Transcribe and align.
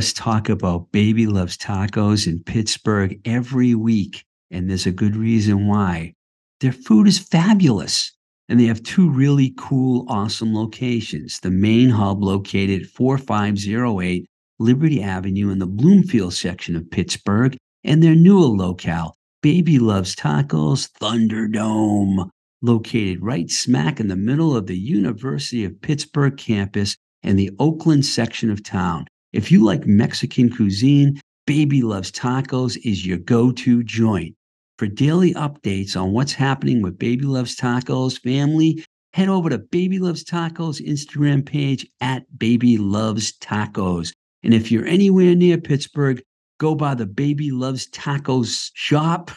us 0.00 0.14
talk 0.14 0.48
about 0.48 0.90
Baby 0.92 1.26
Loves 1.26 1.58
Tacos 1.58 2.26
in 2.26 2.42
Pittsburgh 2.42 3.20
every 3.26 3.74
week, 3.74 4.24
and 4.50 4.70
there's 4.70 4.86
a 4.86 4.92
good 4.92 5.14
reason 5.14 5.68
why. 5.68 6.14
Their 6.60 6.72
food 6.72 7.06
is 7.06 7.18
fabulous, 7.18 8.10
and 8.48 8.58
they 8.58 8.64
have 8.64 8.82
two 8.82 9.10
really 9.10 9.52
cool, 9.58 10.06
awesome 10.08 10.54
locations. 10.54 11.40
The 11.40 11.50
main 11.50 11.90
hub 11.90 12.22
located 12.22 12.80
at 12.80 12.88
4508 12.88 14.24
Liberty 14.58 15.02
Avenue 15.02 15.50
in 15.50 15.58
the 15.58 15.66
Bloomfield 15.66 16.32
section 16.32 16.76
of 16.76 16.90
Pittsburgh, 16.90 17.54
and 17.84 18.02
their 18.02 18.14
newer 18.14 18.46
locale, 18.46 19.14
Baby 19.42 19.78
Loves 19.78 20.16
Tacos 20.16 20.88
Thunderdome, 20.98 22.30
located 22.62 23.22
right 23.22 23.50
smack 23.50 24.00
in 24.00 24.08
the 24.08 24.16
middle 24.16 24.56
of 24.56 24.66
the 24.66 24.78
University 24.78 25.62
of 25.62 25.82
Pittsburgh 25.82 26.38
campus 26.38 26.96
in 27.22 27.36
the 27.36 27.50
Oakland 27.58 28.06
section 28.06 28.50
of 28.50 28.62
town. 28.62 29.04
If 29.32 29.52
you 29.52 29.64
like 29.64 29.86
Mexican 29.86 30.50
cuisine, 30.50 31.20
Baby 31.46 31.82
Loves 31.82 32.10
Tacos 32.10 32.76
is 32.84 33.06
your 33.06 33.18
go 33.18 33.52
to 33.52 33.84
joint. 33.84 34.34
For 34.76 34.88
daily 34.88 35.34
updates 35.34 35.96
on 35.96 36.12
what's 36.12 36.32
happening 36.32 36.82
with 36.82 36.98
Baby 36.98 37.26
Loves 37.26 37.54
Tacos 37.54 38.20
family, 38.20 38.84
head 39.12 39.28
over 39.28 39.48
to 39.48 39.58
Baby 39.58 40.00
Loves 40.00 40.24
Tacos 40.24 40.84
Instagram 40.84 41.46
page 41.46 41.86
at 42.00 42.24
Baby 42.38 42.76
Loves 42.76 43.38
Tacos. 43.38 44.12
And 44.42 44.52
if 44.52 44.72
you're 44.72 44.86
anywhere 44.86 45.36
near 45.36 45.58
Pittsburgh, 45.58 46.20
go 46.58 46.74
by 46.74 46.94
the 46.96 47.06
Baby 47.06 47.52
Loves 47.52 47.88
Tacos 47.90 48.70
shop. 48.74 49.30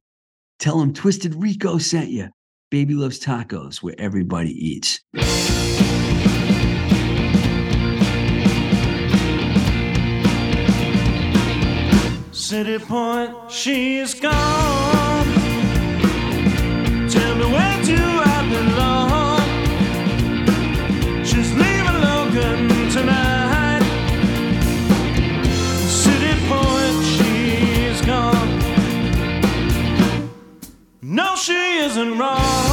Tell 0.58 0.80
them 0.80 0.94
Twisted 0.94 1.36
Rico 1.36 1.77
sent 1.77 2.09
you. 2.09 2.30
Baby 2.71 2.95
Loves 2.95 3.19
Tacos, 3.19 3.83
where 3.83 3.95
everybody 3.99 4.53
eats. 4.53 5.02
City 12.53 12.77
Point, 12.77 13.33
she's 13.49 14.13
gone. 14.13 15.25
Tell 17.09 17.35
me 17.35 17.45
where 17.45 17.83
do 17.83 17.97
I 17.97 18.37
belong? 18.53 19.41
She's 21.25 21.51
leaving 21.61 21.99
Logan 22.07 22.67
tonight. 22.91 23.83
City 26.03 26.35
Point, 26.47 26.97
she's 27.15 28.01
gone. 28.05 28.49
No, 31.01 31.35
she 31.35 31.79
isn't 31.79 32.19
wrong. 32.19 32.72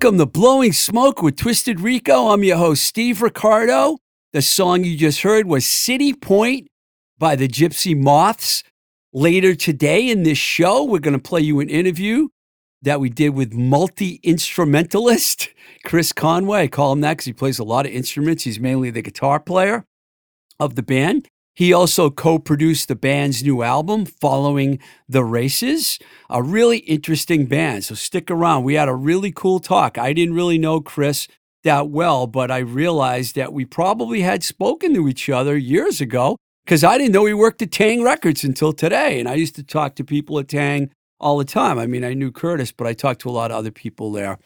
Welcome 0.00 0.18
to 0.18 0.26
Blowing 0.26 0.72
Smoke 0.72 1.22
with 1.22 1.36
Twisted 1.36 1.80
Rico. 1.80 2.28
I'm 2.28 2.44
your 2.44 2.56
host, 2.56 2.84
Steve 2.84 3.20
Ricardo. 3.20 3.98
The 4.32 4.42
song 4.42 4.84
you 4.84 4.96
just 4.96 5.22
heard 5.22 5.48
was 5.48 5.66
City 5.66 6.14
Point 6.14 6.68
by 7.18 7.34
the 7.34 7.48
Gypsy 7.48 7.98
Moths. 7.98 8.62
Later 9.12 9.56
today 9.56 10.08
in 10.08 10.22
this 10.22 10.38
show, 10.38 10.84
we're 10.84 11.00
going 11.00 11.16
to 11.16 11.18
play 11.18 11.40
you 11.40 11.58
an 11.58 11.68
interview 11.68 12.28
that 12.80 13.00
we 13.00 13.10
did 13.10 13.30
with 13.30 13.54
multi 13.54 14.20
instrumentalist 14.22 15.48
Chris 15.84 16.12
Conway. 16.12 16.62
I 16.62 16.68
call 16.68 16.92
him 16.92 17.00
that 17.00 17.14
because 17.14 17.24
he 17.24 17.32
plays 17.32 17.58
a 17.58 17.64
lot 17.64 17.84
of 17.84 17.90
instruments. 17.90 18.44
He's 18.44 18.60
mainly 18.60 18.90
the 18.90 19.02
guitar 19.02 19.40
player 19.40 19.84
of 20.60 20.76
the 20.76 20.84
band. 20.84 21.28
He 21.58 21.72
also 21.72 22.08
co 22.08 22.38
produced 22.38 22.86
the 22.86 22.94
band's 22.94 23.42
new 23.42 23.64
album, 23.64 24.06
Following 24.06 24.78
the 25.08 25.24
Races, 25.24 25.98
a 26.30 26.40
really 26.40 26.78
interesting 26.78 27.46
band. 27.46 27.82
So 27.82 27.96
stick 27.96 28.30
around. 28.30 28.62
We 28.62 28.74
had 28.74 28.88
a 28.88 28.94
really 28.94 29.32
cool 29.32 29.58
talk. 29.58 29.98
I 29.98 30.12
didn't 30.12 30.36
really 30.36 30.56
know 30.56 30.80
Chris 30.80 31.26
that 31.64 31.88
well, 31.88 32.28
but 32.28 32.52
I 32.52 32.58
realized 32.58 33.34
that 33.34 33.52
we 33.52 33.64
probably 33.64 34.20
had 34.20 34.44
spoken 34.44 34.94
to 34.94 35.08
each 35.08 35.28
other 35.28 35.58
years 35.58 36.00
ago 36.00 36.36
because 36.64 36.84
I 36.84 36.96
didn't 36.96 37.12
know 37.12 37.24
he 37.24 37.34
worked 37.34 37.60
at 37.60 37.70
Taang 37.70 38.04
Records 38.04 38.44
until 38.44 38.72
today. 38.72 39.18
And 39.18 39.28
I 39.28 39.34
used 39.34 39.56
to 39.56 39.64
talk 39.64 39.96
to 39.96 40.04
people 40.04 40.38
at 40.38 40.46
Taang 40.46 40.90
all 41.18 41.38
the 41.38 41.44
time. 41.44 41.76
I 41.76 41.88
mean, 41.88 42.04
I 42.04 42.14
knew 42.14 42.30
Curtis, 42.30 42.70
but 42.70 42.86
I 42.86 42.92
talked 42.92 43.22
to 43.22 43.30
a 43.30 43.32
lot 43.32 43.50
of 43.50 43.56
other 43.56 43.72
people 43.72 44.12
there 44.12 44.38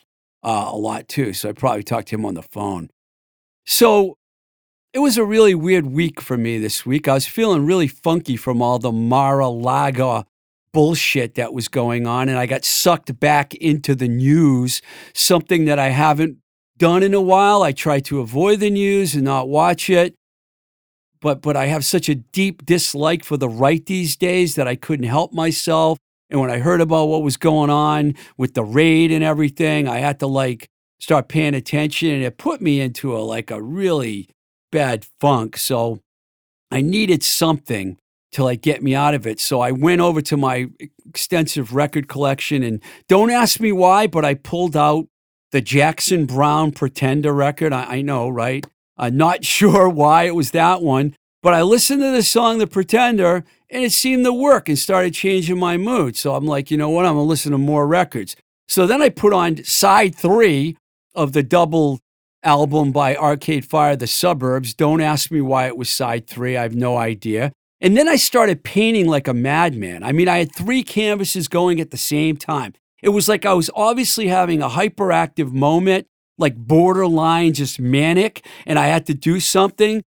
uh, 0.43 0.71
a 0.73 0.79
lot 0.79 1.09
too. 1.09 1.35
So 1.35 1.51
I 1.51 1.53
probably 1.53 1.83
talked 1.83 2.09
to 2.09 2.15
him 2.15 2.25
on 2.25 2.33
the 2.33 2.43
phone. 2.43 2.89
So 3.67 4.17
it 4.93 4.99
was 4.99 5.17
a 5.17 5.25
really 5.25 5.55
weird 5.55 5.87
week 5.87 6.21
for 6.21 6.37
me 6.37 6.59
this 6.59 6.85
week. 6.85 7.09
I 7.09 7.15
was 7.15 7.27
feeling 7.27 7.65
really 7.65 7.89
funky 7.89 8.37
from 8.37 8.61
all 8.61 8.79
the 8.79 8.93
Mar-a-Lago 8.93 10.25
bullshit 10.73 11.35
that 11.37 11.55
was 11.55 11.69
going 11.69 12.07
on, 12.07 12.29
and 12.29 12.39
I 12.39 12.45
got 12.45 12.65
sucked 12.65 13.19
back 13.19 13.55
into 13.55 13.95
the 13.95 14.09
news, 14.09 14.83
something 15.15 15.65
that 15.65 15.79
I 15.79 15.89
haven't 15.89 16.39
done 16.77 17.03
in 17.03 17.15
a 17.15 17.23
while. 17.23 17.63
I 17.63 17.73
try 17.73 18.01
to 18.01 18.21
avoid 18.21 18.61
the 18.61 18.71
news 18.71 19.15
and 19.15 19.25
not 19.25 19.49
watch 19.49 19.89
it. 19.89 20.15
But, 21.23 21.41
but 21.41 21.57
I 21.57 21.67
have 21.67 21.85
such 21.85 22.09
a 22.09 22.17
deep 22.17 22.67
dislike 22.67 23.25
for 23.25 23.37
the 23.37 23.49
right 23.49 23.85
these 23.87 24.17
days 24.17 24.57
that 24.57 24.67
I 24.67 24.75
couldn't 24.75 25.07
help 25.07 25.33
myself. 25.33 25.97
And 26.29 26.41
when 26.41 26.51
I 26.51 26.59
heard 26.59 26.81
about 26.81 27.07
what 27.07 27.23
was 27.23 27.37
going 27.37 27.71
on 27.71 28.15
with 28.37 28.55
the 28.55 28.65
raid 28.65 29.13
and 29.13 29.23
everything, 29.23 29.87
I 29.87 29.99
had 29.99 30.19
to 30.19 30.27
like 30.27 30.67
start 30.99 31.29
paying 31.29 31.55
attention 31.55 32.11
and 32.11 32.25
it 32.25 32.39
put 32.39 32.61
me 32.61 32.81
into 32.81 33.17
a 33.17 33.21
like 33.21 33.53
a 33.53 33.63
really 33.63 34.29
bad 34.73 35.07
funk. 35.21 35.57
So 35.57 36.01
I 36.73 36.81
needed 36.81 37.23
something 37.23 37.99
to 38.33 38.43
like 38.43 38.63
get 38.63 38.83
me 38.83 38.95
out 38.95 39.15
of 39.15 39.27
it. 39.27 39.39
So 39.39 39.61
I 39.61 39.71
went 39.71 40.01
over 40.01 40.21
to 40.23 40.37
my 40.37 40.69
extensive 41.07 41.75
record 41.75 42.09
collection 42.09 42.63
and 42.65 42.83
don't 43.09 43.31
ask 43.31 43.61
me 43.61 43.71
why, 43.71 44.09
but 44.09 44.25
I 44.25 44.35
pulled 44.35 44.77
out 44.77 45.07
the 45.53 45.61
Jackson 45.61 46.27
Browne 46.27 46.73
Pretender 46.73 47.33
record. 47.33 47.73
I, 47.73 47.85
I 47.85 48.03
know, 48.03 48.29
right? 48.29 48.67
I'm 48.97 49.17
not 49.17 49.45
sure 49.59 49.89
why 49.89 50.25
it 50.25 50.35
was 50.35 50.51
that 50.51 50.83
one, 50.83 51.15
but 51.43 51.55
I 51.55 51.63
listened 51.63 52.01
to 52.01 52.11
the 52.11 52.23
song 52.23 52.59
The 52.59 52.67
Pretender 52.67 53.45
and 53.71 53.85
it 53.85 53.93
seemed 53.93 54.25
to 54.25 54.33
work 54.33 54.69
and 54.69 54.79
started 54.79 55.15
changing 55.15 55.59
my 55.59 55.77
mood. 55.77 56.17
So 56.17 56.35
I'm 56.35 56.47
like, 56.47 56.71
you 56.71 56.77
know 56.77 56.91
what? 56.91 57.07
I'm 57.07 57.15
going 57.15 57.25
to 57.25 57.29
listen 57.29 57.53
to 57.53 57.59
more 57.59 57.87
records. 57.87 58.35
So 58.69 58.87
then 58.87 59.03
I 59.03 59.11
put 59.11 59.33
on 59.33 59.63
side 59.65 60.15
three 60.15 60.77
of 61.15 61.33
the 61.33 61.43
double 61.43 62.01
album 62.43 62.93
by 62.93 63.17
Arcade 63.17 63.65
Fire, 63.65 63.97
The 63.97 64.07
Suburbs. 64.07 64.75
Don't 64.75 65.01
ask 65.01 65.31
me 65.31 65.41
why 65.41 65.67
it 65.67 65.77
was 65.77 65.89
side 65.89 66.27
three. 66.27 66.57
I 66.57 66.63
have 66.63 66.75
no 66.75 66.97
idea. 66.97 67.53
And 67.81 67.97
then 67.97 68.09
I 68.09 68.17
started 68.17 68.63
painting 68.63 69.09
like 69.09 69.27
a 69.27 69.35
madman. 69.35 70.05
I 70.05 70.13
mean, 70.13 70.29
I 70.29 70.39
had 70.39 70.55
three 70.55 70.83
canvases 70.83 71.49
going 71.49 71.81
at 71.81 71.91
the 71.91 71.97
same 71.97 72.37
time. 72.37 72.75
It 73.03 73.09
was 73.09 73.29
like 73.29 73.45
I 73.45 73.55
was 73.55 73.71
obviously 73.75 74.29
having 74.29 74.63
a 74.63 74.69
hyperactive 74.69 75.53
moment, 75.53 76.07
like 76.39 76.57
borderline 76.57 77.53
just 77.55 77.81
manic, 77.81 78.47
and 78.65 78.79
I 78.79 78.87
had 78.87 79.07
to 79.07 79.15
do 79.15 79.41
something. 79.41 80.03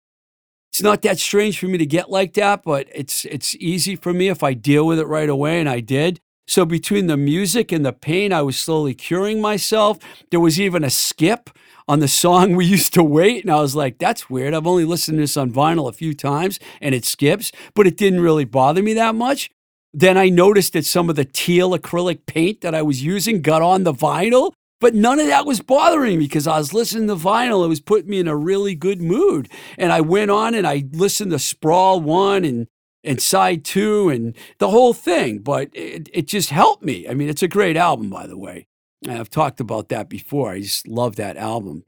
It's 0.71 0.81
not 0.81 1.01
that 1.01 1.19
strange 1.19 1.59
for 1.59 1.67
me 1.67 1.77
to 1.77 1.85
get 1.85 2.09
like 2.09 2.33
that, 2.33 2.63
but 2.63 2.87
it's 2.93 3.25
it's 3.25 3.55
easy 3.55 3.97
for 3.97 4.13
me 4.13 4.29
if 4.29 4.43
I 4.43 4.53
deal 4.53 4.87
with 4.87 4.99
it 4.99 5.07
right 5.07 5.29
away, 5.29 5.59
and 5.59 5.69
I 5.69 5.81
did. 5.81 6.21
So 6.47 6.63
between 6.63 7.07
the 7.07 7.17
music 7.17 7.71
and 7.71 7.85
the 7.85 7.91
pain, 7.93 8.31
I 8.31 8.41
was 8.43 8.57
slowly 8.57 8.93
curing 8.93 9.41
myself. 9.41 9.97
There 10.31 10.39
was 10.39 10.59
even 10.59 10.83
a 10.83 10.89
skip 10.89 11.49
on 11.87 11.99
the 11.99 12.07
song 12.07 12.55
we 12.55 12.65
used 12.65 12.93
to 12.93 13.03
wait, 13.03 13.43
and 13.43 13.51
I 13.51 13.61
was 13.61 13.75
like, 13.75 13.97
"That's 13.97 14.29
weird. 14.29 14.53
I've 14.53 14.67
only 14.67 14.85
listened 14.85 15.17
to 15.17 15.23
this 15.23 15.37
on 15.37 15.51
vinyl 15.51 15.89
a 15.89 15.93
few 15.93 16.13
times, 16.13 16.59
and 16.81 16.95
it 16.95 17.05
skips." 17.05 17.51
But 17.73 17.87
it 17.87 17.97
didn't 17.97 18.21
really 18.21 18.45
bother 18.45 18.81
me 18.83 18.93
that 18.93 19.15
much. 19.15 19.49
Then 19.93 20.17
I 20.17 20.27
noticed 20.27 20.73
that 20.73 20.85
some 20.85 21.09
of 21.09 21.15
the 21.15 21.23
teal 21.23 21.71
acrylic 21.71 22.25
paint 22.25 22.61
that 22.61 22.75
I 22.75 22.81
was 22.81 23.01
using 23.01 23.41
got 23.41 23.61
on 23.61 23.83
the 23.83 23.93
vinyl, 23.93 24.51
but 24.81 24.93
none 24.93 25.19
of 25.19 25.27
that 25.27 25.45
was 25.45 25.61
bothering 25.61 26.19
me 26.19 26.25
because 26.25 26.47
I 26.47 26.57
was 26.57 26.73
listening 26.73 27.07
to 27.07 27.15
vinyl. 27.15 27.63
It 27.63 27.69
was 27.69 27.79
putting 27.79 28.09
me 28.09 28.19
in 28.19 28.27
a 28.27 28.35
really 28.35 28.75
good 28.75 29.01
mood. 29.01 29.49
And 29.77 29.91
I 29.93 30.01
went 30.01 30.31
on 30.31 30.53
and 30.53 30.67
I 30.67 30.83
listened 30.91 31.31
to 31.31 31.39
Sprawl 31.39 32.01
1 32.01 32.43
and, 32.43 32.67
and 33.03 33.21
Side 33.21 33.63
2 33.63 34.09
and 34.09 34.35
the 34.57 34.69
whole 34.69 34.93
thing. 34.93 35.39
But 35.39 35.69
it, 35.73 36.09
it 36.13 36.27
just 36.27 36.49
helped 36.49 36.83
me. 36.83 37.07
I 37.07 37.13
mean, 37.13 37.29
it's 37.29 37.43
a 37.43 37.47
great 37.47 37.77
album, 37.77 38.09
by 38.09 38.27
the 38.27 38.37
way. 38.37 38.67
I've 39.07 39.29
talked 39.29 39.59
about 39.59 39.89
that 39.89 40.09
before. 40.09 40.51
I 40.51 40.61
just 40.61 40.87
love 40.87 41.15
that 41.17 41.37
album. 41.37 41.83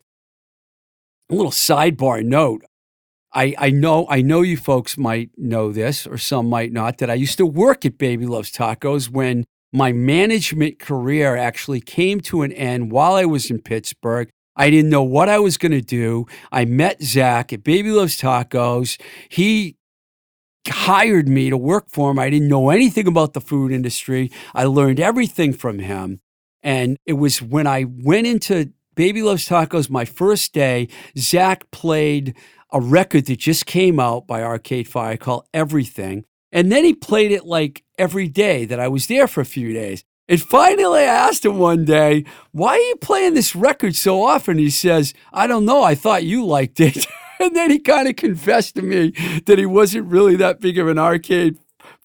A 1.30 1.36
little 1.36 1.51
sidebar 1.51 2.24
note. 2.24 2.63
I, 3.33 3.54
I 3.57 3.69
know 3.69 4.07
I 4.09 4.21
know 4.21 4.42
you 4.42 4.56
folks 4.56 4.98
might 4.98 5.30
know 5.38 5.71
this 5.71 6.07
or 6.07 6.18
some 6.18 6.50
might 6.50 6.71
not 6.71 6.98
that 7.00 7.09
I 7.09 7.15
used 7.15 7.38
to 7.38 7.45
work 7.45 7.86
at 7.86 7.98
Baby 7.98 8.25
Loves 8.25 8.51
Tacos 8.51 9.09
when 9.09 9.45
my 9.74 9.92
management 9.92 10.80
career 10.80 11.36
actually 11.36 11.81
came 11.81 12.21
to 12.21 12.42
an 12.42 12.51
end 12.54 12.92
while 12.92 13.15
I 13.15 13.25
was 13.25 13.51
in 13.51 13.62
Pittsburgh. 13.62 14.30
I 14.56 14.69
didn't 14.69 14.89
know 14.89 15.04
what 15.04 15.30
I 15.30 15.39
was 15.39 15.57
going 15.57 15.74
to 15.74 15.81
do. 15.81 16.25
I 16.51 16.65
met 16.65 17.04
Zach 17.04 17.54
at 17.54 17.63
Baby 17.63 17.92
Loves 17.92 18.19
Tacos. 18.19 19.00
He 19.30 19.75
hired 20.68 21.27
me 21.27 21.50
to 21.50 21.57
work 21.57 21.89
for 21.89 22.09
him. 22.12 22.19
I 22.19 22.30
didn't 22.30 22.48
know 22.48 22.69
anything 22.69 23.07
about 23.07 23.33
the 23.33 23.42
food 23.42 23.71
industry. 23.71 24.31
I 24.56 24.63
learned 24.63 25.00
everything 25.00 25.54
from 25.54 25.80
him. 25.80 26.21
And 26.68 26.98
it 27.06 27.14
was 27.14 27.42
when 27.42 27.66
I 27.66 27.86
went 27.88 28.28
into 28.28 28.74
Baby 28.94 29.22
Loves 29.22 29.48
Tacos 29.48 29.90
my 29.90 30.04
first 30.04 30.52
day, 30.52 30.90
Zach 31.18 31.72
played 31.72 32.36
a 32.74 32.81
record 32.81 33.28
that 33.28 33.40
just 33.40 33.66
came 33.66 34.02
out 34.02 34.28
by 34.28 34.44
Arcade 34.44 34.90
Fire 34.90 35.16
called 35.16 35.47
Everything. 35.54 36.26
And 36.52 36.69
then 36.69 36.83
he 36.83 36.94
played 36.94 37.31
it 37.31 37.45
like 37.45 37.86
every 37.97 38.28
day 38.28 38.66
that 38.66 38.81
I 38.81 38.90
was 38.90 39.07
there 39.07 39.30
for 39.30 39.40
a 39.40 39.45
few 39.45 39.71
days. 39.71 40.04
And 40.28 40.42
finally, 40.42 41.00
I 41.00 41.04
asked 41.04 41.45
him 41.45 41.57
one 41.57 41.86
day, 41.86 42.26
Why 42.52 42.71
are 42.71 42.78
you 42.78 42.97
playing 42.97 43.36
this 43.36 43.56
record 43.56 43.95
so 43.95 44.21
often? 44.21 44.57
He 44.57 44.69
says, 44.69 45.14
I 45.31 45.47
don't 45.47 45.64
know. 45.64 45.83
I 45.83 45.95
thought 45.95 46.26
you 46.26 46.45
liked 46.45 46.81
it. 46.81 47.07
and 47.40 47.56
then 47.56 47.71
he 47.71 47.80
kind 47.80 48.09
of 48.09 48.18
confessed 48.18 48.76
to 48.76 48.81
me 48.81 49.12
that 49.45 49.57
he 49.57 49.66
wasn't 49.66 50.12
really 50.12 50.36
that 50.36 50.59
big 50.59 50.78
of 50.78 50.90
an 50.90 51.00
arcade 51.00 51.57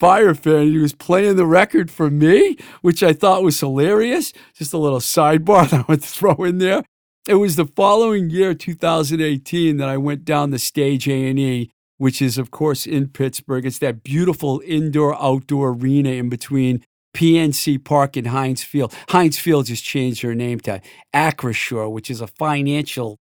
fire 0.03 0.35
fan. 0.35 0.67
He 0.67 0.79
was 0.79 0.95
playing 0.95 1.37
the 1.37 1.47
record 1.47 1.89
for 1.89 2.11
me, 2.11 2.57
which 2.81 3.05
I 3.05 3.13
thought 3.13 3.45
was 3.45 3.61
hilarious. 3.61 4.33
Just 4.53 4.73
a 4.73 4.79
little 4.79 4.99
sidebar 4.99 5.71
that 5.71 5.83
I 5.83 5.85
would 5.87 6.03
throw 6.03 6.35
in 6.43 6.59
there. 6.59 6.83
It 7.29 7.37
was 7.37 7.55
the 7.55 7.67
following 7.67 8.29
year, 8.29 8.53
2018, 8.53 9.77
that 9.77 9.89
I 9.89 9.97
went 9.97 10.25
down 10.25 10.51
the 10.51 10.59
Stage 10.59 11.09
AE, 11.09 11.71
which 11.99 12.21
is, 12.21 12.37
of 12.37 12.51
course, 12.51 12.85
in 12.85 13.11
Pittsburgh. 13.11 13.65
It's 13.65 13.79
that 13.79 14.03
beautiful 14.03 14.61
indoor-outdoor 14.67 15.69
arena 15.69 16.11
in 16.11 16.29
between 16.29 16.85
PNC 17.17 17.85
Park 17.85 18.17
and 18.17 18.27
Heinz 18.27 18.65
Field. 18.65 18.93
Heinz 19.11 19.39
Field 19.39 19.67
just 19.67 19.85
changed 19.85 20.25
their 20.25 20.35
name 20.35 20.59
to 20.61 20.83
Acrisure, 21.15 21.89
which 21.89 22.11
is 22.11 22.21
a 22.21 22.27
financial 22.27 23.21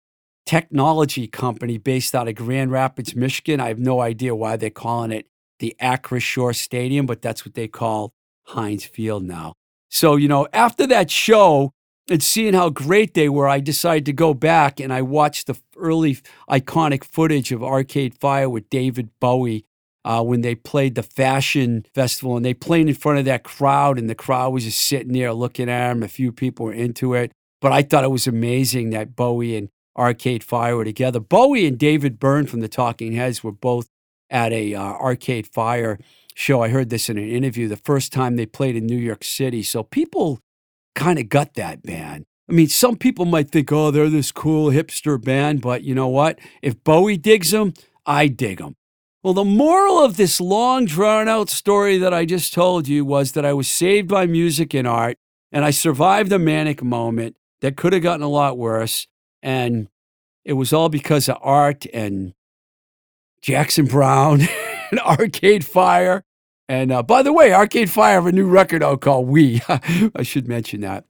technology 0.45 1.25
company 1.25 1.79
based 1.79 2.13
out 2.13 2.27
of 2.27 2.35
Grand 2.35 2.71
Rapids, 2.71 3.15
Michigan. 3.15 3.59
I 3.59 3.69
have 3.69 3.79
no 3.79 3.99
idea 3.99 4.35
why 4.35 4.57
they're 4.57 4.69
calling 4.69 5.11
it 5.11 5.25
the 5.59 5.75
Acrisure 5.81 6.55
Stadium, 6.55 7.05
but 7.05 7.21
that's 7.21 7.45
what 7.45 7.53
they 7.55 7.67
call 7.67 8.11
Heinz 8.47 8.85
Field 8.85 9.23
now. 9.23 9.53
So, 9.89 10.15
you 10.15 10.27
know, 10.27 10.47
after 10.53 10.85
that 10.87 11.09
show 11.09 11.71
and 12.09 12.21
seeing 12.21 12.53
how 12.53 12.69
great 12.69 13.13
they 13.13 13.29
were, 13.29 13.47
I 13.47 13.59
decided 13.59 14.05
to 14.05 14.13
go 14.13 14.33
back 14.33 14.79
and 14.79 14.93
I 14.93 15.01
watched 15.01 15.47
the 15.47 15.57
early 15.75 16.17
iconic 16.49 17.03
footage 17.03 17.51
of 17.51 17.63
Arcade 17.63 18.15
Fire 18.15 18.49
with 18.49 18.69
David 18.69 19.09
Bowie 19.19 19.65
uh, 20.05 20.23
when 20.23 20.41
they 20.41 20.55
played 20.55 20.95
the 20.95 21.03
fashion 21.03 21.85
festival 21.93 22.37
and 22.37 22.45
they 22.45 22.53
played 22.53 22.87
in 22.87 22.95
front 22.95 23.19
of 23.19 23.25
that 23.25 23.43
crowd 23.43 23.97
and 23.97 24.09
the 24.09 24.15
crowd 24.15 24.53
was 24.53 24.63
just 24.63 24.79
sitting 24.79 25.13
there 25.13 25.33
looking 25.33 25.69
at 25.69 25.89
them. 25.89 26.03
A 26.03 26.07
few 26.07 26.31
people 26.31 26.67
were 26.67 26.73
into 26.73 27.13
it, 27.13 27.31
but 27.61 27.71
I 27.71 27.81
thought 27.81 28.05
it 28.05 28.11
was 28.11 28.27
amazing 28.27 28.91
that 28.91 29.15
Bowie 29.15 29.57
and 29.57 29.69
Arcade 29.97 30.43
Fire 30.43 30.77
were 30.77 30.85
together. 30.85 31.19
Bowie 31.19 31.65
and 31.65 31.77
David 31.77 32.19
Byrne 32.19 32.45
from 32.45 32.59
the 32.59 32.67
Talking 32.67 33.13
Heads 33.13 33.43
were 33.43 33.51
both 33.51 33.89
at 34.29 34.51
a 34.51 34.73
uh, 34.75 34.81
Arcade 34.81 35.47
Fire 35.47 35.99
show. 36.35 36.61
I 36.61 36.69
heard 36.69 36.89
this 36.89 37.09
in 37.09 37.17
an 37.17 37.29
interview 37.29 37.67
the 37.67 37.77
first 37.77 38.13
time 38.13 38.35
they 38.35 38.45
played 38.45 38.75
in 38.75 38.85
New 38.85 38.97
York 38.97 39.23
City. 39.23 39.63
So 39.63 39.83
people 39.83 40.39
kind 40.95 41.19
of 41.19 41.29
got 41.29 41.53
that 41.55 41.83
band. 41.83 42.25
I 42.49 42.53
mean, 42.53 42.69
some 42.69 42.95
people 42.95 43.25
might 43.25 43.51
think, 43.51 43.71
oh, 43.71 43.91
they're 43.91 44.09
this 44.09 44.31
cool 44.31 44.71
hipster 44.71 45.21
band, 45.21 45.61
but 45.61 45.83
you 45.83 45.93
know 45.93 46.07
what? 46.07 46.39
If 46.61 46.81
Bowie 46.83 47.17
digs 47.17 47.51
them, 47.51 47.73
I 48.05 48.27
dig 48.27 48.59
them. 48.59 48.75
Well, 49.21 49.33
the 49.33 49.43
moral 49.43 50.01
of 50.01 50.15
this 50.15 50.39
long, 50.39 50.85
drawn 50.85 51.27
out 51.27 51.49
story 51.49 51.97
that 51.97 52.13
I 52.13 52.23
just 52.23 52.53
told 52.53 52.87
you 52.87 53.03
was 53.03 53.33
that 53.33 53.45
I 53.45 53.51
was 53.51 53.67
saved 53.67 54.07
by 54.07 54.25
music 54.25 54.73
and 54.73 54.87
art, 54.87 55.17
and 55.51 55.65
I 55.65 55.71
survived 55.71 56.31
a 56.31 56.39
manic 56.39 56.81
moment 56.81 57.35
that 57.59 57.75
could 57.75 57.91
have 57.91 58.03
gotten 58.03 58.23
a 58.23 58.29
lot 58.29 58.57
worse. 58.57 59.07
And 59.43 59.89
it 60.45 60.53
was 60.53 60.71
all 60.71 60.87
because 60.87 61.27
of 61.27 61.37
art 61.41 61.85
and 61.93 62.33
Jackson 63.41 63.85
Browne 63.85 64.41
and 64.91 64.99
Arcade 64.99 65.65
Fire. 65.65 66.23
And 66.69 66.91
uh, 66.91 67.03
by 67.03 67.23
the 67.23 67.31
way, 67.31 67.53
Arcade 67.53 67.89
Fire 67.89 68.15
have 68.15 68.25
a 68.25 68.31
new 68.31 68.47
record 68.47 68.83
out 68.83 69.01
called 69.01 69.27
We. 69.27 69.61
I 69.69 70.23
should 70.23 70.47
mention 70.47 70.81
that. 70.81 71.05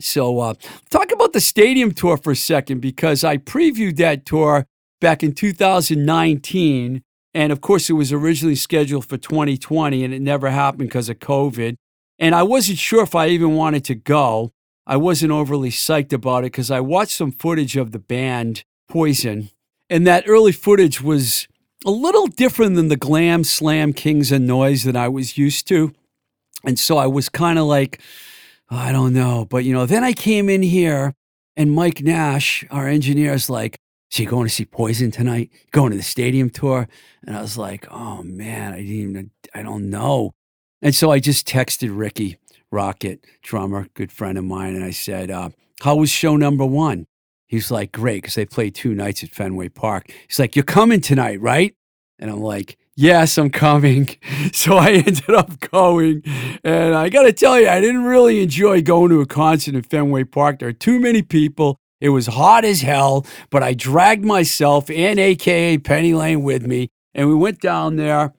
So, 0.00 0.40
uh, 0.40 0.54
talk 0.88 1.12
about 1.12 1.34
the 1.34 1.40
stadium 1.40 1.92
tour 1.92 2.16
for 2.16 2.32
a 2.32 2.36
second 2.36 2.80
because 2.80 3.22
I 3.22 3.36
previewed 3.36 3.96
that 3.96 4.24
tour 4.24 4.66
back 5.00 5.22
in 5.22 5.32
2019 5.32 7.02
And 7.32 7.52
of 7.52 7.60
course, 7.60 7.88
it 7.88 7.94
was 7.94 8.12
originally 8.12 8.56
scheduled 8.56 9.06
for 9.06 9.16
2020 9.16 10.02
and 10.04 10.12
it 10.12 10.20
never 10.20 10.50
happened 10.50 10.88
because 10.88 11.08
of 11.08 11.18
COVID. 11.18 11.76
And 12.18 12.34
I 12.34 12.42
wasn't 12.42 12.78
sure 12.78 13.02
if 13.02 13.14
I 13.14 13.28
even 13.28 13.54
wanted 13.54 13.84
to 13.84 13.94
go. 13.94 14.52
I 14.86 14.96
wasn't 14.96 15.32
overly 15.32 15.70
psyched 15.70 16.12
about 16.12 16.40
it 16.40 16.52
because 16.52 16.70
I 16.70 16.80
watched 16.80 17.12
some 17.12 17.32
footage 17.32 17.76
of 17.76 17.92
the 17.92 17.98
band 17.98 18.64
Poison. 18.88 19.50
And 19.88 20.06
that 20.06 20.24
early 20.26 20.50
footage 20.50 21.00
was 21.00 21.46
a 21.84 21.90
little 21.90 22.26
different 22.26 22.76
than 22.76 22.88
the 22.88 22.96
glam 22.96 23.44
slam 23.44 23.92
kings 23.92 24.30
and 24.32 24.46
noise 24.46 24.84
that 24.84 24.96
I 24.96 25.08
was 25.08 25.38
used 25.38 25.66
to. 25.68 25.92
And 26.64 26.78
so 26.78 26.98
I 26.98 27.06
was 27.06 27.28
kind 27.28 27.58
of 27.58 27.66
like, 27.66 28.00
"Oh, 28.70 28.76
I 28.76 28.92
don't 28.92 29.14
know. 29.14 29.46
But, 29.46 29.64
you 29.64 29.72
know, 29.72 29.86
then 29.86 30.04
I 30.04 30.12
came 30.12 30.48
in 30.48 30.62
here 30.62 31.14
and 31.56 31.72
Mike 31.72 32.02
Nash, 32.02 32.64
our 32.70 32.86
engineer, 32.88 33.32
is 33.32 33.50
like, 33.50 33.76
So 34.10 34.22
you 34.22 34.28
going 34.28 34.46
to 34.46 34.54
see 34.54 34.64
Poison 34.64 35.10
tonight? 35.10 35.50
Going 35.72 35.90
to 35.90 35.96
the 35.96 36.02
stadium 36.02 36.50
tour? 36.50 36.88
And 37.26 37.36
I 37.36 37.42
was 37.42 37.56
like, 37.56 37.86
Oh 37.90 38.22
man, 38.22 38.72
I 38.74 38.78
didn't 38.78 39.10
even, 39.10 39.30
I 39.54 39.62
don't 39.62 39.90
know. 39.90 40.32
And 40.82 40.94
so 40.94 41.10
I 41.10 41.18
just 41.18 41.46
texted 41.46 41.96
Rikki 41.96 42.38
Rockett, 42.72 43.24
drummer, 43.42 43.88
good 43.94 44.12
friend 44.12 44.38
of 44.38 44.44
mine, 44.44 44.74
and 44.74 44.84
I 44.84 44.90
said, 44.90 45.30
uh, 45.30 45.50
How 45.82 45.96
was 45.96 46.10
show 46.10 46.36
number 46.36 46.64
one? 46.64 47.06
He's 47.50 47.68
like, 47.68 47.90
Great, 47.90 48.22
because 48.22 48.36
they 48.36 48.46
played 48.46 48.76
two 48.76 48.94
nights 48.94 49.24
at 49.24 49.30
Fenway 49.30 49.70
Park. 49.70 50.12
He's 50.28 50.38
like, 50.38 50.54
You're 50.54 50.64
coming 50.64 51.00
tonight, 51.00 51.40
right? 51.40 51.74
And 52.20 52.30
I'm 52.30 52.40
like, 52.40 52.78
Yes, 52.94 53.36
I'm 53.36 53.50
coming. 53.50 54.08
So 54.52 54.76
I 54.76 54.92
ended 54.92 55.30
up 55.30 55.58
going. 55.60 56.22
And 56.64 56.94
I 56.94 57.08
got 57.08 57.22
to 57.22 57.32
tell 57.32 57.58
you, 57.58 57.68
I 57.68 57.80
didn't 57.80 58.04
really 58.04 58.42
enjoy 58.42 58.82
going 58.82 59.10
to 59.10 59.20
a 59.20 59.26
concert 59.26 59.74
in 59.74 59.82
Fenway 59.82 60.24
Park. 60.24 60.58
There 60.58 60.68
are 60.68 60.72
too 60.72 60.98
many 60.98 61.22
people. 61.22 61.76
It 62.00 62.10
was 62.10 62.26
hot 62.26 62.64
as 62.64 62.82
hell, 62.82 63.26
but 63.50 63.62
I 63.62 63.74
dragged 63.74 64.24
myself 64.24 64.90
and 64.90 65.18
AKA 65.18 65.78
Penny 65.78 66.14
Lane 66.14 66.42
with 66.42 66.66
me. 66.66 66.88
And 67.14 67.28
we 67.28 67.34
went 67.34 67.60
down 67.60 67.96
there, 67.96 68.32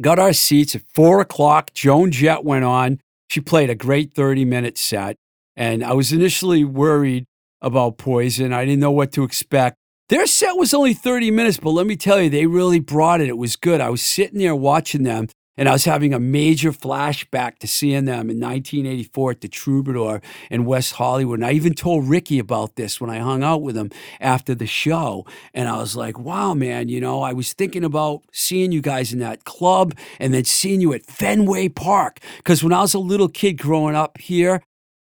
got 0.00 0.18
our 0.18 0.32
seats 0.32 0.74
at 0.74 0.82
four 0.94 1.20
o'clock. 1.20 1.72
Joan 1.74 2.10
Jett 2.10 2.44
went 2.44 2.64
on. 2.64 3.00
She 3.28 3.40
played 3.40 3.70
a 3.70 3.74
great 3.74 4.14
30 4.14 4.44
minute 4.44 4.78
set. 4.78 5.16
And 5.56 5.84
I 5.84 5.92
was 5.92 6.12
initially 6.12 6.64
worried 6.64 7.26
about 7.62 7.98
Poison. 7.98 8.52
I 8.52 8.64
didn't 8.64 8.80
know 8.80 8.90
what 8.90 9.12
to 9.12 9.24
expect. 9.24 9.76
Their 10.08 10.26
set 10.26 10.56
was 10.56 10.74
only 10.74 10.92
30 10.92 11.30
minutes, 11.30 11.58
but 11.58 11.70
let 11.70 11.86
me 11.86 11.94
tell 11.94 12.20
you, 12.20 12.28
they 12.28 12.46
really 12.46 12.80
brought 12.80 13.20
it. 13.20 13.28
It 13.28 13.38
was 13.38 13.54
good. 13.54 13.80
I 13.80 13.90
was 13.90 14.02
sitting 14.02 14.40
there 14.40 14.56
watching 14.56 15.04
them, 15.04 15.28
and 15.56 15.68
I 15.68 15.72
was 15.72 15.84
having 15.84 16.14
a 16.14 16.18
major 16.18 16.72
flashback 16.72 17.58
to 17.58 17.68
seeing 17.68 18.06
them 18.06 18.30
in 18.30 18.40
1984 18.40 19.30
at 19.30 19.40
the 19.42 19.48
Troubadour 19.48 20.22
in 20.50 20.64
West 20.64 20.94
Hollywood. 20.94 21.38
And 21.38 21.46
I 21.46 21.52
even 21.52 21.74
told 21.74 22.08
Rikki 22.08 22.38
about 22.38 22.76
this 22.76 23.00
when 23.00 23.10
I 23.10 23.18
hung 23.18 23.44
out 23.44 23.62
with 23.62 23.76
him 23.76 23.90
after 24.20 24.54
the 24.54 24.66
show. 24.66 25.26
And 25.52 25.68
I 25.68 25.76
was 25.76 25.94
like, 25.94 26.18
wow, 26.18 26.54
man, 26.54 26.88
you 26.88 27.00
know, 27.00 27.22
I 27.22 27.32
was 27.32 27.52
thinking 27.52 27.84
about 27.84 28.22
seeing 28.32 28.72
you 28.72 28.80
guys 28.80 29.12
in 29.12 29.18
that 29.18 29.44
club 29.44 29.94
and 30.18 30.32
then 30.32 30.44
seeing 30.44 30.80
you 30.80 30.92
at 30.94 31.04
Fenway 31.04 31.68
Park. 31.68 32.20
Because 32.38 32.64
when 32.64 32.72
I 32.72 32.80
was 32.80 32.94
a 32.94 32.98
little 32.98 33.28
kid 33.28 33.58
growing 33.58 33.94
up 33.94 34.18
here, 34.18 34.62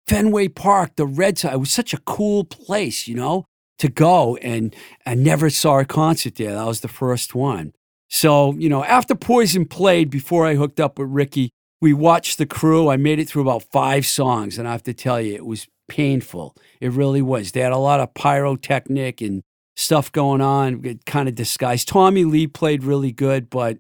Fenway 0.07 0.49
Park, 0.49 0.97
the 0.97 1.07
Red 1.07 1.39
Sox, 1.39 1.55
it 1.55 1.59
was 1.59 1.71
such 1.71 1.95
a 1.95 2.01
cool 2.01 2.45
place, 2.45 3.09
you 3.09 3.15
know, 3.15 3.45
to 3.79 3.89
go. 3.89 4.37
And 4.37 4.75
I 5.07 5.15
never 5.15 5.51
saw 5.51 5.79
a 5.79 5.85
concert 5.85 6.37
there. 6.37 6.53
That 6.55 6.67
was 6.67 6.81
the 6.81 6.89
first 6.89 7.35
one. 7.35 7.73
So, 8.09 8.53
you 8.55 8.69
know, 8.69 8.85
after 8.85 9.15
Poison 9.15 9.67
played, 9.67 10.11
before 10.11 10.47
I 10.47 10.55
hooked 10.55 10.79
up 10.79 10.99
with 10.99 11.09
Rikki, 11.11 11.51
we 11.81 11.93
watched 11.93 12.39
the 12.39 12.47
Crue. 12.47 12.93
I 12.93 12.97
made 12.97 13.19
it 13.19 13.29
through 13.29 13.43
about 13.43 13.65
five 13.73 14.07
songs. 14.07 14.59
And 14.59 14.69
I 14.69 14.73
have 14.73 14.83
to 14.85 14.95
tell 14.95 15.21
you, 15.21 15.35
it 15.35 15.47
was 15.47 15.67
painful. 15.89 16.55
It 16.81 16.93
really 16.93 17.23
was. 17.23 17.53
They 17.53 17.61
had 17.61 17.73
a 17.73 17.79
lot 17.79 18.01
of 18.01 18.15
pyrotechnic 18.15 19.21
and 19.21 19.43
stuff 19.77 20.13
going 20.13 20.41
on, 20.41 20.85
it 20.85 21.05
kind 21.05 21.29
of 21.29 21.35
disguised. 21.35 21.89
Tommy 21.89 22.25
Lee 22.25 22.47
played 22.47 22.85
really 22.85 23.13
good, 23.13 23.51
but 23.51 23.79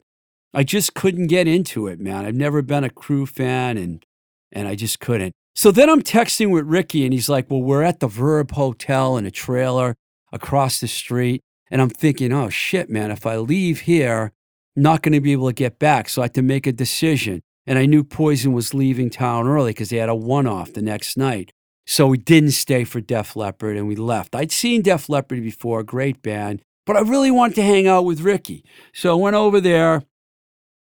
I 0.52 0.64
just 0.64 0.94
couldn't 0.94 1.28
get 1.28 1.46
into 1.46 1.86
it, 1.86 2.00
man. 2.00 2.24
I've 2.24 2.34
never 2.34 2.62
been 2.62 2.84
a 2.84 2.88
Crue 2.88 3.28
fan 3.28 3.76
and 3.76 4.04
and 4.52 4.68
I 4.68 4.76
just 4.76 5.00
couldn't. 5.00 5.32
So 5.54 5.70
then 5.70 5.88
I'm 5.88 6.02
texting 6.02 6.50
with 6.50 6.66
Rikki 6.66 7.04
and 7.04 7.12
he's 7.12 7.28
like, 7.28 7.50
Well, 7.50 7.62
we're 7.62 7.82
at 7.82 8.00
the 8.00 8.08
Verb 8.08 8.52
Hotel 8.52 9.16
in 9.16 9.26
a 9.26 9.30
trailer 9.30 9.96
across 10.32 10.80
the 10.80 10.88
street. 10.88 11.42
And 11.70 11.80
I'm 11.80 11.90
thinking, 11.90 12.32
oh 12.32 12.50
shit, 12.50 12.90
man, 12.90 13.11
if 13.11 13.26
I 13.26 13.37
leave 13.37 13.80
here, 13.80 14.32
I'm 14.76 14.82
not 14.82 15.02
going 15.02 15.12
to 15.12 15.20
be 15.20 15.32
able 15.32 15.49
to 15.49 15.54
get 15.54 15.78
back. 15.78 16.08
So 16.08 16.23
I 16.23 16.26
had 16.26 16.34
to 16.34 16.42
make 16.42 16.66
a 16.66 16.73
decision. 16.73 17.40
And 17.66 17.78
I 17.78 17.87
knew 17.87 18.04
Poison 18.04 18.52
was 18.52 18.75
leaving 18.75 19.08
town 19.08 19.46
early 19.46 19.70
because 19.70 19.88
they 19.88 19.96
had 19.96 20.11
a 20.11 20.14
one 20.14 20.46
off 20.46 20.75
the 20.75 20.82
next 20.82 21.16
night. 21.16 21.50
So 21.87 22.06
we 22.06 22.18
didn't 22.18 22.52
stay 22.52 22.84
for 22.84 23.00
Def 23.00 23.37
Leppard 23.37 23.76
and 23.76 23.88
we 23.88 23.96
left. 23.96 24.34
I'd 24.34 24.52
seen 24.52 24.82
Def 24.82 25.08
Leppard 25.08 25.42
before, 25.42 25.82
great 25.82 26.23
band, 26.23 26.62
but 26.87 26.96
I 26.96 27.00
really 27.00 27.30
wanted 27.30 27.56
to 27.56 27.62
hang 27.62 27.87
out 27.87 28.04
with 28.04 28.20
Rikki. 28.20 28.64
So 28.92 29.12
I 29.12 29.20
went 29.20 29.37
over 29.37 29.61
there, 29.61 30.02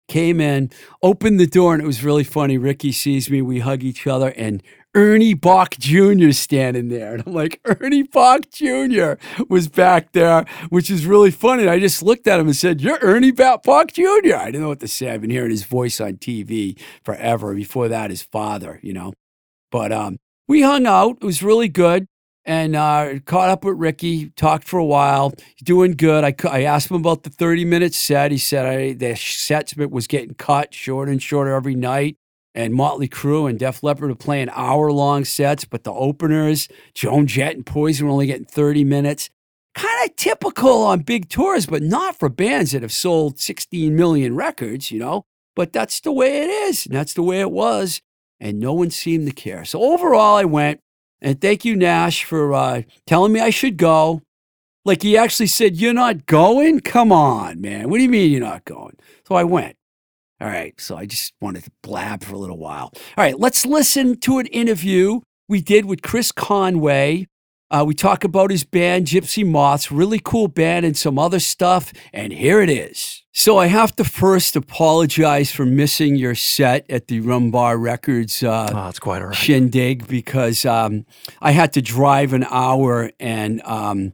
came 0.08 0.40
in, 0.40 0.70
opened 1.02 1.40
the 1.40 1.46
door, 1.46 1.74
and 1.74 1.82
it 1.82 1.86
was 1.86 2.04
really 2.04 2.24
funny. 2.24 2.58
Rikki 2.58 2.92
sees 2.92 3.30
me, 3.30 3.42
we 3.42 3.60
hug 3.60 3.82
each 3.82 4.06
other, 4.06 4.32
and 4.36 4.62
Ernie 4.94 5.34
Boch 5.34 5.76
Jr. 5.78 6.30
standing 6.32 6.88
there. 6.88 7.14
And 7.14 7.24
I'm 7.26 7.32
like, 7.32 7.60
Ernie 7.64 8.04
Boch 8.04 8.48
Jr. 8.50 9.42
was 9.48 9.68
back 9.68 10.12
there, 10.12 10.44
which 10.68 10.90
is 10.90 11.04
really 11.04 11.32
funny. 11.32 11.62
And 11.62 11.70
I 11.70 11.80
just 11.80 12.02
looked 12.02 12.28
at 12.28 12.38
him 12.38 12.46
and 12.46 12.56
said, 12.56 12.80
You're 12.80 12.98
Ernie 13.00 13.32
Ba- 13.32 13.60
Boch 13.64 13.92
Jr. 13.92 14.36
I 14.36 14.46
didn't 14.46 14.62
know 14.62 14.68
what 14.68 14.80
to 14.80 14.88
say. 14.88 15.10
I've 15.10 15.20
been 15.20 15.30
hearing 15.30 15.50
his 15.50 15.64
voice 15.64 16.00
on 16.00 16.14
TV 16.14 16.78
forever. 17.04 17.54
Before 17.54 17.88
that, 17.88 18.10
his 18.10 18.22
father, 18.22 18.78
you 18.82 18.92
know. 18.92 19.12
But 19.72 19.90
um, 19.90 20.18
we 20.46 20.62
hung 20.62 20.86
out. 20.86 21.18
It 21.20 21.24
was 21.24 21.42
really 21.42 21.68
good. 21.68 22.06
And 22.46 22.76
uh, 22.76 23.20
caught 23.24 23.48
up 23.48 23.64
with 23.64 23.78
Rikki, 23.78 24.28
talked 24.30 24.68
for 24.68 24.78
a 24.78 24.84
while. 24.84 25.32
Doing 25.62 25.92
good. 25.92 26.24
I, 26.24 26.34
I 26.48 26.62
asked 26.64 26.90
him 26.90 26.96
about 26.96 27.22
the 27.22 27.30
30 27.30 27.64
minute 27.64 27.94
set. 27.94 28.32
He 28.32 28.38
said 28.38 28.66
I, 28.66 28.92
the 28.92 29.16
set 29.16 29.74
was 29.76 30.06
getting 30.06 30.34
cut 30.34 30.74
shorter 30.74 31.10
and 31.10 31.22
shorter 31.22 31.54
every 31.54 31.74
night 31.74 32.18
and 32.54 32.72
Motley 32.72 33.08
Crue 33.08 33.50
and 33.50 33.58
Def 33.58 33.82
Leppard 33.82 34.10
are 34.10 34.14
playing 34.14 34.48
hour 34.50 34.92
long 34.92 35.24
sets, 35.24 35.64
but 35.64 35.84
the 35.84 35.92
openers, 35.92 36.68
Joan 36.94 37.26
Jett 37.26 37.56
and 37.56 37.66
Poison, 37.66 38.06
were 38.06 38.12
only 38.12 38.26
getting 38.26 38.44
30 38.44 38.84
minutes. 38.84 39.28
Kind 39.74 40.08
of 40.08 40.14
typical 40.14 40.84
on 40.84 41.00
big 41.00 41.28
tours, 41.28 41.66
but 41.66 41.82
not 41.82 42.16
for 42.16 42.28
bands 42.28 42.70
that 42.70 42.82
have 42.82 42.92
sold 42.92 43.40
16 43.40 43.94
million 43.94 44.36
records, 44.36 44.92
you 44.92 45.00
know? 45.00 45.26
But 45.56 45.72
that's 45.72 46.00
the 46.00 46.12
way 46.12 46.42
it 46.42 46.48
is, 46.48 46.86
and 46.86 46.94
that's 46.94 47.14
the 47.14 47.22
way 47.22 47.40
it 47.40 47.50
was, 47.50 48.00
and 48.38 48.60
no 48.60 48.72
one 48.72 48.90
seemed 48.90 49.26
to 49.26 49.32
care. 49.32 49.64
So 49.64 49.82
overall, 49.82 50.36
I 50.36 50.44
went, 50.44 50.80
and 51.20 51.40
thank 51.40 51.64
you, 51.64 51.76
Nash, 51.76 52.24
for 52.24 52.52
uh, 52.52 52.82
telling 53.06 53.32
me 53.32 53.40
I 53.40 53.50
should 53.50 53.76
go. 53.76 54.22
Like 54.84 55.02
he 55.02 55.16
actually 55.16 55.46
said, 55.46 55.76
You're 55.76 55.94
not 55.94 56.26
going? 56.26 56.80
Come 56.80 57.10
on, 57.10 57.60
man. 57.60 57.88
What 57.88 57.96
do 57.96 58.02
you 58.02 58.08
mean 58.10 58.30
you're 58.30 58.40
not 58.40 58.64
going? 58.64 58.96
So 59.26 59.34
I 59.34 59.44
went. 59.44 59.76
All 60.40 60.48
right. 60.48 60.78
So 60.78 60.96
I 60.96 61.06
just 61.06 61.32
wanted 61.40 61.64
to 61.64 61.70
blab 61.82 62.22
for 62.22 62.34
a 62.34 62.38
little 62.38 62.58
while. 62.58 62.92
All 63.16 63.24
right. 63.24 63.38
Let's 63.38 63.64
listen 63.64 64.18
to 64.20 64.38
an 64.38 64.46
interview 64.46 65.20
we 65.48 65.62
did 65.62 65.86
with 65.86 66.02
Chris 66.02 66.32
Conway. 66.32 67.26
Uh, 67.74 67.84
we 67.84 67.92
talk 67.92 68.22
about 68.22 68.52
his 68.52 68.62
band, 68.62 69.08
Gypsy 69.08 69.44
Moths, 69.44 69.90
really 69.90 70.20
cool 70.22 70.46
band, 70.46 70.86
and 70.86 70.96
some 70.96 71.18
other 71.18 71.40
stuff. 71.40 71.92
And 72.12 72.32
here 72.32 72.60
it 72.60 72.70
is. 72.70 73.24
So 73.32 73.58
I 73.58 73.66
have 73.66 73.96
to 73.96 74.04
first 74.04 74.54
apologize 74.54 75.50
for 75.50 75.66
missing 75.66 76.14
your 76.14 76.36
set 76.36 76.88
at 76.88 77.08
the 77.08 77.20
Rumbar 77.20 77.80
Records 77.82 78.44
uh, 78.44 78.70
Oh, 78.72 78.88
it's 78.90 79.00
quite 79.00 79.22
all 79.22 79.28
right. 79.28 79.36
shindig 79.36 80.06
because 80.06 80.64
um, 80.64 81.04
I 81.42 81.50
had 81.50 81.72
to 81.72 81.82
drive 81.82 82.32
an 82.32 82.46
hour 82.48 83.10
and 83.18 83.60
um, 83.62 84.12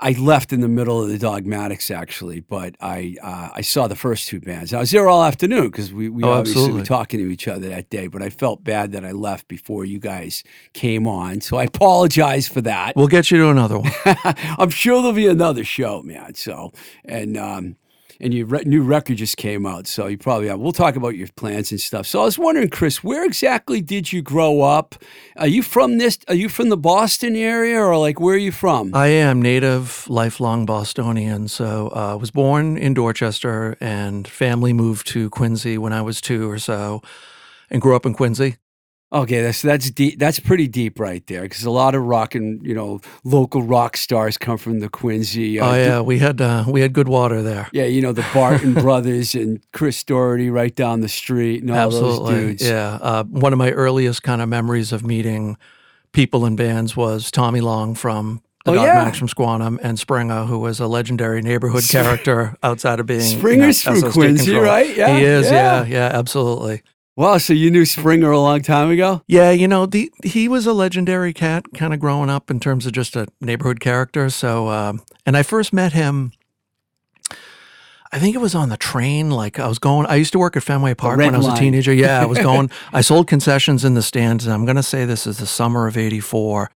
I 0.00 0.12
left 0.12 0.52
in 0.52 0.60
the 0.60 0.68
middle 0.68 1.02
of 1.02 1.08
the 1.08 1.18
Dogmatics 1.18 1.90
actually, 1.90 2.40
but 2.40 2.76
I 2.80 3.16
uh, 3.20 3.48
I 3.54 3.62
saw 3.62 3.88
the 3.88 3.96
first 3.96 4.28
two 4.28 4.38
bands. 4.40 4.72
I 4.72 4.78
was 4.78 4.92
there 4.92 5.08
all 5.08 5.24
afternoon 5.24 5.70
because 5.70 5.92
we, 5.92 6.08
we 6.08 6.22
Oh, 6.22 6.30
obviously 6.30 6.70
were 6.72 6.84
talking 6.84 7.18
to 7.18 7.26
each 7.28 7.48
other 7.48 7.68
that 7.68 7.90
day, 7.90 8.06
but 8.06 8.22
I 8.22 8.30
felt 8.30 8.62
bad 8.62 8.92
that 8.92 9.04
I 9.04 9.10
left 9.10 9.48
before 9.48 9.84
you 9.84 9.98
guys 9.98 10.44
came 10.72 11.08
on. 11.08 11.40
So 11.40 11.56
I 11.56 11.64
apologize 11.64 12.46
for 12.46 12.60
that. 12.60 12.94
We'll 12.94 13.08
get 13.08 13.30
you 13.32 13.38
to 13.38 13.48
another 13.50 13.80
one. 13.80 13.90
I'm 14.24 14.70
sure 14.70 15.02
there'll 15.02 15.16
be 15.16 15.26
another 15.26 15.64
show, 15.64 16.02
man. 16.02 16.34
So, 16.34 16.72
and 17.04 17.36
um, 17.36 17.76
and 18.20 18.34
your 18.34 18.46
re- 18.46 18.62
new 18.64 18.82
record 18.82 19.18
just 19.18 19.36
came 19.36 19.66
out, 19.66 19.86
so 19.86 20.06
you 20.06 20.18
probably 20.18 20.48
have. 20.48 20.58
We'll 20.58 20.72
talk 20.72 20.96
about 20.96 21.16
your 21.16 21.28
plans 21.36 21.70
and 21.70 21.80
stuff. 21.80 22.06
So 22.06 22.20
I 22.22 22.24
was 22.24 22.38
wondering, 22.38 22.68
Chris, 22.68 23.04
where 23.04 23.24
exactly 23.24 23.80
did 23.80 24.12
you 24.12 24.22
grow 24.22 24.62
up? 24.62 24.96
Are 25.36 25.46
you 25.46 25.62
from 25.62 25.98
this? 25.98 26.18
Are 26.28 26.34
you 26.34 26.48
from 26.48 26.68
the 26.68 26.76
Boston 26.76 27.36
area, 27.36 27.80
or 27.80 27.96
like 27.96 28.20
where 28.20 28.34
are 28.34 28.38
you 28.38 28.52
from? 28.52 28.94
I 28.94 29.08
am 29.08 29.40
native, 29.40 30.08
lifelong 30.08 30.66
Bostonian. 30.66 31.48
So 31.48 31.88
I 31.88 32.12
uh, 32.12 32.16
was 32.16 32.30
born 32.30 32.76
in 32.76 32.94
Dorchester, 32.94 33.76
and 33.80 34.26
family 34.26 34.72
moved 34.72 35.06
to 35.08 35.30
Quincy 35.30 35.78
when 35.78 35.92
I 35.92 36.02
was 36.02 36.20
two 36.20 36.50
or 36.50 36.58
so, 36.58 37.02
and 37.70 37.80
grew 37.80 37.94
up 37.94 38.06
in 38.06 38.14
Quincy. 38.14 38.56
Okay, 39.10 39.40
that's 39.40 39.62
that's 39.62 39.90
deep. 39.90 40.18
That's 40.18 40.38
pretty 40.38 40.68
deep 40.68 41.00
right 41.00 41.26
there, 41.28 41.40
because 41.42 41.64
a 41.64 41.70
lot 41.70 41.94
of 41.94 42.02
rock 42.02 42.34
and 42.34 42.60
you 42.66 42.74
know 42.74 43.00
local 43.24 43.62
rock 43.62 43.96
stars 43.96 44.36
come 44.36 44.58
from 44.58 44.80
the 44.80 44.90
Quincy. 44.90 45.58
uh, 45.58 45.70
oh 45.70 45.74
yeah, 45.74 46.00
we 46.02 46.18
had 46.18 46.40
uh, 46.42 46.64
we 46.68 46.82
had 46.82 46.92
good 46.92 47.08
water 47.08 47.40
there. 47.42 47.68
yeah, 47.72 47.84
you 47.84 48.02
know 48.02 48.12
the 48.12 48.26
Barton 48.34 48.74
brothers 48.84 49.34
and 49.34 49.60
Chris 49.72 50.04
Doherty 50.04 50.50
right 50.50 50.74
down 50.74 51.00
the 51.00 51.08
street 51.08 51.62
and 51.62 51.70
all 51.70 51.76
Absolutely, 51.78 52.34
those 52.34 52.44
dudes. 52.50 52.68
yeah. 52.68 52.98
Uh, 53.00 53.24
one 53.24 53.54
of 53.54 53.58
my 53.58 53.70
earliest 53.70 54.22
kind 54.22 54.42
of 54.42 54.48
memories 54.50 54.92
of 54.92 55.02
meeting 55.06 55.56
people 56.12 56.44
in 56.44 56.54
bands 56.54 56.94
was 56.94 57.30
Tommy 57.30 57.62
Long 57.62 57.94
from 57.94 58.42
the 58.66 58.72
Oh, 58.72 58.74
dog 58.74 58.84
yeah. 58.86 59.04
Max 59.04 59.16
from 59.16 59.28
Squantum, 59.28 59.78
and 59.82 59.96
Springa, 59.96 60.46
who 60.46 60.58
was 60.58 60.80
a 60.80 60.86
legendary 60.86 61.40
neighborhood 61.40 61.84
character 61.88 62.56
outside 62.62 63.00
of 63.00 63.06
being 63.06 63.20
you 63.22 63.36
know, 63.36 63.42
Springa's 63.42 63.82
from 63.82 64.02
Quincy, 64.12 64.44
control. 64.46 64.64
right? 64.64 64.94
Yeah, 64.94 65.16
he 65.16 65.24
is. 65.24 65.46
yeah. 65.50 65.84
Yeah, 65.84 65.86
yeah, 65.86 66.10
absolutely. 66.18 66.82
Wow, 67.18 67.38
so 67.38 67.52
you 67.52 67.72
knew 67.72 67.82
Springa 67.82 68.32
a 68.32 68.38
long 68.38 68.62
time 68.62 68.92
ago? 68.92 69.22
Yeah, 69.26 69.50
you 69.50 69.66
know, 69.66 69.86
the 69.86 70.08
he 70.22 70.46
was 70.46 70.66
a 70.66 70.72
legendary 70.72 71.32
cat, 71.32 71.64
kind 71.74 71.92
of 71.92 71.98
growing 71.98 72.30
up 72.30 72.48
in 72.48 72.60
terms 72.60 72.86
of 72.86 72.92
just 72.92 73.16
a 73.16 73.26
neighborhood 73.40 73.80
character. 73.80 74.30
So, 74.30 74.68
um, 74.68 75.02
and 75.26 75.36
I 75.36 75.42
first 75.42 75.72
met 75.72 75.92
him. 75.92 76.30
I 78.12 78.20
think 78.20 78.36
it 78.36 78.38
was 78.38 78.54
on 78.54 78.68
the 78.68 78.76
train. 78.76 79.32
Like 79.32 79.58
I 79.58 79.66
was 79.66 79.80
going. 79.80 80.06
I 80.06 80.14
used 80.14 80.30
to 80.34 80.38
work 80.38 80.56
at 80.56 80.62
Fenway 80.62 80.94
Park 80.94 81.18
when 81.18 81.34
I 81.34 81.38
was 81.38 81.48
line. 81.48 81.56
a 81.56 81.60
teenager. 81.60 81.92
Yeah, 81.92 82.22
I 82.22 82.24
was 82.24 82.38
going. 82.38 82.70
I 82.92 83.00
sold 83.00 83.26
concessions 83.26 83.84
in 83.84 83.94
the 83.94 84.02
stands, 84.02 84.44
and 84.44 84.54
I'm 84.54 84.64
going 84.64 84.76
to 84.76 84.82
say 84.84 85.04
this 85.04 85.26
is 85.26 85.38
the 85.38 85.46
summer 85.46 85.88
of 85.88 85.96
'84. 85.96 86.70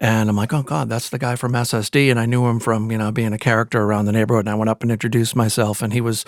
And 0.00 0.30
I'm 0.30 0.36
like, 0.36 0.52
oh 0.52 0.62
God, 0.62 0.88
that's 0.88 1.10
the 1.10 1.18
guy 1.18 1.34
from 1.34 1.54
SSD. 1.54 2.08
And 2.08 2.20
I 2.20 2.26
knew 2.26 2.46
him 2.46 2.60
from, 2.60 2.92
you 2.92 2.98
know, 2.98 3.10
being 3.10 3.32
a 3.32 3.38
character 3.38 3.82
around 3.82 4.04
the 4.04 4.12
neighborhood. 4.12 4.46
And 4.46 4.50
I 4.50 4.54
went 4.54 4.68
up 4.68 4.82
and 4.82 4.92
introduced 4.92 5.34
myself. 5.34 5.82
And 5.82 5.92
he 5.92 6.00
was 6.00 6.24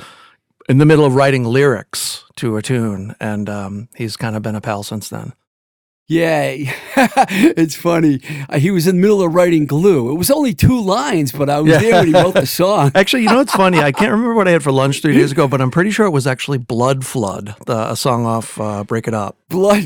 in 0.70 0.78
the 0.78 0.86
middle 0.86 1.04
of 1.04 1.14
writing 1.14 1.44
lyrics 1.44 2.24
to 2.36 2.56
a 2.56 2.62
tune. 2.62 3.14
And 3.20 3.48
um, 3.48 3.88
he's 3.96 4.16
kind 4.16 4.36
of 4.36 4.42
been 4.42 4.54
a 4.54 4.60
pal 4.60 4.82
since 4.82 5.08
then. 5.08 5.32
Yeah, 6.08 6.42
it's 6.96 7.76
funny. 7.76 8.20
Uh, 8.48 8.58
He 8.58 8.70
was 8.72 8.88
in 8.88 8.96
the 8.96 9.00
middle 9.00 9.22
of 9.22 9.32
writing 9.32 9.64
Glue. 9.66 10.10
It 10.10 10.14
was 10.18 10.28
only 10.30 10.54
two 10.54 10.80
lines, 10.80 11.30
but 11.30 11.48
I 11.48 11.60
was 11.60 11.70
Yeah. 11.72 11.78
there 11.78 11.92
when 12.00 12.06
he 12.08 12.12
wrote 12.14 12.34
the 12.34 12.46
song. 12.62 12.90
Actually, 12.96 13.22
you 13.22 13.28
know 13.28 13.36
what's 13.38 13.52
funny? 13.52 13.78
I 13.78 13.92
can't 13.92 14.10
remember 14.10 14.34
what 14.34 14.48
I 14.48 14.52
had 14.52 14.62
for 14.64 14.72
lunch 14.72 15.02
three 15.02 15.14
days 15.14 15.30
ago, 15.30 15.46
but 15.46 15.60
I'm 15.60 15.70
pretty 15.70 15.90
sure 15.92 16.06
it 16.06 16.10
was 16.10 16.26
actually 16.26 16.58
Blood 16.58 17.04
Flood, 17.06 17.54
the, 17.66 17.92
a 17.92 17.96
song 17.96 18.26
off 18.26 18.60
uh, 18.60 18.82
Break 18.84 19.06
It 19.06 19.14
Up 19.14 19.36
Blood, 19.48 19.84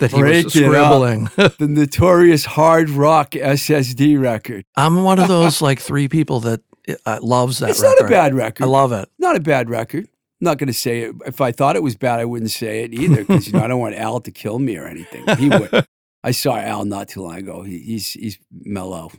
that 0.00 0.10
he 0.12 0.20
Break 0.20 0.44
was 0.44 0.52
scribbling. 0.52 1.24
the 1.36 1.66
notorious 1.68 2.44
hard 2.44 2.90
rock 2.90 3.30
SSD 3.30 4.20
record. 4.20 4.66
I'm 4.76 5.02
one 5.02 5.18
of 5.18 5.28
those 5.28 5.62
like 5.62 5.80
three 5.80 6.08
people 6.08 6.40
that 6.40 6.60
uh, 7.06 7.20
loves 7.22 7.60
that 7.60 7.70
it's 7.70 7.80
record. 7.80 8.00
not 8.02 8.06
a 8.06 8.10
bad 8.10 8.34
record. 8.34 8.64
I 8.64 8.66
love 8.66 8.92
it. 8.92 9.08
not 9.18 9.34
a 9.36 9.40
bad 9.40 9.70
record. 9.70 10.08
I'm 10.40 10.46
not 10.46 10.58
going 10.58 10.68
to 10.68 10.74
say 10.74 11.02
it. 11.02 11.14
If 11.26 11.40
I 11.40 11.52
thought 11.52 11.76
it 11.76 11.82
was 11.82 11.96
bad, 11.96 12.20
I 12.20 12.24
wouldn't 12.24 12.50
say 12.50 12.82
it 12.84 12.92
either 12.92 13.24
because 13.24 13.46
you 13.46 13.52
know 13.52 13.64
I 13.64 13.68
don't 13.68 13.80
want 13.80 13.94
Al 13.94 14.20
to 14.20 14.30
kill 14.30 14.58
me 14.58 14.76
or 14.76 14.86
anything. 14.86 15.24
He 15.36 15.48
would. 15.48 15.86
I 16.24 16.30
saw 16.32 16.56
Al 16.56 16.84
not 16.84 17.08
too 17.08 17.22
long 17.22 17.36
ago. 17.36 17.62
He, 17.62 17.78
he's 17.78 18.12
he's 18.12 18.38
mellow, 18.50 19.12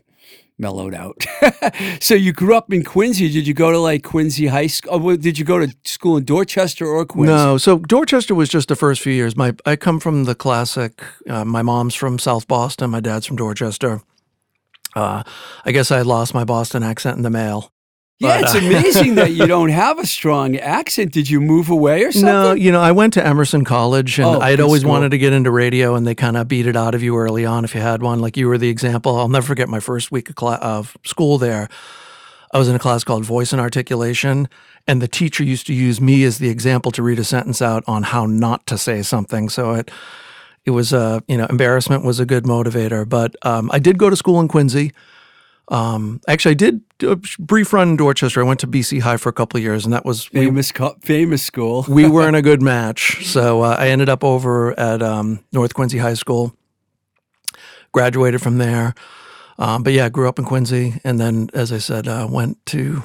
mellowed 0.57 0.93
out. 0.93 1.23
so 2.01 2.15
you 2.15 2.33
grew 2.33 2.55
up 2.55 2.73
in 2.73 2.83
Quincy. 2.83 3.31
Did 3.31 3.47
you 3.47 3.53
go 3.53 3.71
to 3.71 3.79
like 3.79 4.03
Quincy 4.03 4.47
High 4.47 4.67
School? 4.67 4.91
Oh, 4.93 5.15
did 5.15 5.37
you 5.37 5.45
go 5.45 5.59
to 5.59 5.73
school 5.85 6.17
in 6.17 6.25
Dorchester 6.25 6.85
or 6.85 7.05
Quincy? 7.05 7.31
No, 7.31 7.57
so 7.57 7.77
Dorchester 7.77 8.35
was 8.35 8.49
just 8.49 8.67
the 8.67 8.75
first 8.75 9.01
few 9.01 9.13
years. 9.13 9.37
My 9.37 9.55
I 9.65 9.75
come 9.75 9.99
from 9.99 10.25
the 10.25 10.35
classic. 10.35 11.01
Uh, 11.29 11.45
my 11.45 11.61
mom's 11.61 11.95
from 11.95 12.19
South 12.19 12.47
Boston. 12.47 12.89
My 12.89 12.99
dad's 12.99 13.27
from 13.27 13.37
Dorchester. 13.37 14.01
Uh, 14.95 15.23
I 15.63 15.71
guess 15.71 15.91
I 15.91 16.01
lost 16.01 16.33
my 16.33 16.43
Boston 16.43 16.81
accent 16.81 17.17
in 17.17 17.23
the 17.23 17.29
mail. 17.29 17.71
Yeah, 18.19 18.39
But, 18.39 18.43
it's 18.43 18.55
uh, 18.55 18.59
amazing 18.59 19.15
that 19.15 19.31
you 19.31 19.45
don't 19.55 19.69
have 19.69 19.99
a 19.99 20.05
strong 20.05 20.55
accent. 20.55 21.11
Did 21.11 21.29
you 21.29 21.41
move 21.41 21.69
away 21.69 22.03
or 22.03 22.11
something? 22.13 22.27
No, 22.27 22.53
you 22.53 22.71
know, 22.71 22.79
I 22.79 22.93
went 22.93 23.13
to 23.15 23.25
Emerson 23.25 23.65
College 23.65 24.17
and 24.19 24.27
Oh, 24.27 24.39
I'd 24.39 24.61
always 24.61 24.81
school. 24.81 24.91
wanted 24.93 25.11
to 25.11 25.17
get 25.17 25.33
into 25.33 25.51
radio 25.51 25.95
and 25.95 26.07
they 26.07 26.15
kind 26.15 26.37
of 26.37 26.47
beat 26.47 26.65
it 26.65 26.77
out 26.77 26.95
of 26.95 27.03
you 27.03 27.17
early 27.17 27.45
on 27.45 27.65
if 27.65 27.75
you 27.75 27.81
had 27.81 28.01
one. 28.01 28.19
Like 28.19 28.37
you 28.37 28.47
were 28.47 28.57
the 28.57 28.69
example. 28.69 29.17
I'll 29.17 29.27
never 29.27 29.45
forget 29.45 29.67
my 29.67 29.81
first 29.81 30.11
week 30.13 30.29
of, 30.29 30.35
cla- 30.35 30.59
of 30.61 30.95
school 31.03 31.37
there. 31.37 31.67
I 32.53 32.57
was 32.57 32.69
in 32.69 32.75
a 32.75 32.79
class 32.79 33.03
called 33.03 33.25
Voice 33.25 33.51
and 33.51 33.59
Articulation, 33.61 34.47
and 34.87 35.01
the 35.01 35.09
teacher 35.09 35.43
used 35.43 35.67
to 35.67 35.73
use 35.73 35.99
me 35.99 36.23
as 36.23 36.37
the 36.37 36.47
example 36.47 36.89
to 36.93 37.03
read 37.03 37.19
a 37.19 37.23
sentence 37.25 37.61
out 37.61 37.83
on 37.85 38.03
how 38.03 38.25
not 38.27 38.65
to 38.67 38.77
say 38.77 39.01
something. 39.01 39.49
So 39.49 39.73
it 39.73 39.91
it 40.63 40.71
was 40.71 40.93
uh, 40.93 41.19
you 41.27 41.35
know 41.37 41.47
embarrassment 41.49 42.05
was 42.05 42.21
a 42.21 42.25
good 42.25 42.45
motivator. 42.45 43.07
But 43.09 43.35
um, 43.45 43.69
I 43.73 43.79
did 43.79 43.97
go 43.97 44.09
to 44.09 44.15
school 44.15 44.39
in 44.39 44.47
Quincy. 44.47 44.93
Um, 45.69 46.21
actually, 46.27 46.51
I 46.51 46.55
did 46.55 46.81
a 47.01 47.15
brief 47.39 47.73
run 47.73 47.89
in 47.89 47.95
Dorchester. 47.97 48.39
I 48.39 48.43
went 48.43 48.59
to 48.59 48.67
BC 48.67 49.01
High 49.01 49.17
for 49.17 49.29
a 49.29 49.33
couple 49.33 49.57
of 49.57 49.63
years, 49.63 49.83
and 49.85 49.93
that 49.93 50.05
was 50.05 50.31
we 50.31 50.41
famous 50.41 50.71
co- 50.71 50.95
famous 51.01 51.41
school. 51.41 51.85
we 51.89 52.07
weren't 52.07 52.35
a 52.35 52.41
good 52.49 52.61
match. 52.61 53.25
So 53.25 53.61
uh, 53.61 53.75
I 53.79 53.87
ended 53.87 54.09
up 54.09 54.23
over 54.23 54.79
at 54.79 55.01
um, 55.01 55.43
North 55.51 55.73
Quincy 55.73 55.97
High 55.97 56.13
School, 56.13 56.55
graduated 57.91 58.41
from 58.41 58.57
there. 58.57 58.93
Um, 59.57 59.83
but 59.83 59.93
yeah, 59.93 60.09
grew 60.09 60.27
up 60.27 60.37
in 60.37 60.45
Quincy. 60.45 60.99
And 61.03 61.19
then, 61.19 61.49
as 61.53 61.71
I 61.71 61.77
said, 61.77 62.07
uh, 62.07 62.27
went 62.29 62.63
to 62.67 63.03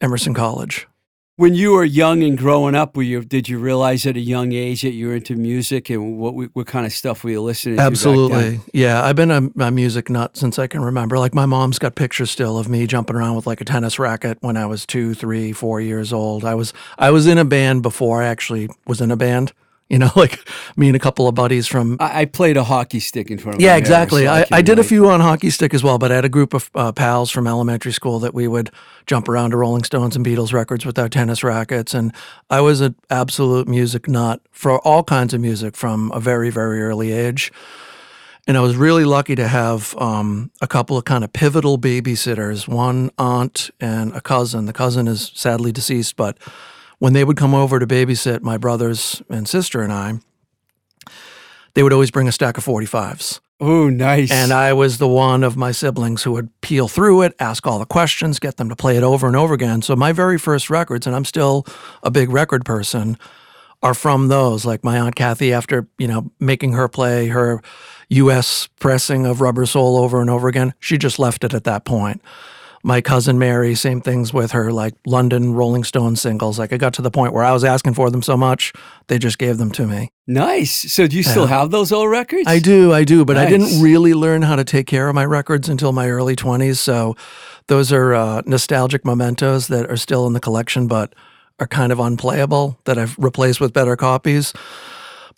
Emerson 0.00 0.34
College. 0.34 0.86
When 1.38 1.52
you 1.52 1.72
were 1.72 1.84
young 1.84 2.22
and 2.22 2.38
growing 2.38 2.74
up, 2.74 2.96
were 2.96 3.02
you, 3.02 3.22
did 3.22 3.46
you 3.46 3.58
realize 3.58 4.06
at 4.06 4.16
a 4.16 4.20
young 4.20 4.52
age 4.52 4.80
that 4.80 4.92
you 4.92 5.08
were 5.08 5.16
into 5.16 5.36
music 5.36 5.90
and 5.90 6.16
what 6.16 6.34
what 6.34 6.66
kind 6.66 6.86
of 6.86 6.94
stuff 6.94 7.22
were 7.24 7.28
you 7.28 7.42
listening 7.42 7.76
to? 7.76 7.82
Absolutely. 7.82 8.58
Yeah. 8.72 9.04
I've 9.04 9.16
been 9.16 9.30
a, 9.30 9.50
a 9.62 9.70
music 9.70 10.08
nut 10.08 10.34
since 10.34 10.58
I 10.58 10.66
can 10.66 10.80
remember. 10.80 11.18
Like, 11.18 11.34
my 11.34 11.44
mom's 11.44 11.78
got 11.78 11.94
pictures 11.94 12.30
still 12.30 12.56
of 12.56 12.70
me 12.70 12.86
jumping 12.86 13.16
around 13.16 13.36
with 13.36 13.46
like 13.46 13.60
a 13.60 13.66
tennis 13.66 13.98
racket 13.98 14.38
when 14.40 14.56
I 14.56 14.64
was 14.64 14.86
two, 14.86 15.12
three, 15.12 15.52
four 15.52 15.78
years 15.78 16.10
old. 16.10 16.42
I 16.42 16.54
was, 16.54 16.72
I 16.98 17.10
was 17.10 17.26
in 17.26 17.36
a 17.36 17.44
band 17.44 17.82
before 17.82 18.22
I 18.22 18.28
actually 18.28 18.70
was 18.86 19.02
in 19.02 19.10
a 19.10 19.16
band. 19.16 19.52
You 19.88 19.98
know, 19.98 20.10
like 20.16 20.48
me 20.76 20.88
and 20.88 20.96
a 20.96 20.98
couple 20.98 21.28
of 21.28 21.34
buddies 21.34 21.66
from 21.66 21.96
I, 22.00 22.22
I 22.22 22.24
played 22.24 22.56
a 22.56 22.64
hockey 22.64 23.00
stick 23.00 23.30
in 23.30 23.38
front 23.38 23.56
of. 23.56 23.60
Yeah, 23.60 23.68
mirror, 23.68 23.78
exactly. 23.78 24.24
so 24.24 24.32
I, 24.32 24.44
can 24.44 24.54
I 24.54 24.62
did 24.62 24.78
a 24.78 24.84
few 24.84 25.08
on 25.08 25.20
hockey 25.20 25.50
stick 25.50 25.74
as 25.74 25.82
well, 25.82 25.98
but 25.98 26.10
I 26.10 26.16
had 26.16 26.24
a 26.24 26.28
group 26.28 26.54
of 26.54 26.70
uh, 26.74 26.92
pals 26.92 27.30
from 27.30 27.46
elementary 27.46 27.92
school 27.92 28.18
that 28.20 28.34
we 28.34 28.48
would 28.48 28.70
jump 29.06 29.28
around 29.28 29.50
to 29.50 29.56
Rolling 29.56 29.84
Stones 29.84 30.16
and 30.16 30.26
Beatles 30.26 30.52
records 30.52 30.84
with 30.84 30.98
our 30.98 31.08
tennis 31.08 31.44
rackets. 31.44 31.94
And 31.94 32.12
I 32.50 32.60
was 32.60 32.80
an 32.80 32.96
absolute 33.10 33.68
music 33.68 34.08
nut 34.08 34.40
for 34.50 34.80
all 34.80 35.04
kinds 35.04 35.32
of 35.34 35.40
music 35.40 35.76
from 35.76 36.10
a 36.12 36.20
very, 36.20 36.50
very 36.50 36.82
early 36.82 37.12
age. 37.12 37.52
And 38.48 38.56
I 38.56 38.60
was 38.60 38.76
really 38.76 39.04
lucky 39.04 39.34
to 39.34 39.48
have 39.48 39.96
um, 39.96 40.52
a 40.60 40.68
couple 40.68 40.96
of 40.96 41.04
kind 41.04 41.24
of 41.24 41.32
pivotal 41.32 41.78
babysitters, 41.78 42.68
one 42.68 43.10
aunt 43.18 43.70
and 43.80 44.14
a 44.14 44.20
cousin. 44.20 44.66
The 44.66 44.72
cousin 44.72 45.08
is 45.08 45.32
sadly 45.34 45.72
deceased, 45.72 46.16
but 46.16 46.38
when 46.98 47.12
they 47.12 47.24
would 47.24 47.36
come 47.36 47.54
over 47.54 47.78
to 47.78 47.86
babysit 47.86 48.42
my 48.42 48.56
brothers 48.56 49.22
and 49.28 49.48
sister 49.48 49.82
and 49.82 49.92
I, 49.92 50.14
they 51.74 51.82
would 51.82 51.92
always 51.92 52.10
bring 52.10 52.28
a 52.28 52.32
stack 52.32 52.56
of 52.56 52.64
45s. 52.64 53.40
Oh, 53.58 53.88
nice. 53.88 54.30
And 54.30 54.52
I 54.52 54.74
was 54.74 54.98
the 54.98 55.08
one 55.08 55.42
of 55.42 55.56
my 55.56 55.72
siblings 55.72 56.22
who 56.22 56.32
would 56.32 56.60
peel 56.60 56.88
through 56.88 57.22
it, 57.22 57.34
ask 57.40 57.66
all 57.66 57.78
the 57.78 57.86
questions, 57.86 58.38
get 58.38 58.58
them 58.58 58.68
to 58.68 58.76
play 58.76 58.96
it 58.96 59.02
over 59.02 59.26
and 59.26 59.36
over 59.36 59.54
again. 59.54 59.80
So 59.80 59.96
my 59.96 60.12
very 60.12 60.38
first 60.38 60.68
records, 60.68 61.06
and 61.06 61.16
I'm 61.16 61.24
still 61.24 61.66
a 62.02 62.10
big 62.10 62.28
record 62.28 62.66
person, 62.66 63.16
are 63.82 63.94
from 63.94 64.28
those. 64.28 64.66
Like 64.66 64.84
my 64.84 64.98
aunt 64.98 65.16
Kathy, 65.16 65.52
after 65.52 65.88
you 65.98 66.06
know 66.06 66.30
making 66.38 66.72
her 66.72 66.88
play 66.88 67.28
her 67.28 67.62
U.S. 68.10 68.68
pressing 68.78 69.24
of 69.24 69.40
Rubber 69.40 69.64
Soul 69.64 69.96
over 69.96 70.20
and 70.20 70.28
over 70.28 70.48
again, 70.48 70.74
she 70.78 70.98
just 70.98 71.18
left 71.18 71.44
it 71.44 71.54
at 71.54 71.64
that 71.64 71.84
point. 71.84 72.22
My 72.86 73.00
cousin 73.00 73.36
Mary, 73.36 73.74
same 73.74 74.00
things 74.00 74.32
with 74.32 74.52
her, 74.52 74.72
like 74.72 74.94
London 75.04 75.54
Rolling 75.54 75.82
Stone 75.82 76.14
singles. 76.14 76.56
Like 76.56 76.72
I 76.72 76.76
got 76.76 76.94
to 76.94 77.02
the 77.02 77.10
point 77.10 77.32
where 77.32 77.42
I 77.42 77.50
was 77.50 77.64
asking 77.64 77.94
for 77.94 78.10
them 78.10 78.22
so 78.22 78.36
much, 78.36 78.72
they 79.08 79.18
just 79.18 79.38
gave 79.38 79.58
them 79.58 79.72
to 79.72 79.88
me. 79.88 80.12
nice. 80.28 80.92
So 80.92 81.08
do 81.08 81.16
you 81.16 81.24
still 81.24 81.46
have 81.46 81.72
those 81.72 81.90
old 81.90 82.10
records? 82.10 82.44
I 82.46 82.60
do, 82.60 82.92
I 82.92 83.02
do, 83.02 83.24
but 83.24 83.36
I 83.36 83.46
didn't 83.46 83.82
really 83.82 84.14
learn 84.14 84.42
how 84.42 84.54
to 84.54 84.62
take 84.62 84.86
care 84.86 85.08
of 85.08 85.16
my 85.16 85.24
records 85.24 85.68
until 85.68 85.90
my 85.90 86.08
early 86.08 86.36
20s. 86.36 86.76
So 86.76 87.16
those 87.66 87.92
are 87.92 88.14
uh, 88.14 88.42
nostalgic 88.46 89.04
mementos 89.04 89.66
that 89.66 89.90
are 89.90 89.96
still 89.96 90.28
in 90.28 90.32
the 90.32 90.40
collection, 90.40 90.86
but 90.86 91.12
are 91.58 91.66
kind 91.66 91.90
of 91.90 91.98
unplayable 91.98 92.78
that 92.84 92.98
I've 92.98 93.18
replaced 93.18 93.60
with 93.60 93.72
better 93.72 93.96
copies. 93.96 94.52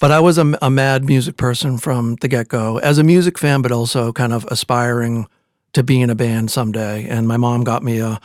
But 0.00 0.12
I 0.12 0.20
was 0.20 0.36
a, 0.36 0.56
a 0.60 0.68
mad 0.70 1.04
music 1.04 1.38
person 1.38 1.78
from 1.78 2.16
the 2.20 2.28
get 2.28 2.48
go, 2.48 2.76
as 2.78 2.98
a 2.98 3.02
music 3.02 3.38
fan, 3.38 3.62
but 3.62 3.72
also 3.72 4.12
kind 4.12 4.34
of 4.34 4.44
aspiring 4.50 5.26
to 5.72 5.82
be 5.82 6.00
in 6.00 6.10
a 6.10 6.14
band 6.14 6.50
someday. 6.50 7.06
And 7.08 7.28
my 7.28 7.36
mom 7.36 7.64
got 7.64 7.82
me 7.82 7.98
a 7.98 8.20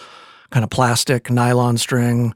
kind 0.49 0.63
of 0.63 0.69
plastic 0.69 1.29
nylon 1.29 1.77
string 1.77 2.33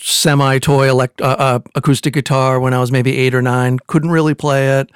semi 0.00 0.58
toy 0.58 0.88
elect- 0.88 1.20
uh, 1.20 1.36
uh, 1.38 1.58
acoustic 1.74 2.14
guitar 2.14 2.58
when 2.58 2.74
I 2.74 2.80
was 2.80 2.90
maybe 2.90 3.16
eight 3.18 3.34
or 3.34 3.42
nine. 3.42 3.78
Couldn't 3.86 4.10
really 4.10 4.34
play 4.34 4.80
it. 4.80 4.90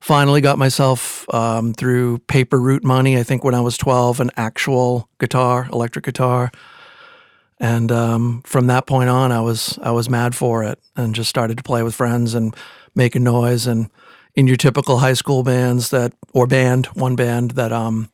Finally, 0.00 0.40
got 0.40 0.58
myself 0.58 1.26
um, 1.34 1.74
through 1.74 2.18
paper 2.20 2.60
route 2.60 2.84
money. 2.84 3.18
I 3.18 3.24
think 3.24 3.42
when 3.42 3.54
I 3.54 3.60
was 3.60 3.76
twelve, 3.76 4.20
an 4.20 4.30
actual 4.36 5.08
guitar, 5.18 5.68
electric 5.72 6.04
guitar, 6.04 6.52
and 7.58 7.90
um, 7.90 8.42
from 8.46 8.68
that 8.68 8.86
point 8.86 9.10
on, 9.10 9.32
I 9.32 9.40
was 9.40 9.76
I 9.82 9.90
was 9.90 10.08
mad 10.08 10.36
for 10.36 10.62
it, 10.62 10.78
and 10.94 11.16
just 11.16 11.28
started 11.28 11.56
to 11.56 11.64
play 11.64 11.82
with 11.82 11.96
friends 11.96 12.34
and 12.34 12.54
make 12.94 13.16
a 13.16 13.20
noise. 13.20 13.66
And 13.66 13.90
in 14.36 14.46
your 14.46 14.56
typical 14.56 14.98
high 14.98 15.14
school 15.14 15.42
bands 15.42 15.90
that, 15.90 16.12
or 16.32 16.46
band, 16.46 16.86
one 16.94 17.16
band 17.16 17.52
that, 17.52 17.72
um, 17.72 18.08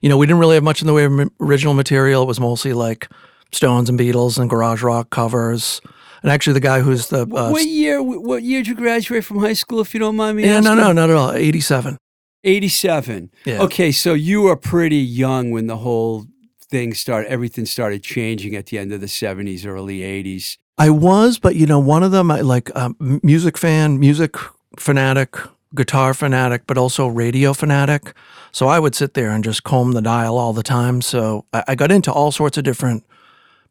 you 0.00 0.08
know, 0.08 0.16
we 0.16 0.26
didn't 0.26 0.40
really 0.40 0.54
have 0.54 0.64
much 0.64 0.80
in 0.80 0.86
the 0.86 0.94
way 0.94 1.04
of 1.04 1.18
m- 1.18 1.30
original 1.40 1.74
material. 1.74 2.22
It 2.22 2.26
was 2.26 2.40
mostly 2.40 2.72
like 2.72 3.08
Stones 3.52 3.88
and 3.88 3.98
Beatles 3.98 4.38
and 4.38 4.50
garage 4.50 4.82
rock 4.82 5.10
covers. 5.10 5.80
And 6.22 6.32
actually, 6.32 6.54
the 6.54 6.60
guy 6.60 6.80
who's 6.80 7.08
the 7.08 7.22
uh, 7.22 7.50
what 7.50 7.66
year? 7.66 8.02
What 8.02 8.42
year 8.42 8.60
did 8.60 8.68
you 8.68 8.74
graduate 8.74 9.24
from 9.24 9.38
high 9.38 9.52
school? 9.52 9.80
If 9.80 9.94
you 9.94 10.00
don't 10.00 10.16
mind 10.16 10.36
me 10.36 10.44
yeah, 10.44 10.60
no, 10.60 10.70
asking. 10.70 10.84
no, 10.84 10.92
not 10.92 11.10
at 11.10 11.16
all. 11.16 11.32
Eighty-seven. 11.32 11.98
Eighty-seven. 12.42 13.30
Yeah. 13.44 13.62
Okay, 13.62 13.92
so 13.92 14.14
you 14.14 14.42
were 14.42 14.56
pretty 14.56 14.96
young 14.96 15.50
when 15.50 15.66
the 15.66 15.76
whole 15.76 16.26
thing 16.70 16.94
started. 16.94 17.30
Everything 17.30 17.66
started 17.66 18.02
changing 18.02 18.56
at 18.56 18.66
the 18.66 18.78
end 18.78 18.92
of 18.92 19.00
the 19.00 19.08
seventies, 19.08 19.66
early 19.66 20.02
eighties. 20.02 20.58
I 20.78 20.90
was, 20.90 21.38
but 21.38 21.54
you 21.54 21.66
know, 21.66 21.78
one 21.78 22.02
of 22.02 22.10
them, 22.10 22.30
I 22.30 22.40
like 22.40 22.74
um, 22.76 22.96
music 23.22 23.56
fan, 23.56 23.98
music 23.98 24.36
fanatic, 24.78 25.36
guitar 25.76 26.14
fanatic, 26.14 26.62
but 26.66 26.76
also 26.78 27.06
radio 27.06 27.52
fanatic. 27.52 28.12
So 28.52 28.68
I 28.68 28.78
would 28.78 28.94
sit 28.94 29.14
there 29.14 29.30
and 29.30 29.44
just 29.44 29.62
comb 29.62 29.92
the 29.92 30.02
dial 30.02 30.36
all 30.38 30.52
the 30.52 30.62
time. 30.62 31.00
So 31.02 31.44
I, 31.52 31.62
I 31.68 31.74
got 31.74 31.92
into 31.92 32.10
all 32.12 32.32
sorts 32.32 32.58
of 32.58 32.64
different 32.64 33.04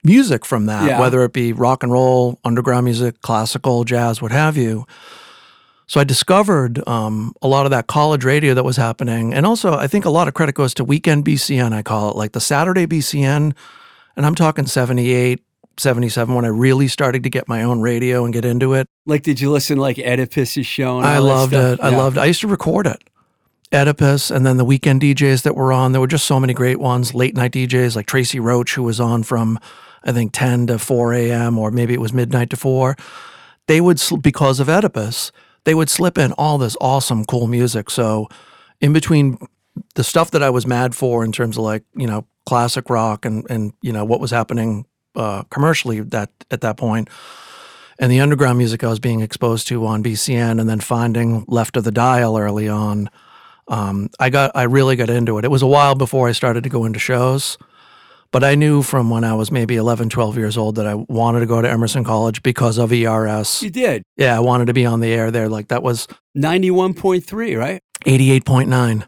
music 0.03 0.45
from 0.45 0.67
that, 0.67 0.87
Yeah. 0.87 0.99
whether 0.99 1.23
it 1.23 1.33
be 1.33 1.51
rock 1.51 1.83
and 1.83 1.91
roll, 1.91 2.39
underground 2.45 2.85
music, 2.85 3.21
classical, 3.21 3.83
jazz, 3.83 4.21
what 4.21 4.31
have 4.31 4.55
you. 4.55 4.85
So 5.87 5.99
I 5.99 6.03
discovered 6.03 6.87
um, 6.87 7.33
a 7.41 7.47
lot 7.47 7.65
of 7.65 7.71
that 7.71 7.85
college 7.87 8.23
radio 8.23 8.53
that 8.55 8.63
was 8.65 8.77
happening. 8.77 9.33
And 9.33 9.45
also, 9.45 9.73
I 9.75 9.85
think 9.87 10.03
a 10.05 10.09
lot 10.09 10.27
of 10.27 10.33
credit 10.33 10.55
goes 10.55 10.73
to 10.75 10.83
Weekend 10.83 11.25
BCN, 11.25 11.73
I 11.73 11.83
call 11.83 12.09
it, 12.09 12.15
like 12.15 12.31
the 12.31 12.39
Saturday 12.41 12.87
BCN. 12.87 13.53
And 14.17 14.25
I'm 14.25 14.33
talking 14.33 14.65
78, 14.65 15.43
77 15.77 16.33
when 16.33 16.45
I 16.45 16.49
really 16.49 16.87
started 16.87 17.23
to 17.23 17.29
get 17.29 17.47
my 17.47 17.63
own 17.63 17.81
radio 17.81 18.25
and 18.25 18.33
get 18.33 18.45
into 18.45 18.73
it. 18.73 18.87
Like, 19.05 19.23
did 19.23 19.39
you 19.39 19.51
listen 19.51 19.77
like 19.77 19.97
Oedipus's 19.97 20.65
show? 20.65 20.97
And 20.97 21.07
I 21.07 21.19
loved 21.19 21.53
it. 21.53 21.79
I 21.81 21.89
loved 21.89 22.17
it. 22.17 22.21
I 22.21 22.25
used 22.25 22.41
to 22.41 22.47
record 22.47 22.87
it. 22.87 23.03
Oedipus 23.73 24.31
and 24.31 24.45
then 24.45 24.57
the 24.57 24.65
weekend 24.65 25.01
DJs 25.01 25.43
that 25.43 25.55
were 25.55 25.73
on. 25.73 25.91
There 25.91 26.01
were 26.01 26.07
just 26.07 26.25
so 26.25 26.39
many 26.39 26.53
great 26.53 26.79
ones. 26.79 27.13
Late 27.13 27.35
night 27.35 27.51
DJs 27.51 27.95
like 27.95 28.05
Tracy 28.05 28.39
Roach, 28.39 28.75
who 28.75 28.83
was 28.83 28.99
on 28.99 29.23
from, 29.23 29.59
I 30.03 30.11
think, 30.11 30.31
10 30.33 30.67
to 30.67 30.79
4 30.79 31.13
a.m., 31.13 31.57
or 31.57 31.71
maybe 31.71 31.93
it 31.93 32.01
was 32.01 32.13
midnight 32.13 32.49
to 32.51 32.57
4. 32.57 32.95
They 33.67 33.81
would, 33.81 34.01
because 34.21 34.59
of 34.59 34.69
Oedipus, 34.69 35.31
they 35.65 35.73
would 35.73 35.89
slip 35.89 36.17
in 36.17 36.31
all 36.33 36.57
this 36.57 36.77
awesome, 36.79 37.25
cool 37.25 37.47
music. 37.47 37.89
So, 37.89 38.29
in 38.79 38.93
between 38.93 39.39
the 39.95 40.03
stuff 40.03 40.31
that 40.31 40.43
I 40.43 40.49
was 40.49 40.67
mad 40.67 40.95
for 40.95 41.25
in 41.25 41.31
terms 41.31 41.57
of 41.57 41.63
like, 41.63 41.83
you 41.95 42.07
know, 42.07 42.27
classic 42.45 42.89
rock 42.89 43.25
and, 43.25 43.45
and 43.49 43.73
you 43.81 43.91
know, 43.91 44.05
what 44.05 44.19
was 44.19 44.31
happening 44.31 44.85
uh, 45.15 45.43
commercially 45.43 46.01
that 46.01 46.29
at 46.51 46.61
that 46.61 46.77
point, 46.77 47.09
and 47.99 48.11
the 48.11 48.19
underground 48.19 48.57
music 48.57 48.83
I 48.83 48.87
was 48.87 48.99
being 48.99 49.21
exposed 49.21 49.67
to 49.67 49.85
on 49.85 50.03
BCN, 50.03 50.59
and 50.59 50.69
then 50.69 50.79
finding 50.79 51.45
Left 51.47 51.77
of 51.77 51.83
the 51.83 51.91
Dial 51.91 52.37
early 52.37 52.67
on, 52.67 53.09
um, 53.67 54.09
I 54.19 54.29
got 54.29 54.51
I 54.55 54.63
really 54.63 54.95
got 54.95 55.09
into 55.09 55.37
it. 55.37 55.45
It 55.45 55.51
was 55.51 55.61
a 55.61 55.67
while 55.67 55.95
before 55.95 56.27
I 56.27 56.33
started 56.33 56.63
to 56.63 56.69
go 56.69 56.85
into 56.85 56.99
shows, 56.99 57.57
but 58.31 58.43
I 58.43 58.55
knew 58.55 58.83
from 58.83 59.09
when 59.09 59.23
I 59.23 59.33
was 59.33 59.51
maybe 59.51 59.75
11, 59.75 60.09
12 60.09 60.37
years 60.37 60.57
old 60.57 60.75
that 60.75 60.85
I 60.85 60.95
wanted 60.95 61.39
to 61.39 61.45
go 61.45 61.61
to 61.61 61.69
Emerson 61.69 62.03
College 62.03 62.43
because 62.43 62.77
of 62.77 62.91
ERS. 62.91 63.63
You 63.63 63.69
did 63.69 64.03
Yeah, 64.17 64.35
I 64.35 64.39
wanted 64.39 64.65
to 64.65 64.73
be 64.73 64.85
on 64.85 64.99
the 64.99 65.13
air 65.13 65.31
there. 65.31 65.49
Like 65.49 65.69
that 65.69 65.83
was 65.83 66.07
ninety-one 66.35 66.93
point 66.93 67.25
three, 67.25 67.55
right? 67.55 67.81
88.9. 68.05 68.13
Eighty-eight 68.13 68.45
point 68.45 68.69
nine. 68.69 69.05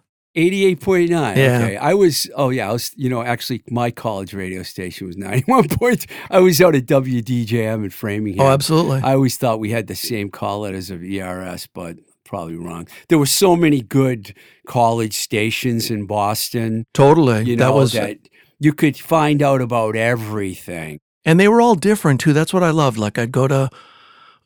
Yeah. 1.38 1.62
Okay, 1.63 1.78
I 1.78 1.93
was. 1.93 2.30
Oh 2.36 2.50
yeah, 2.50 2.69
I 2.69 2.73
was. 2.73 2.91
You 2.95 3.10
know, 3.10 3.21
actually, 3.21 3.63
my 3.69 3.91
college 3.91 4.34
radio 4.34 4.63
station 4.63 5.08
was 5.08 5.17
ninety-one 5.17 5.67
point. 5.69 6.06
I 6.30 6.39
was 6.39 6.62
out 6.62 6.76
at 6.76 6.86
WDJM 6.86 7.84
in 7.84 7.89
Framingham. 7.89 8.45
Oh, 8.45 8.50
absolutely. 8.50 9.02
I 9.02 9.13
always 9.13 9.38
thought 9.38 9.60
we 9.60 9.71
had 9.71 9.88
the 9.88 9.95
same 9.95 10.30
call 10.30 10.62
letters 10.62 10.89
of 10.91 11.04
ERS, 11.04 11.67
but 11.73 11.97
probably 12.23 12.56
wrong. 12.56 12.88
There 13.10 13.17
were 13.17 13.26
so 13.26 13.56
many 13.56 13.82
good 13.82 14.36
college 14.67 15.13
stations 15.15 15.89
in 15.89 16.06
Boston. 16.06 16.86
totally. 16.93 17.43
You 17.45 17.56
know 17.56 17.65
that 17.65 17.73
was 17.73 17.93
that 17.93 18.17
you 18.60 18.73
could 18.73 18.97
find 18.97 19.41
out 19.41 19.62
about 19.62 19.95
everything. 19.95 21.00
And 21.26 21.39
they 21.39 21.47
were 21.47 21.62
all 21.62 21.76
different 21.76 22.19
too. 22.19 22.34
That's 22.34 22.54
what 22.54 22.63
I 22.63 22.69
loved. 22.69 22.97
Like 22.97 23.17
I'd 23.17 23.32
go 23.32 23.47
to 23.47 23.69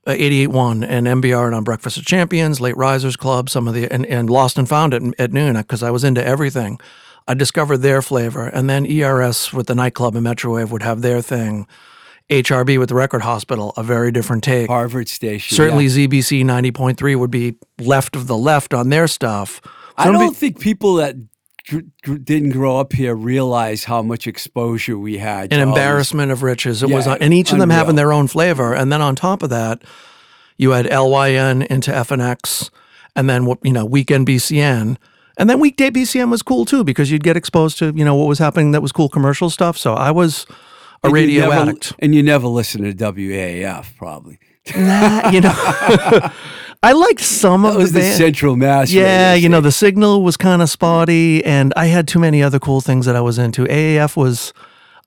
uh, 0.08 0.12
88.1 0.12 0.86
and 0.88 1.08
MBR 1.08 1.48
and 1.48 1.56
on 1.56 1.64
Breakfast 1.64 1.98
of 1.98 2.06
Champions, 2.06 2.60
Late 2.60 2.76
Risers 2.78 3.16
Club, 3.16 3.50
some 3.50 3.68
of 3.68 3.74
the, 3.74 3.92
and, 3.92 4.06
and 4.06 4.30
Lost 4.30 4.58
and 4.58 4.68
Found 4.68 4.94
at, 4.94 5.02
at 5.20 5.32
noon 5.32 5.56
because 5.58 5.84
I 5.84 5.92
was 5.92 6.04
into 6.04 6.26
everything. 6.26 6.80
I 7.28 7.34
discovered 7.34 7.78
their 7.78 8.02
flavor. 8.02 8.48
And 8.48 8.70
then 8.70 8.86
ERS 8.86 9.54
with 9.54 9.68
the 9.68 9.76
nightclub 9.76 10.16
and 10.16 10.26
Metrowave 10.26 10.72
would 10.72 10.84
have 10.84 11.02
their 11.02 11.22
thing. 11.22 11.68
HRB 12.30 12.80
with 12.80 12.90
the 12.90 12.96
Record 12.96 13.22
Hospital, 13.24 13.74
a 13.76 13.84
very 13.84 14.12
different 14.12 14.44
take. 14.44 14.70
Harvard 14.70 15.10
station. 15.10 15.56
Certainly 15.56 15.86
yeah. 15.86 16.08
ZBC 16.08 16.44
90.3 16.46 17.20
would 17.20 17.32
be 17.32 17.56
left 17.78 18.16
of 18.16 18.28
the 18.28 18.38
left 18.38 18.74
on 18.74 18.90
their 18.90 19.08
stuff. 19.08 19.62
I 19.98 20.10
don't 20.10 20.30
be- 20.30 20.36
think 20.36 20.60
people 20.60 20.96
that 20.96 21.16
didn't 22.24 22.50
grow 22.52 22.78
up 22.78 22.94
here 22.94 23.16
realize 23.16 23.84
how 23.86 24.02
much 24.02 24.28
exposure 24.28 24.98
we 24.98 25.18
had. 25.18 25.46
an 25.46 25.50
to 25.50 25.56
all 25.56 25.66
these- 25.66 25.68
embarrassment 25.78 26.32
of 26.32 26.44
riches. 26.44 26.84
It 26.84 26.90
was, 26.90 27.06
Yeah, 27.08 27.18
and 27.22 27.34
each 27.34 27.52
of 27.52 27.60
them 27.60 27.70
unreal. 27.70 27.78
having 27.80 27.96
their 27.96 28.12
own 28.14 28.28
flavor. 28.28 28.74
And 28.74 28.92
then 28.92 29.02
on 29.02 29.16
top 29.16 29.44
of 29.44 29.50
that, 29.50 29.84
you 30.58 30.72
had 30.72 30.86
LYN 30.88 31.64
into 31.64 31.92
FNX, 31.92 32.70
and 33.16 33.30
then 33.30 33.46
what 33.46 33.60
you 33.64 33.72
know, 33.74 33.86
weekend 33.86 34.28
BCN, 34.28 34.98
and 35.38 35.50
then 35.50 35.60
weekday 35.60 35.90
BCN 35.90 36.30
was 36.30 36.42
cool 36.44 36.66
too 36.66 36.84
because 36.84 37.10
you'd 37.12 37.24
get 37.24 37.36
exposed 37.38 37.78
to 37.80 37.92
you 37.96 38.06
know 38.06 38.16
what 38.16 38.28
was 38.28 38.40
happening 38.40 38.72
that 38.72 38.82
was 38.82 38.92
cool 38.92 39.10
commercial 39.10 39.50
stuff. 39.50 39.78
So 39.78 39.94
I 39.94 40.12
was 40.12 40.46
a 41.04 41.08
And 41.08 41.14
radio 41.14 41.50
never- 41.50 41.62
addict. 41.70 41.94
and 42.00 42.14
you 42.14 42.22
never 42.22 42.48
listened 42.48 42.84
to 42.86 42.94
WAAF, 42.94 43.96
probably. 43.98 44.38
Nah, 44.76 45.30
you 45.32 45.42
know, 45.42 45.52
I 46.84 46.94
liked 46.94 47.22
some 47.22 47.62
That 47.62 47.70
of 47.70 47.76
was 47.76 47.92
the 47.92 48.00
band. 48.00 48.18
Central 48.18 48.56
Mass. 48.56 48.92
Yeah, 48.92 49.36
you 49.36 49.50
know, 49.50 49.62
the 49.62 49.72
signal 49.72 50.24
was 50.24 50.36
kind 50.36 50.62
of 50.62 50.70
spotty, 50.70 51.44
and 51.46 51.74
I 51.76 51.86
had 51.86 52.08
too 52.08 52.18
many 52.20 52.42
other 52.42 52.58
cool 52.60 52.82
things 52.82 53.06
that 53.06 53.16
I 53.16 53.22
was 53.22 53.38
into. 53.38 53.66
AAF 53.66 54.18
was, 54.18 54.52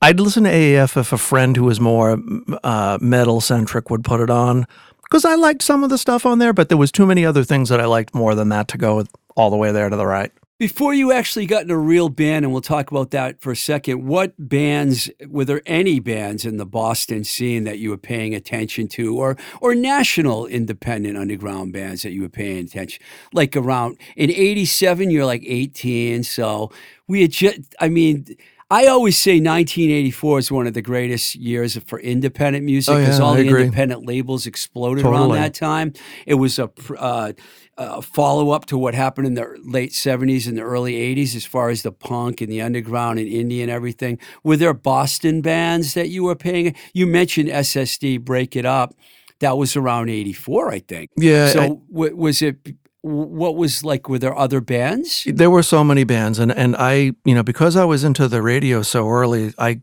I'd 0.00 0.20
listen 0.20 0.44
to 0.44 0.50
AAF 0.50 0.96
if 0.96 1.12
a 1.12 1.18
friend 1.18 1.56
who 1.56 1.64
was 1.64 1.80
more 1.80 2.16
uh, 2.62 2.98
metal 3.00 3.40
centric 3.40 3.90
would 3.90 4.04
put 4.04 4.20
it 4.20 4.30
on, 4.30 4.66
because 5.02 5.24
I 5.24 5.34
liked 5.34 5.62
some 5.62 5.82
of 5.82 5.90
the 5.90 5.98
stuff 5.98 6.24
on 6.24 6.38
there, 6.38 6.52
but 6.52 6.68
there 6.68 6.78
was 6.78 6.92
too 6.92 7.06
many 7.06 7.26
other 7.26 7.42
things 7.42 7.70
that 7.70 7.80
I 7.80 7.86
liked 7.86 8.14
more 8.14 8.36
than 8.36 8.50
that 8.50 8.68
to 8.68 8.78
go 8.78 9.04
all 9.34 9.50
the 9.50 9.56
way 9.56 9.72
there 9.72 9.88
to 9.88 9.96
the 9.96 10.06
right. 10.06 10.30
Before 10.56 10.94
you 10.94 11.10
actually 11.10 11.46
got 11.46 11.64
in 11.64 11.70
a 11.72 11.76
real 11.76 12.08
band, 12.08 12.44
and 12.44 12.52
we'll 12.52 12.62
talk 12.62 12.92
about 12.92 13.10
that 13.10 13.40
for 13.40 13.50
a 13.50 13.56
second, 13.56 14.06
what 14.06 14.34
bands, 14.38 15.10
were 15.26 15.44
there 15.44 15.62
any 15.66 15.98
bands 15.98 16.44
in 16.44 16.58
the 16.58 16.64
Boston 16.64 17.24
scene 17.24 17.64
that 17.64 17.80
you 17.80 17.90
were 17.90 17.98
paying 17.98 18.36
attention 18.36 18.86
to, 18.88 19.16
or 19.18 19.36
or 19.60 19.74
national 19.74 20.46
independent 20.46 21.18
underground 21.18 21.72
bands 21.72 22.02
that 22.02 22.12
you 22.12 22.22
were 22.22 22.28
paying 22.28 22.58
attention? 22.58 23.02
Like 23.32 23.56
around 23.56 23.98
in 24.14 24.30
'87, 24.30 25.10
you're 25.10 25.26
like 25.26 25.42
18, 25.44 26.22
so 26.22 26.70
we 27.08 27.22
had 27.22 27.32
just, 27.32 27.74
I 27.80 27.88
mean, 27.88 28.24
I 28.70 28.86
always 28.86 29.16
say 29.18 29.32
1984 29.40 30.38
is 30.38 30.50
one 30.52 30.66
of 30.66 30.74
the 30.74 30.82
greatest 30.82 31.34
years 31.34 31.76
for 31.86 32.00
independent 32.00 32.64
music 32.64 32.94
Oh, 32.94 32.98
because 32.98 33.18
yeah, 33.18 33.24
all 33.24 33.34
I 33.34 33.42
the 33.42 33.48
agree. 33.48 33.62
independent 33.64 34.06
labels 34.06 34.46
exploded 34.46 35.04
around 35.04 35.30
that 35.32 35.54
time. 35.54 35.92
It 36.26 36.34
was 36.34 36.58
a 36.58 36.70
uh, 36.98 37.32
uh, 37.76 38.00
follow 38.00 38.50
up 38.50 38.64
to 38.66 38.78
what 38.78 38.94
happened 38.94 39.26
in 39.26 39.34
the 39.34 39.56
late 39.64 39.90
70s 39.92 40.46
and 40.48 40.56
the 40.56 40.62
early 40.62 40.94
80s 40.94 41.36
as 41.36 41.44
far 41.44 41.68
as 41.68 41.82
the 41.82 41.92
punk 41.92 42.40
and 42.40 42.50
the 42.50 42.62
underground 42.62 43.18
and 43.18 43.28
indie 43.28 43.60
and 43.62 43.70
everything. 43.70 44.18
Were 44.42 44.56
there 44.56 44.74
Boston 44.74 45.40
bands 45.42 45.94
that 45.94 46.08
you 46.08 46.24
were 46.24 46.36
paying? 46.36 46.74
You 46.94 47.06
mentioned 47.06 47.50
SSD, 47.50 48.24
Break 48.24 48.56
It 48.56 48.64
Up. 48.64 48.94
That 49.40 49.58
was 49.58 49.76
around 49.76 50.08
84, 50.10 50.70
I 50.70 50.78
think. 50.78 51.10
Yeah, 51.16 51.48
So 51.48 51.60
I- 52.00 52.10
was 52.14 52.40
it, 52.40 52.56
what 53.04 53.54
was 53.54 53.84
like, 53.84 54.08
were 54.08 54.18
there 54.18 54.36
other 54.36 54.62
bands? 54.62 55.24
there 55.30 55.50
were 55.50 55.62
so 55.62 55.84
many 55.84 56.04
bands, 56.04 56.38
and 56.38 56.50
and 56.50 56.74
I, 56.76 57.12
you 57.24 57.34
know, 57.34 57.42
because 57.42 57.76
I 57.76 57.84
was 57.84 58.02
into 58.02 58.28
the 58.28 58.40
radio 58.40 58.80
so 58.80 59.06
early, 59.08 59.52
I, 59.58 59.82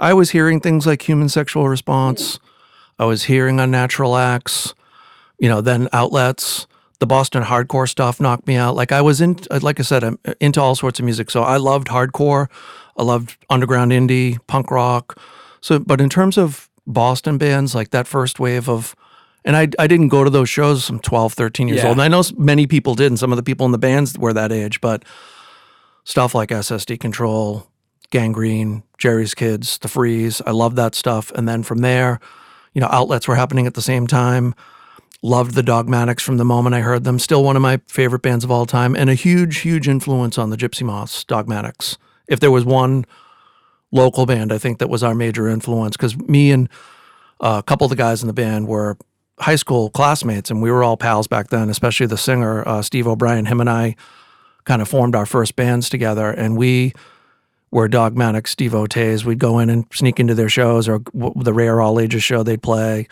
I 0.00 0.12
was 0.14 0.30
hearing 0.30 0.60
things 0.60 0.84
like 0.84 1.08
Human 1.08 1.28
Sexual 1.28 1.68
Response, 1.68 2.40
I 2.98 3.04
was 3.04 3.24
hearing 3.24 3.60
Unnatural 3.60 4.16
Axe, 4.16 4.74
you 5.38 5.48
know, 5.48 5.60
then 5.60 5.88
outlets. 5.92 6.66
The 6.98 7.06
Boston 7.06 7.42
hardcore 7.42 7.88
stuff 7.88 8.20
knocked 8.20 8.46
me 8.46 8.56
out. 8.56 8.74
Like 8.74 8.90
I 8.90 9.02
was 9.02 9.20
in, 9.20 9.38
like 9.60 9.78
I 9.78 9.82
said, 9.82 10.02
I'm 10.02 10.18
into 10.40 10.62
all 10.62 10.74
sorts 10.74 10.98
of 10.98 11.04
music. 11.04 11.30
So 11.30 11.42
I 11.42 11.58
loved 11.58 11.88
hardcore, 11.88 12.48
I 12.96 13.02
loved 13.02 13.36
underground 13.50 13.92
indie, 13.92 14.38
punk 14.46 14.70
rock. 14.70 15.20
So, 15.60 15.78
but 15.78 16.00
in 16.00 16.08
terms 16.08 16.38
of 16.38 16.70
Boston 16.86 17.36
bands, 17.36 17.74
like 17.74 17.90
that 17.90 18.06
first 18.06 18.40
wave 18.40 18.66
of, 18.68 18.96
and 19.46 19.56
I, 19.56 19.68
I 19.78 19.86
didn't 19.86 20.08
go 20.08 20.24
to 20.24 20.28
those 20.30 20.50
shows. 20.50 20.90
I'm 20.90 20.98
12, 21.00 21.32
13 21.32 21.68
years 21.68 21.80
Yeah. 21.82 21.88
old. 21.88 21.92
And 21.98 22.02
I 22.02 22.08
know 22.08 22.22
many 22.36 22.66
people 22.66 22.94
did, 22.94 23.06
and 23.06 23.18
some 23.18 23.32
of 23.32 23.36
the 23.36 23.42
people 23.42 23.64
in 23.64 23.72
the 23.72 23.78
bands 23.78 24.18
were 24.18 24.34
that 24.34 24.52
age, 24.52 24.80
but 24.82 25.04
stuff 26.04 26.34
like 26.34 26.50
SSD 26.50 26.98
Control, 27.00 27.66
Gang 28.10 28.32
Green, 28.32 28.82
Jerry's 28.98 29.34
Kids, 29.34 29.78
The 29.78 29.88
Freeze, 29.88 30.42
I 30.46 30.50
loved 30.50 30.76
that 30.76 30.94
stuff. 30.94 31.30
And 31.34 31.48
then 31.48 31.62
from 31.62 31.78
there, 31.78 32.20
you 32.74 32.80
know, 32.80 32.88
outlets 32.90 33.26
were 33.26 33.36
happening 33.36 33.66
at 33.66 33.74
the 33.74 33.82
same 33.82 34.06
time. 34.06 34.54
Loved 35.22 35.54
the 35.54 35.62
Dogmatics 35.62 36.22
from 36.22 36.36
the 36.36 36.44
moment 36.44 36.74
I 36.74 36.80
heard 36.80 37.04
them. 37.04 37.18
Still 37.18 37.42
one 37.42 37.56
of 37.56 37.62
my 37.62 37.80
favorite 37.88 38.22
bands 38.22 38.44
of 38.44 38.50
all 38.50 38.66
time, 38.66 38.94
and 38.94 39.08
a 39.08 39.14
huge, 39.14 39.58
huge 39.58 39.88
influence 39.88 40.36
on 40.38 40.50
the 40.50 40.56
Gypsy 40.56 40.82
Moths, 40.82 41.24
Dogmatics. 41.24 41.96
If 42.28 42.38
there 42.40 42.50
was 42.50 42.64
one 42.64 43.06
local 43.90 44.26
band, 44.26 44.52
I 44.52 44.58
think 44.58 44.78
that 44.78 44.90
was 44.90 45.02
our 45.02 45.14
major 45.14 45.48
influence 45.48 45.96
because 45.96 46.16
me 46.16 46.50
and 46.52 46.68
uh, 47.40 47.56
a 47.58 47.62
couple 47.62 47.86
of 47.86 47.90
the 47.90 47.96
guys 47.96 48.22
in 48.22 48.26
the 48.26 48.32
band 48.34 48.68
were 48.68 48.98
high 49.38 49.56
school 49.56 49.90
classmates, 49.90 50.50
and 50.50 50.62
we 50.62 50.70
were 50.70 50.82
all 50.82 50.96
pals 50.96 51.26
back 51.26 51.48
then. 51.48 51.68
Especially 51.68 52.06
the 52.06 52.18
singer 52.18 52.66
uh, 52.66 52.82
Steve 52.82 53.06
O'Brien. 53.06 53.46
Him 53.46 53.60
and 53.60 53.70
I 53.70 53.96
kind 54.64 54.82
of 54.82 54.88
formed 54.88 55.14
our 55.14 55.26
first 55.26 55.56
bands 55.56 55.88
together, 55.88 56.30
and 56.30 56.56
we 56.56 56.92
were 57.70 57.88
dogmatic 57.88 58.48
Steve 58.48 58.74
O'Tays. 58.74 59.24
We'd 59.24 59.38
go 59.38 59.58
in 59.58 59.70
and 59.70 59.84
sneak 59.92 60.18
into 60.18 60.34
their 60.34 60.48
shows 60.48 60.88
or 60.88 61.02
the 61.14 61.52
Rare 61.52 61.80
All 61.80 62.00
Ages 62.00 62.22
show 62.22 62.42
they'd 62.42 62.62
play. 62.62 63.06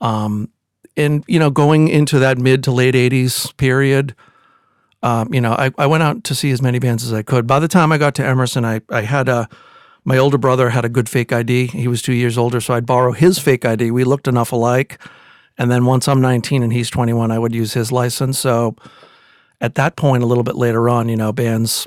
Um, 0.00 0.50
and 0.96 1.24
you 1.28 1.38
know, 1.38 1.50
going 1.50 1.88
into 1.88 2.18
that 2.18 2.38
mid 2.38 2.64
to 2.64 2.72
late 2.72 2.94
'80s 2.94 3.56
period, 3.56 4.14
um, 5.02 5.32
you 5.32 5.40
know, 5.40 5.52
I, 5.52 5.70
I 5.78 5.86
went 5.86 6.02
out 6.02 6.24
to 6.24 6.34
see 6.34 6.50
as 6.50 6.60
many 6.60 6.78
bands 6.78 7.04
as 7.04 7.12
I 7.12 7.22
could. 7.22 7.46
By 7.46 7.58
the 7.58 7.68
time 7.68 7.92
I 7.92 7.98
got 7.98 8.14
to 8.16 8.26
Emerson, 8.26 8.64
I 8.64 8.80
I 8.90 9.02
had 9.02 9.28
a 9.28 9.48
my 10.04 10.18
older 10.18 10.38
brother 10.38 10.70
had 10.70 10.84
a 10.84 10.88
good 10.88 11.08
fake 11.08 11.32
ID. 11.32 11.68
He 11.68 11.88
was 11.88 12.02
two 12.02 12.12
years 12.12 12.38
older, 12.38 12.60
so 12.60 12.74
I'd 12.74 12.86
borrow 12.86 13.12
his 13.12 13.38
fake 13.38 13.64
ID. 13.64 13.90
We 13.90 14.04
looked 14.04 14.26
enough 14.26 14.52
alike, 14.52 14.98
And 15.60 15.70
then 15.70 15.84
once 15.84 16.08
I'm 16.08 16.20
19 16.20 16.62
and 16.64 16.72
he's 16.72 16.88
21, 16.90 17.30
I 17.30 17.38
would 17.38 17.54
use 17.54 17.74
his 17.74 17.92
license. 17.92 18.38
So 18.38 18.74
at 19.60 19.74
that 19.76 19.94
point, 19.94 20.22
a 20.22 20.26
little 20.26 20.42
bit 20.42 20.56
later 20.56 20.88
on, 20.88 21.08
you 21.08 21.16
know, 21.16 21.32
bands 21.32 21.86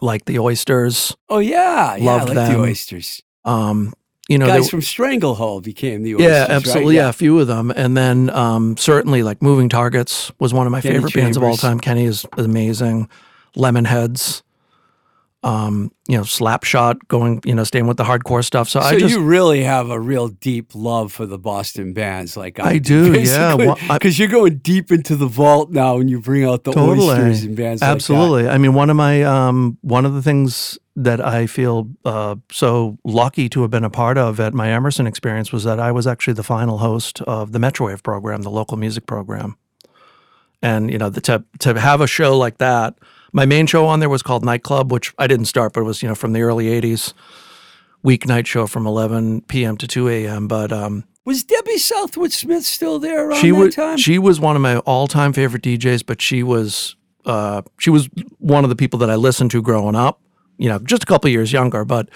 like 0.00 0.24
the 0.26 0.38
Oysters, 0.38 1.16
Oh 1.28 1.38
yeah, 1.40 1.96
yeah. 1.96 2.04
Loved 2.04 2.22
I 2.22 2.26
like 2.26 2.34
them. 2.34 2.52
the 2.52 2.60
oysters. 2.60 3.20
um, 3.44 3.92
you 4.28 4.38
know, 4.38 4.46
Guys 4.46 4.62
they- 4.64 4.68
from 4.70 4.80
Stranglehold 4.80 5.64
became 5.64 6.02
the 6.04 6.14
oysters. 6.14 6.26
yeah, 6.30 6.40
right? 6.42 6.50
absolutely, 6.50 6.94
yeah. 6.96 7.08
a 7.10 7.12
few 7.12 7.38
of 7.40 7.46
them, 7.46 7.70
and 7.76 7.94
then 7.96 8.30
um, 8.30 8.76
certainly 8.78 9.22
like 9.22 9.42
Moving 9.42 9.68
Targets 9.68 10.32
was 10.38 10.54
one 10.54 10.66
of 10.66 10.70
my 10.72 10.80
Kenny 10.80 10.94
favorite 10.94 11.12
bands 11.14 11.36
of 11.36 11.42
all 11.42 11.56
time. 11.58 11.78
Kenny 11.80 12.04
is 12.04 12.24
amazing. 12.38 13.08
Lemonheads, 13.56 14.40
um, 15.44 15.92
you 16.08 16.16
know, 16.16 16.22
Slapshot, 16.22 17.06
going, 17.08 17.42
you 17.44 17.54
know, 17.54 17.64
staying 17.64 17.86
with 17.86 17.98
the 17.98 18.04
hardcore 18.04 18.42
stuff. 18.42 18.66
So, 18.66 18.80
So 18.80 18.86
I 18.86 18.98
just 18.98 19.14
you 19.14 19.22
really 19.22 19.62
have 19.62 19.90
a 19.90 20.00
real 20.00 20.28
deep 20.28 20.74
love 20.74 21.12
for 21.12 21.26
the 21.26 21.38
Boston 21.38 21.92
bands, 21.92 22.34
like 22.34 22.58
I, 22.58 22.70
I 22.70 22.78
do, 22.78 23.12
yeah. 23.20 23.52
Well, 23.52 23.76
Because 23.92 24.18
you're 24.18 24.28
going 24.28 24.58
deep 24.58 24.90
into 24.90 25.16
the 25.16 25.26
vault 25.26 25.70
now, 25.70 25.98
and 25.98 26.08
you 26.08 26.18
bring 26.18 26.44
out 26.44 26.64
the 26.64 26.72
Totally. 26.72 27.10
oysters 27.10 27.44
and 27.44 27.54
bands. 27.54 27.82
Absolutely. 27.82 28.48
I 28.48 28.56
mean, 28.56 28.72
one 28.72 28.88
of 28.88 28.96
my 28.96 29.22
um, 29.22 29.76
one 29.82 30.06
of 30.06 30.14
the 30.14 30.22
things 30.22 30.78
that 30.96 31.20
I 31.20 31.46
feel 31.46 31.90
uh, 32.06 32.36
so 32.50 32.96
lucky 33.04 33.50
to 33.50 33.62
have 33.62 33.70
been 33.70 33.84
a 33.84 33.90
part 33.90 34.16
of 34.16 34.40
at 34.40 34.54
my 34.54 34.70
Emerson 34.70 35.06
experience 35.06 35.52
was 35.52 35.64
that 35.64 35.78
I 35.78 35.92
was 35.92 36.06
actually 36.06 36.34
the 36.34 36.42
final 36.42 36.78
host 36.78 37.20
of 37.22 37.52
the 37.52 37.58
Metrowave 37.58 38.02
program, 38.02 38.42
the 38.42 38.50
local 38.50 38.78
music 38.78 39.06
program. 39.06 39.56
And 40.62 40.90
you 40.90 40.96
know, 40.96 41.10
the, 41.10 41.20
to 41.22 41.44
to 41.58 41.78
have 41.78 42.00
a 42.00 42.06
show 42.06 42.38
like 42.38 42.56
that, 42.58 42.94
my 43.34 43.44
main 43.44 43.66
show 43.66 43.84
on 43.86 44.00
there 44.00 44.08
was 44.08 44.22
called 44.22 44.44
Nightclub, 44.44 44.90
which 44.90 45.12
I 45.18 45.26
didn't 45.26 45.46
start, 45.46 45.74
but 45.74 45.80
it 45.80 45.84
was 45.84 46.02
you 46.02 46.08
know 46.08 46.14
from 46.14 46.32
the 46.32 46.40
early 46.40 46.66
'80s, 46.66 47.12
weeknight 48.04 48.46
show 48.46 48.66
from 48.66 48.86
11 48.86 49.42
p.m. 49.42 49.76
to 49.76 49.86
2 49.86 50.08
a.m. 50.08 50.48
But 50.48 50.72
um, 50.72 51.04
Was 51.26 51.44
Debbie 51.44 51.78
Southwood 51.78 52.32
Smith 52.32 52.64
still 52.64 52.98
there 52.98 53.28
around 53.28 53.40
she 53.40 53.50
that 53.50 53.56
was 53.56 53.74
time? 53.74 53.96
she 53.98 54.18
was 54.18 54.40
one 54.40 54.56
of 54.56 54.62
my 54.62 54.78
all-time 54.78 55.32
favorite 55.32 55.62
DJs, 55.62 56.06
but 56.06 56.22
she 56.22 56.42
was 56.42 56.96
uh, 57.26 57.62
she 57.78 57.90
was 57.90 58.08
one 58.38 58.64
of 58.64 58.70
the 58.70 58.76
people 58.76 58.98
that 59.00 59.10
I 59.10 59.16
listened 59.16 59.50
to 59.50 59.60
growing 59.62 59.96
up. 59.96 60.20
You 60.56 60.68
know, 60.68 60.78
just 60.78 61.02
a 61.02 61.06
couple 61.06 61.28
years 61.30 61.52
younger, 61.52 61.84
but 61.84 62.08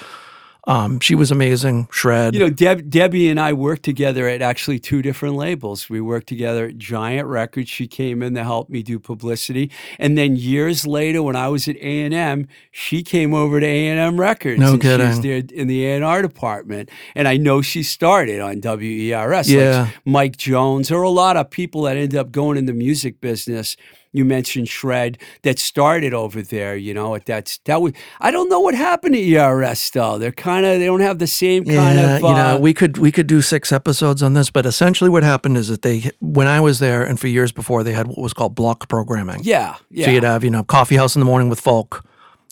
um, 0.68 1.00
she 1.00 1.14
was 1.14 1.30
amazing. 1.30 1.88
Shred. 1.90 2.34
You 2.34 2.40
know, 2.40 2.50
Deb, 2.50 2.90
Debbie 2.90 3.30
and 3.30 3.40
I 3.40 3.54
worked 3.54 3.82
together 3.82 4.28
at 4.28 4.42
actually 4.42 4.78
two 4.78 5.00
different 5.00 5.34
labels. 5.34 5.88
We 5.88 6.02
worked 6.02 6.26
together 6.26 6.66
at 6.66 6.76
Giant 6.76 7.26
Records. 7.26 7.70
She 7.70 7.86
came 7.86 8.22
in 8.22 8.34
to 8.34 8.44
help 8.44 8.68
me 8.68 8.82
do 8.82 8.98
publicity, 8.98 9.70
and 9.98 10.18
then 10.18 10.36
years 10.36 10.86
later, 10.86 11.22
when 11.22 11.36
I 11.36 11.48
was 11.48 11.68
at 11.68 11.76
A 11.76 12.02
and 12.02 12.12
M, 12.12 12.48
she 12.70 13.02
came 13.02 13.32
over 13.32 13.60
to 13.60 13.66
A 13.66 13.88
and 13.88 13.98
M 13.98 14.20
Records. 14.20 14.60
No 14.60 14.74
and 14.74 14.82
She 14.82 14.88
was 14.88 15.20
there 15.22 15.42
in 15.54 15.68
the 15.68 15.86
A 15.86 15.96
and 15.96 16.04
R 16.04 16.20
department, 16.20 16.90
and 17.14 17.26
I 17.26 17.38
know 17.38 17.62
she 17.62 17.82
started 17.82 18.40
on 18.40 18.60
WERS. 18.60 19.50
Yeah. 19.50 19.80
like 19.80 19.94
Mike 20.04 20.36
Jones. 20.36 20.88
There 20.88 20.98
were 20.98 21.04
a 21.04 21.08
lot 21.08 21.38
of 21.38 21.48
people 21.48 21.82
that 21.82 21.96
ended 21.96 22.16
up 22.16 22.30
going 22.30 22.58
in 22.58 22.66
the 22.66 22.74
music 22.74 23.22
business. 23.22 23.74
You 24.12 24.24
mentioned 24.24 24.68
Shred 24.68 25.18
that 25.42 25.58
started 25.58 26.14
over 26.14 26.42
there. 26.42 26.76
You 26.76 26.94
know, 26.94 27.14
at 27.14 27.26
that 27.26 27.58
that 27.64 27.82
was. 27.82 27.92
I 28.20 28.30
don't 28.30 28.48
know 28.48 28.60
what 28.60 28.74
happened 28.74 29.14
to 29.14 29.34
ERS 29.34 29.90
though. 29.90 30.18
They're 30.18 30.32
kind 30.32 30.64
of 30.64 30.78
they 30.78 30.86
don't 30.86 31.00
have 31.00 31.18
the 31.18 31.26
same 31.26 31.64
kind 31.64 31.98
yeah, 31.98 32.16
of. 32.16 32.22
you 32.22 32.28
know, 32.28 32.56
uh, 32.56 32.58
we 32.58 32.72
could 32.72 32.98
we 32.98 33.12
could 33.12 33.26
do 33.26 33.42
six 33.42 33.72
episodes 33.72 34.22
on 34.22 34.34
this, 34.34 34.50
but 34.50 34.66
essentially 34.66 35.10
what 35.10 35.22
happened 35.22 35.56
is 35.56 35.68
that 35.68 35.82
they 35.82 36.10
when 36.20 36.46
I 36.46 36.60
was 36.60 36.78
there 36.78 37.02
and 37.02 37.18
for 37.20 37.28
years 37.28 37.52
before 37.52 37.84
they 37.84 37.92
had 37.92 38.06
what 38.06 38.18
was 38.18 38.32
called 38.32 38.54
block 38.54 38.88
programming. 38.88 39.40
Yeah, 39.42 39.76
yeah, 39.90 40.06
So 40.06 40.10
you'd 40.12 40.24
have 40.24 40.44
you 40.44 40.50
know 40.50 40.64
coffee 40.64 40.96
house 40.96 41.14
in 41.14 41.20
the 41.20 41.26
morning 41.26 41.48
with 41.48 41.60
folk, 41.60 42.04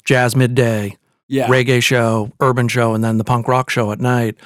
jazz 0.05 0.37
midday, 0.37 0.97
yeah. 1.29 1.47
reggae 1.49 1.83
show, 1.83 2.33
urban 2.41 2.69
show, 2.69 2.95
and 2.95 3.03
then 3.03 3.19
the 3.19 3.25
punk 3.25 3.49
rock 3.49 3.71
show 3.71 3.93
at 3.93 4.01
night. 4.01 4.37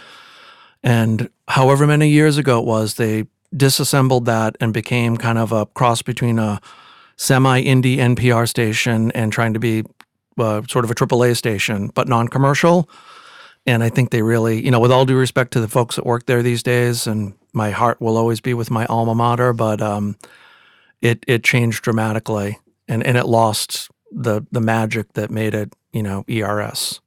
And 0.83 1.29
however 1.49 1.87
many 1.87 2.09
years 2.09 2.39
ago 2.39 2.61
it 2.61 2.67
was, 2.67 2.95
they 2.95 3.27
disassembled 3.55 4.25
that 4.27 4.57
and 4.61 4.73
became 4.73 5.17
kind 5.17 5.39
of 5.39 5.53
a 5.53 5.67
cross 5.67 6.03
between 6.03 6.39
a 6.39 6.61
semi 7.21 7.63
indie 7.63 7.99
NPR 7.99 8.49
station 8.49 9.13
and 9.13 9.31
trying 9.31 9.53
to 9.53 9.61
be 9.61 9.85
uh, 10.39 10.63
sort 10.67 10.87
of 10.87 10.91
a 10.91 10.95
AAA 10.95 11.37
station, 11.37 11.89
but 11.95 12.09
non 12.09 12.29
commercial. 12.29 12.89
And 13.67 13.83
I 13.83 13.91
think 13.91 14.11
they 14.11 14.23
really, 14.23 14.65
you 14.65 14.71
know, 14.71 14.81
with 14.81 14.91
all 14.91 15.05
due 15.05 15.19
respect 15.19 15.53
to 15.53 15.61
the 15.61 15.69
folks 15.69 15.97
that 15.97 16.07
work 16.07 16.25
there 16.25 16.43
these 16.43 16.63
days, 16.63 17.07
and 17.07 17.35
my 17.53 17.73
heart 17.73 18.01
will 18.01 18.17
always 18.17 18.41
be 18.41 18.55
with 18.55 18.71
my 18.71 18.87
alma 18.87 19.15
mater, 19.15 19.53
but 19.53 19.83
um, 19.83 20.17
it 21.03 21.23
it 21.29 21.45
changed 21.45 21.85
dramatically, 21.85 22.59
and 22.89 23.07
and 23.07 23.19
it 23.19 23.27
lost 23.27 23.91
the 24.11 24.47
the 24.51 24.63
magic 24.63 25.13
that 25.13 25.31
made 25.31 25.55
it, 25.55 25.75
you 25.93 26.03
know, 26.03 26.25
ERS. 26.27 27.01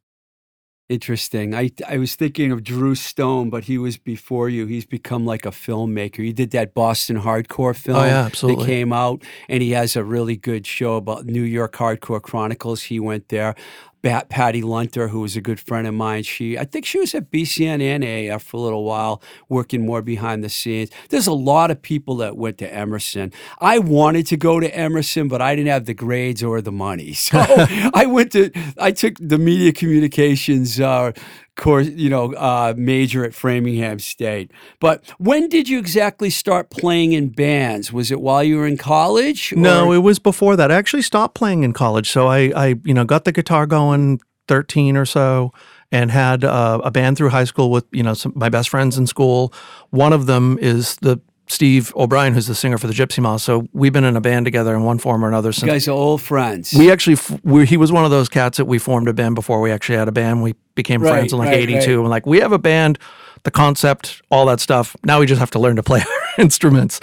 Interesting. 0.90 1.56
I 1.56 1.72
I 1.88 1.98
was 1.98 2.16
thinking 2.16 2.52
of 2.52 2.62
Drew 2.62 2.94
Stone, 2.94 3.50
but 3.50 3.64
he 3.64 3.78
was 3.78 3.98
before 3.98 4.50
you. 4.50 4.66
He's 4.66 4.86
become 4.86 5.26
like 5.26 5.46
a 5.46 5.52
filmmaker. 5.52 6.18
He 6.18 6.34
did 6.34 6.52
that 6.52 6.74
Boston 6.74 7.22
hardcore 7.22 7.70
oh, 7.70 7.74
film. 7.74 7.98
Oh, 7.98 8.04
yeah, 8.04 8.26
absolutely. 8.26 8.66
That 8.66 8.70
came 8.70 8.92
out, 8.92 9.24
and 9.48 9.64
he 9.64 9.72
has 9.72 9.96
a 9.96 10.04
really 10.04 10.36
good 10.36 10.68
show 10.68 10.98
about 10.98 11.26
New 11.26 11.44
York 11.44 11.74
Hardcore 11.76 12.22
Chronicles. 12.22 12.84
He 12.84 13.00
went 13.00 13.30
there. 13.30 13.56
Bat 14.04 14.28
Patty 14.28 14.62
Lunter, 14.62 15.08
who 15.08 15.22
was 15.22 15.38
a 15.38 15.42
good 15.42 15.62
friend 15.62 15.88
of 15.88 15.94
mine, 15.94 16.24
she 16.24 16.58
I 16.58 16.66
think 16.66 16.86
she 16.86 17.00
was 17.00 17.16
at 17.16 17.32
BCN 17.32 17.82
and 17.82 18.04
AAF 18.04 18.42
for 18.42 18.58
a 18.58 18.60
little 18.60 18.84
while, 18.84 19.22
working 19.48 19.86
more 19.86 20.02
behind 20.02 20.44
the 20.44 20.50
scenes. 20.50 20.90
There's 21.08 21.26
a 21.26 21.34
lot 21.34 21.72
of 21.72 21.82
people 21.82 22.18
that 22.18 22.36
went 22.36 22.58
to 22.58 22.72
Emerson. 22.72 23.32
I 23.60 23.80
wanted 23.80 24.28
to 24.28 24.38
go 24.38 24.60
to 24.60 24.76
Emerson, 24.76 25.30
but 25.30 25.42
I 25.42 25.56
didn't 25.56 25.70
have 25.70 25.86
the 25.86 25.94
grades 25.94 26.44
or 26.44 26.62
the 26.62 26.72
money, 26.72 27.14
so 27.28 27.40
I 27.94 28.06
went 28.06 28.34
to 28.34 28.52
I 28.78 28.92
took 28.92 29.16
the 29.22 29.38
media 29.38 29.72
communications 29.72 30.82
uh, 30.82 31.14
course, 31.56 31.88
you 31.88 32.10
know, 32.10 32.34
uh, 32.34 32.74
major 32.76 33.24
at 33.24 33.34
Framingham 33.34 34.00
State. 34.00 34.52
But 34.80 35.04
when 35.18 35.50
did 35.50 35.70
you 35.70 35.80
exactly 35.80 36.30
start 36.30 36.70
playing 36.70 37.14
in 37.14 37.30
bands? 37.30 37.94
Was 37.94 38.12
it 38.12 38.22
while 38.22 38.44
you 38.44 38.58
were 38.58 38.68
in 38.68 38.78
college? 38.78 39.54
No, 39.56 39.92
it 39.92 40.00
was 40.00 40.20
before 40.20 40.56
that. 40.56 40.72
I 40.72 40.76
actually 40.76 41.04
stopped 41.04 41.36
playing 41.36 41.64
in 41.64 41.74
college. 41.74 42.10
So 42.10 42.28
I, 42.28 42.52
I 42.56 42.76
you 42.84 42.94
know, 42.94 43.06
got 43.06 43.26
the 43.26 43.32
guitar 43.32 43.66
going 43.66 44.20
13 44.48 44.98
or 44.98 45.06
so 45.06 45.52
and 45.92 46.10
had 46.10 46.44
uh, 46.44 46.82
a 46.84 46.92
band 46.92 47.18
through 47.18 47.30
high 47.30 47.44
school 47.44 47.70
with, 47.70 47.86
you 47.92 48.04
know, 48.04 48.14
some, 48.14 48.34
my 48.36 48.50
best 48.50 48.70
friends 48.70 48.98
in 48.98 49.06
school. 49.06 49.54
One 49.92 50.12
of 50.12 50.26
them 50.26 50.58
is 50.60 50.96
the 50.98 51.22
Steve 51.54 51.94
O'Brien, 51.96 52.34
who's 52.34 52.48
the 52.48 52.56
singer 52.56 52.78
for 52.80 52.88
the 52.88 52.94
Gypsy 52.94 53.20
Moths. 53.22 53.44
So 53.44 53.68
we've 53.74 53.94
been 53.94 54.04
in 54.04 54.16
a 54.18 54.22
band 54.22 54.46
together 54.46 54.74
in 54.76 54.84
one 54.84 54.98
form 54.98 55.24
or 55.24 55.28
another 55.28 55.50
you 55.50 55.54
since. 55.54 55.72
guys 55.72 55.88
are 55.88 55.92
old 55.92 56.22
friends. 56.22 56.74
we 56.74 56.92
actually, 56.92 57.18
we, 57.44 57.66
he 57.68 57.78
was 57.78 57.92
one 57.92 58.06
of 58.06 58.12
those 58.12 58.28
cats 58.28 58.58
that 58.58 58.66
we 58.66 58.80
formed 58.80 59.08
a 59.08 59.14
band 59.14 59.36
before 59.36 59.62
we 59.62 59.72
actually 59.72 59.98
had 59.98 60.08
a 60.08 60.12
band. 60.12 60.42
We 60.42 60.56
became 60.74 61.02
Right, 61.04 61.12
friends 61.12 61.32
in 61.32 61.38
like 61.40 61.50
right, 61.50 61.60
82 61.60 61.78
right. 61.78 61.88
and 62.02 62.10
like, 62.10 62.26
we 62.26 62.40
have 62.40 62.52
a 62.54 62.58
band, 62.58 62.98
the 63.44 63.52
concept, 63.52 64.22
all 64.32 64.48
that 64.48 64.60
stuff. 64.60 64.96
Now 65.06 65.20
we 65.20 65.28
just 65.28 65.40
have 65.40 65.52
to 65.52 65.60
learn 65.60 65.76
to 65.76 65.84
play 65.84 66.00
our 66.38 66.44
instruments. 66.44 67.00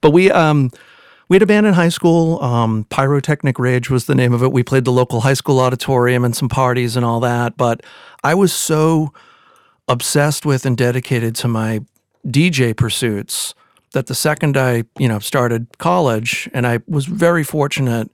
But 0.00 0.12
we, 0.12 0.30
um, 0.30 0.70
we 1.28 1.34
had 1.36 1.42
a 1.42 1.46
band 1.46 1.66
in 1.66 1.74
high 1.74 1.90
school. 1.90 2.42
Um, 2.42 2.86
Pyrotechnic 2.88 3.58
Rage 3.58 3.90
was 3.90 4.06
the 4.06 4.14
name 4.14 4.32
of 4.32 4.42
it. 4.42 4.50
We 4.50 4.62
played 4.62 4.84
the 4.86 4.92
local 4.92 5.20
high 5.20 5.34
school 5.34 5.60
auditorium 5.60 6.24
and 6.24 6.34
some 6.34 6.48
parties 6.48 6.96
and 6.96 7.04
all 7.04 7.20
that. 7.20 7.56
But 7.58 7.82
I 8.24 8.34
was 8.34 8.52
so 8.52 9.12
obsessed 9.88 10.46
with 10.46 10.64
and 10.64 10.76
dedicated 10.76 11.34
to 11.36 11.48
my 11.48 11.80
DJ 12.26 12.74
pursuits 12.74 13.54
that 13.92 14.06
the 14.06 14.14
second 14.14 14.56
I, 14.56 14.84
you 14.98 15.08
know, 15.08 15.18
started 15.18 15.66
college, 15.78 16.48
and 16.52 16.66
I 16.66 16.80
was 16.86 17.06
very 17.06 17.44
fortunate 17.44 18.10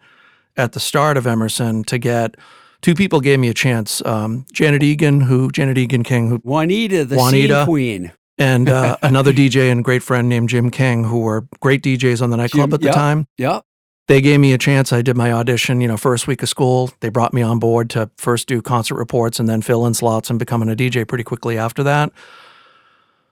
at 0.57 0.73
the 0.73 0.81
start 0.81 1.17
of 1.17 1.27
Emerson 1.27 1.85
to 1.85 1.99
get 1.99 2.37
two 2.83 2.95
people 2.95 3.21
gave 3.21 3.39
me 3.39 3.49
a 3.49 3.55
chance. 3.55 4.05
Um, 4.05 4.47
Janet 4.53 4.83
Egan, 4.83 5.23
who 5.23 5.51
Janet 5.51 5.79
Egan 5.79 6.03
King, 6.03 6.29
who 6.29 6.37
Juanita, 6.39 7.05
the 7.05 7.17
Juanita. 7.17 7.65
queen. 7.67 8.12
and 8.39 8.69
uh, 8.69 8.97
another 9.03 9.33
DJ 9.33 9.71
and 9.71 9.85
great 9.85 10.03
friend 10.03 10.29
named 10.29 10.49
Jim 10.49 10.71
King, 10.71 11.05
who 11.05 11.21
were 11.21 11.47
great 11.61 11.83
DJs 11.83 12.23
on 12.23 12.31
the 12.31 12.37
nightclub 12.37 12.71
Jim, 12.71 12.75
at 12.75 12.81
the 12.81 12.87
yeah. 12.87 12.93
time. 12.93 13.27
Yep. 13.39 13.65
They 14.09 14.21
gave 14.21 14.39
me 14.39 14.53
a 14.53 14.59
chance. 14.59 14.93
I 14.93 15.03
did 15.03 15.17
my 15.17 15.33
audition, 15.33 15.81
you 15.81 15.89
know, 15.89 15.97
first 15.97 16.29
week 16.29 16.43
of 16.43 16.49
school. 16.49 16.93
They 17.01 17.09
brought 17.09 17.35
me 17.35 17.43
on 17.43 17.59
board 17.59 17.91
to 17.91 18.09
first 18.17 18.47
do 18.47 18.62
concert 18.62 18.95
reports 18.95 19.41
and 19.41 19.49
then 19.49 19.62
fill 19.62 19.85
in 19.85 19.95
slots 19.95 20.31
and 20.31 20.39
becoming 20.39 20.69
a 20.69 20.77
DJ 20.77 21.07
pretty 21.09 21.25
quickly 21.25 21.59
after 21.59 21.83
that. 21.83 22.12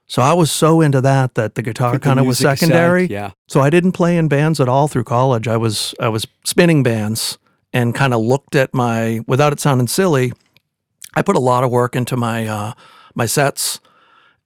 So 0.07 0.23
I 0.23 0.35
was 0.35 0.51
so 0.51 0.81
into 0.81 1.01
that 1.01 1.35
that 1.35 1.55
the 1.55 1.63
guitar 1.63 1.99
kind 1.99 2.21
of 2.21 2.27
was 2.27 2.39
secondary. 2.39 3.07
Yeah. 3.07 3.31
So 3.49 3.61
I 3.61 3.71
didn't 3.71 3.93
play 3.93 4.17
in 4.17 4.29
bands 4.29 4.61
at 4.61 4.69
all 4.69 4.87
through 4.89 5.05
college. 5.05 5.49
I 5.49 5.57
was 5.57 5.95
I 5.99 6.09
was 6.09 6.27
spinning 6.45 6.83
bands 6.83 7.39
and 7.73 7.95
kind 7.95 8.13
of 8.13 8.21
looked 8.21 8.55
at 8.55 8.75
my 8.75 9.21
without 9.27 9.53
it 9.53 9.61
sounding 9.61 9.89
silly, 9.89 10.33
I 11.15 11.23
put 11.23 11.37
a 11.37 11.41
lot 11.41 11.65
of 11.65 11.71
work 11.71 11.97
into 11.97 12.17
my 12.17 12.47
uh, 12.47 12.73
my 13.15 13.27
sets 13.27 13.81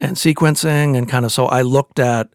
and 0.01 0.17
sequencing 0.17 0.97
and 0.97 1.09
kind 1.09 1.25
of 1.25 1.33
so 1.33 1.47
I 1.47 1.63
looked 1.63 1.99
at 1.99 2.29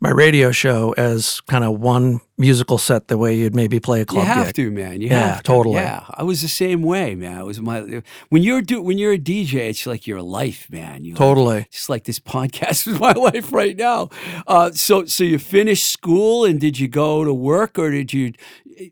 my 0.00 0.10
radio 0.10 0.52
show 0.52 0.92
as 0.96 1.40
kind 1.42 1.64
of 1.64 1.80
one 1.80 2.20
musical 2.36 2.78
set 2.78 3.08
the 3.08 3.18
way 3.18 3.34
you'd 3.36 3.54
maybe 3.54 3.80
play 3.80 4.00
a 4.00 4.04
club. 4.04 4.24
You 4.24 4.32
have 4.32 4.46
gig. 4.46 4.54
to, 4.54 4.70
man. 4.70 5.00
You 5.00 5.08
Yeah, 5.08 5.26
have 5.28 5.36
to. 5.38 5.42
totally. 5.42 5.74
Yeah, 5.76 6.04
I 6.14 6.22
was 6.22 6.40
the 6.40 6.48
same 6.48 6.82
way, 6.82 7.16
man. 7.16 7.40
It 7.40 7.44
was 7.44 7.60
my 7.60 8.02
when 8.28 8.42
you're 8.42 8.62
do 8.62 8.80
when 8.80 8.96
you're 8.98 9.14
a 9.14 9.18
DJ, 9.18 9.54
it's 9.70 9.86
like 9.86 10.06
your 10.06 10.22
life, 10.22 10.68
man. 10.70 11.04
You 11.04 11.14
Totally. 11.14 11.66
just 11.70 11.88
like 11.88 12.04
this 12.04 12.20
podcast 12.20 12.86
is 12.86 13.00
my 13.00 13.12
life 13.12 13.52
right 13.52 13.76
now. 13.76 14.08
Uh, 14.46 14.70
so, 14.70 15.04
so 15.06 15.24
you 15.24 15.38
finished 15.38 15.88
school 15.90 16.44
and 16.44 16.60
did 16.60 16.78
you 16.78 16.86
go 16.86 17.24
to 17.24 17.34
work 17.34 17.76
or 17.78 17.90
did 17.90 18.12
you? 18.12 18.32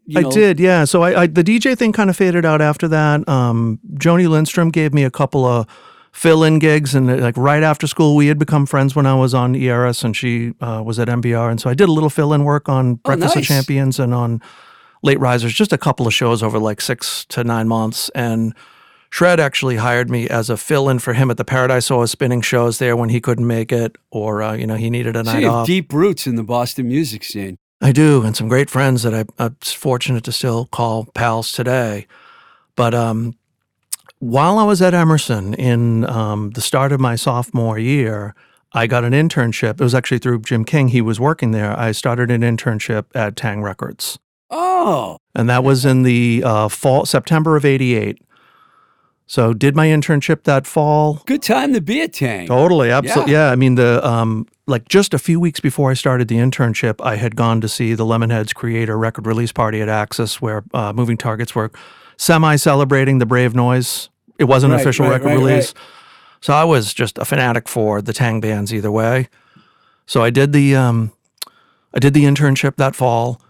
you 0.05 0.19
I 0.19 0.23
did, 0.25 0.59
yeah. 0.59 0.85
So 0.85 1.03
I, 1.03 1.23
I 1.23 1.27
the 1.29 1.45
DJ 1.45 1.79
thing 1.79 1.93
kind 1.93 2.11
of 2.11 2.17
faded 2.17 2.45
out 2.45 2.61
after 2.61 2.89
that. 2.89 3.29
Um, 3.29 3.79
Joni 3.95 4.29
Lindstrom 4.29 4.71
gave 4.71 4.93
me 4.93 5.05
a 5.05 5.11
couple 5.11 5.45
of 5.45 5.69
fill-in 6.17 6.59
gigs, 6.59 6.95
and 6.95 7.11
uh, 7.11 7.17
like 7.17 7.37
right 7.37 7.63
after 7.63 7.87
school, 7.87 8.17
we 8.17 8.29
had 8.29 8.39
become 8.39 8.65
friends 8.65 8.97
when 8.97 9.05
I 9.05 9.15
was 9.15 9.35
on 9.35 9.55
ERS, 9.55 10.03
and 10.03 10.17
she 10.17 10.55
uh, 10.63 10.83
was 10.85 10.99
at 10.99 11.09
MBR, 11.09 11.51
and 11.51 11.61
so 11.61 11.69
I 11.69 11.75
did 11.75 11.89
a 11.91 11.93
little 11.93 12.09
fill-in 12.09 12.43
work 12.45 12.69
on 12.71 12.95
Breakfast 12.95 13.37
nice. 13.37 13.45
of 13.45 13.49
Champions 13.49 14.01
and 14.01 14.15
on 14.15 14.41
Late 15.03 15.21
Risers, 15.21 15.53
just 15.53 15.75
a 15.75 15.79
couple 15.79 16.07
of 16.07 16.15
shows 16.15 16.43
over 16.43 16.59
like 16.59 16.81
six 16.81 17.25
to 17.27 17.45
nine 17.45 17.69
months, 17.69 18.09
and. 18.15 18.55
Shred 19.09 19.39
actually 19.39 19.77
hired 19.77 20.11
me 20.11 20.29
as 20.29 20.51
a 20.51 20.57
fill-in 20.57 20.99
for 20.99 21.15
him 21.15 21.31
at 21.31 21.37
the 21.37 21.45
Paradise. 21.45 21.87
So 21.87 21.97
I 21.97 21.99
was 22.01 22.11
spinning 22.11 22.43
shows 22.43 22.79
there 22.79 22.97
when 22.97 23.09
he 23.09 23.21
couldn't 23.21 23.47
make 23.47 23.71
it, 23.73 23.97
or 24.11 24.43
uh, 24.43 24.55
you 24.55 24.67
know 24.67 24.75
he 24.75 24.91
needed 24.91 25.15
a 25.15 25.25
So 25.25 25.33
night 25.33 25.41
you 25.41 25.47
have 25.47 25.55
off. 25.55 25.67
deep 25.67 25.93
roots 25.93 26.27
in 26.27 26.35
the 26.35 26.43
Boston 26.43 26.89
music 26.89 27.23
scene. 27.23 27.57
I 27.81 27.93
do, 27.93 28.23
and 28.23 28.37
some 28.37 28.49
great 28.49 28.69
friends 28.69 29.05
that 29.05 29.15
I, 29.15 29.25
I'm 29.39 29.57
fortunate 29.63 30.25
to 30.25 30.33
still 30.33 30.67
call 30.67 31.05
pals 31.15 31.53
today. 31.53 32.09
But 32.75 32.95
um, 32.95 33.37
while 34.19 34.59
I 34.59 34.65
was 34.65 34.81
at 34.83 34.95
Emerson 34.95 35.55
in 35.55 36.09
um, 36.09 36.51
the 36.51 36.61
start 36.61 36.93
of 36.93 37.01
my 37.01 37.17
sophomore 37.17 37.79
year, 37.79 38.35
I 38.73 38.87
got 38.87 39.05
an 39.05 39.13
internship. 39.13 39.73
It 39.73 39.81
was 39.81 39.95
actually 39.95 40.19
through 40.19 40.41
Jim 40.41 40.65
King. 40.65 40.89
He 40.89 41.01
was 41.01 41.19
working 41.21 41.51
there. 41.53 41.79
I 41.79 41.93
started 41.93 42.31
an 42.31 42.43
internship 42.43 43.05
at 43.15 43.35
Taang 43.37 43.63
Records, 43.63 44.19
Oh, 44.51 45.19
and 45.35 45.49
that 45.49 45.65
was 45.65 45.85
in 45.85 46.03
the 46.03 46.43
uh, 46.45 46.69
fall, 46.69 47.05
September 47.07 47.57
of 47.57 47.65
'88. 47.65 48.19
So 49.29 49.53
did 49.53 49.75
my 49.75 49.89
internship 49.89 50.45
that 50.45 50.67
fall. 50.69 51.23
good 51.27 51.43
time 51.43 51.73
to 51.75 51.81
be 51.81 52.01
a 52.01 52.07
tank. 52.07 52.47
Totally, 52.49 52.91
absolutely. 52.93 53.33
Yeah. 53.33 53.51
I 53.51 53.57
mean 53.57 53.75
the 53.75 54.05
um 54.07 54.47
like 54.69 54.89
just 54.89 55.13
a 55.15 55.19
few 55.19 55.41
weeks 55.41 55.59
before 55.59 55.91
I 55.91 55.95
started 55.95 56.29
the 56.29 56.37
internship, 56.37 57.05
I 57.05 57.17
had 57.17 57.35
gone 57.35 57.61
to 57.61 57.69
see 57.69 57.95
the 57.95 58.05
Lemonheads 58.05 58.55
Creator 58.55 58.97
record 58.97 59.27
release 59.27 59.51
party 59.53 59.81
at 59.81 59.89
Axis 59.89 60.41
where 60.41 60.63
uh, 60.75 60.93
Moving 60.93 61.17
Targets 61.17 61.57
were 61.57 61.73
semi 62.17 62.57
celebrating 62.57 63.19
the 63.19 63.27
Brave 63.27 63.55
Noise. 63.55 64.09
It 64.39 64.45
wasn't 64.45 64.75
an 64.75 64.81
official 64.81 65.07
right, 65.07 65.13
record 65.13 65.27
right, 65.29 65.39
release. 65.39 65.75
So 66.41 66.53
I 66.53 66.65
was 66.65 66.93
just 66.93 67.19
a 67.19 67.25
fanatic 67.25 67.69
for 67.69 68.03
the 68.03 68.13
Taang 68.13 68.41
bands 68.41 68.73
either 68.73 68.91
way. 68.93 69.29
So 70.07 70.23
I 70.23 70.31
did 70.31 70.53
the 70.53 70.77
um 70.77 71.13
I 71.95 71.99
did 71.99 72.13
the 72.15 72.25
internship 72.25 72.77
that 72.77 72.95
fall, 72.95 73.41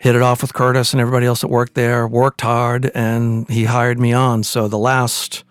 hit 0.00 0.16
it 0.16 0.22
off 0.22 0.42
with 0.42 0.52
Curtis 0.52 0.92
and 0.92 1.00
everybody 1.00 1.26
else 1.26 1.40
that 1.42 1.48
worked 1.48 1.74
there, 1.74 2.06
worked 2.08 2.40
hard, 2.40 2.90
and 2.94 3.48
he 3.48 3.64
hired 3.64 4.00
me 4.00 4.12
on. 4.12 4.42
So 4.42 4.66
the 4.66 4.78
last 4.78 5.44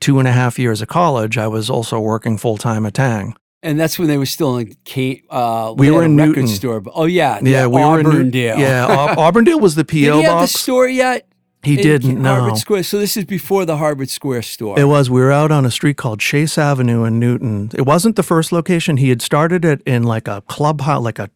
two 0.00 0.18
and 0.18 0.26
a 0.26 0.32
half 0.32 0.58
years 0.58 0.80
of 0.80 0.88
college, 0.88 1.36
I 1.36 1.46
was 1.48 1.68
also 1.68 2.00
working 2.00 2.38
full 2.38 2.56
time 2.56 2.86
at 2.86 2.94
Taang. 2.94 3.34
And 3.62 3.78
that's 3.78 3.98
when 3.98 4.06
they 4.08 4.16
were 4.16 4.24
still 4.26 4.56
in 4.56 4.74
Kate. 4.84 5.24
Uh, 5.28 5.74
We 5.76 5.90
were 5.90 6.04
in 6.04 6.16
record 6.16 6.28
Newton. 6.36 6.48
store. 6.48 6.82
Oh 6.94 7.04
yeah, 7.06 7.40
Yeah, 7.42 7.66
we 7.66 7.82
were 7.84 7.98
in 8.00 8.04
New- 8.06 8.10
Auburndale. 8.12 8.58
Yeah, 8.58 8.86
Au- 8.88 9.20
Auburndale 9.26 9.60
was 9.60 9.74
the 9.74 9.84
PO 9.84 9.94
Did 9.94 10.00
he 10.00 10.06
have 10.22 10.22
the 10.22 10.28
box. 10.28 10.52
store 10.52 10.88
yet? 10.88 11.27
He 11.68 11.76
In 11.76 11.82
didn't. 11.82 12.22
No, 12.22 12.34
Harvard 12.40 12.58
Square. 12.58 12.82
So 12.84 12.98
this 12.98 13.16
is 13.16 13.24
before 13.24 13.64
the 13.64 13.76
Harvard 13.76 14.10
Square 14.10 14.42
store. 14.42 14.78
it 14.78 14.84
was. 14.84 15.08
We 15.10 15.20
were 15.20 15.32
out 15.32 15.50
on 15.52 15.64
a 15.64 15.70
street 15.70 15.96
called 15.96 16.20
Chase 16.20 16.58
Avenue 16.58 17.04
in 17.04 17.18
Newton. 17.18 17.70
It 17.74 17.82
wasn't 17.82 18.16
the 18.16 18.22
first 18.22 18.52
location. 18.52 18.96
He 18.96 19.08
had 19.08 19.22
started 19.22 19.64
it 19.64 19.82
in 19.86 20.02
like 20.02 20.26
a 20.28 20.42
clubhouse, 20.48 21.02
like 21.02 21.18
a, 21.18 21.30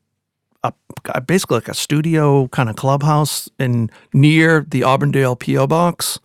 a 0.64 0.72
basically 1.20 1.56
like 1.56 1.68
a 1.68 1.74
studio 1.74 2.48
kind 2.48 2.68
of 2.68 2.76
clubhouse 2.76 3.48
in 3.58 3.90
near 4.12 4.66
the 4.68 4.84
Auburndale 4.84 5.36
PO 5.36 5.66
box. 5.66 6.18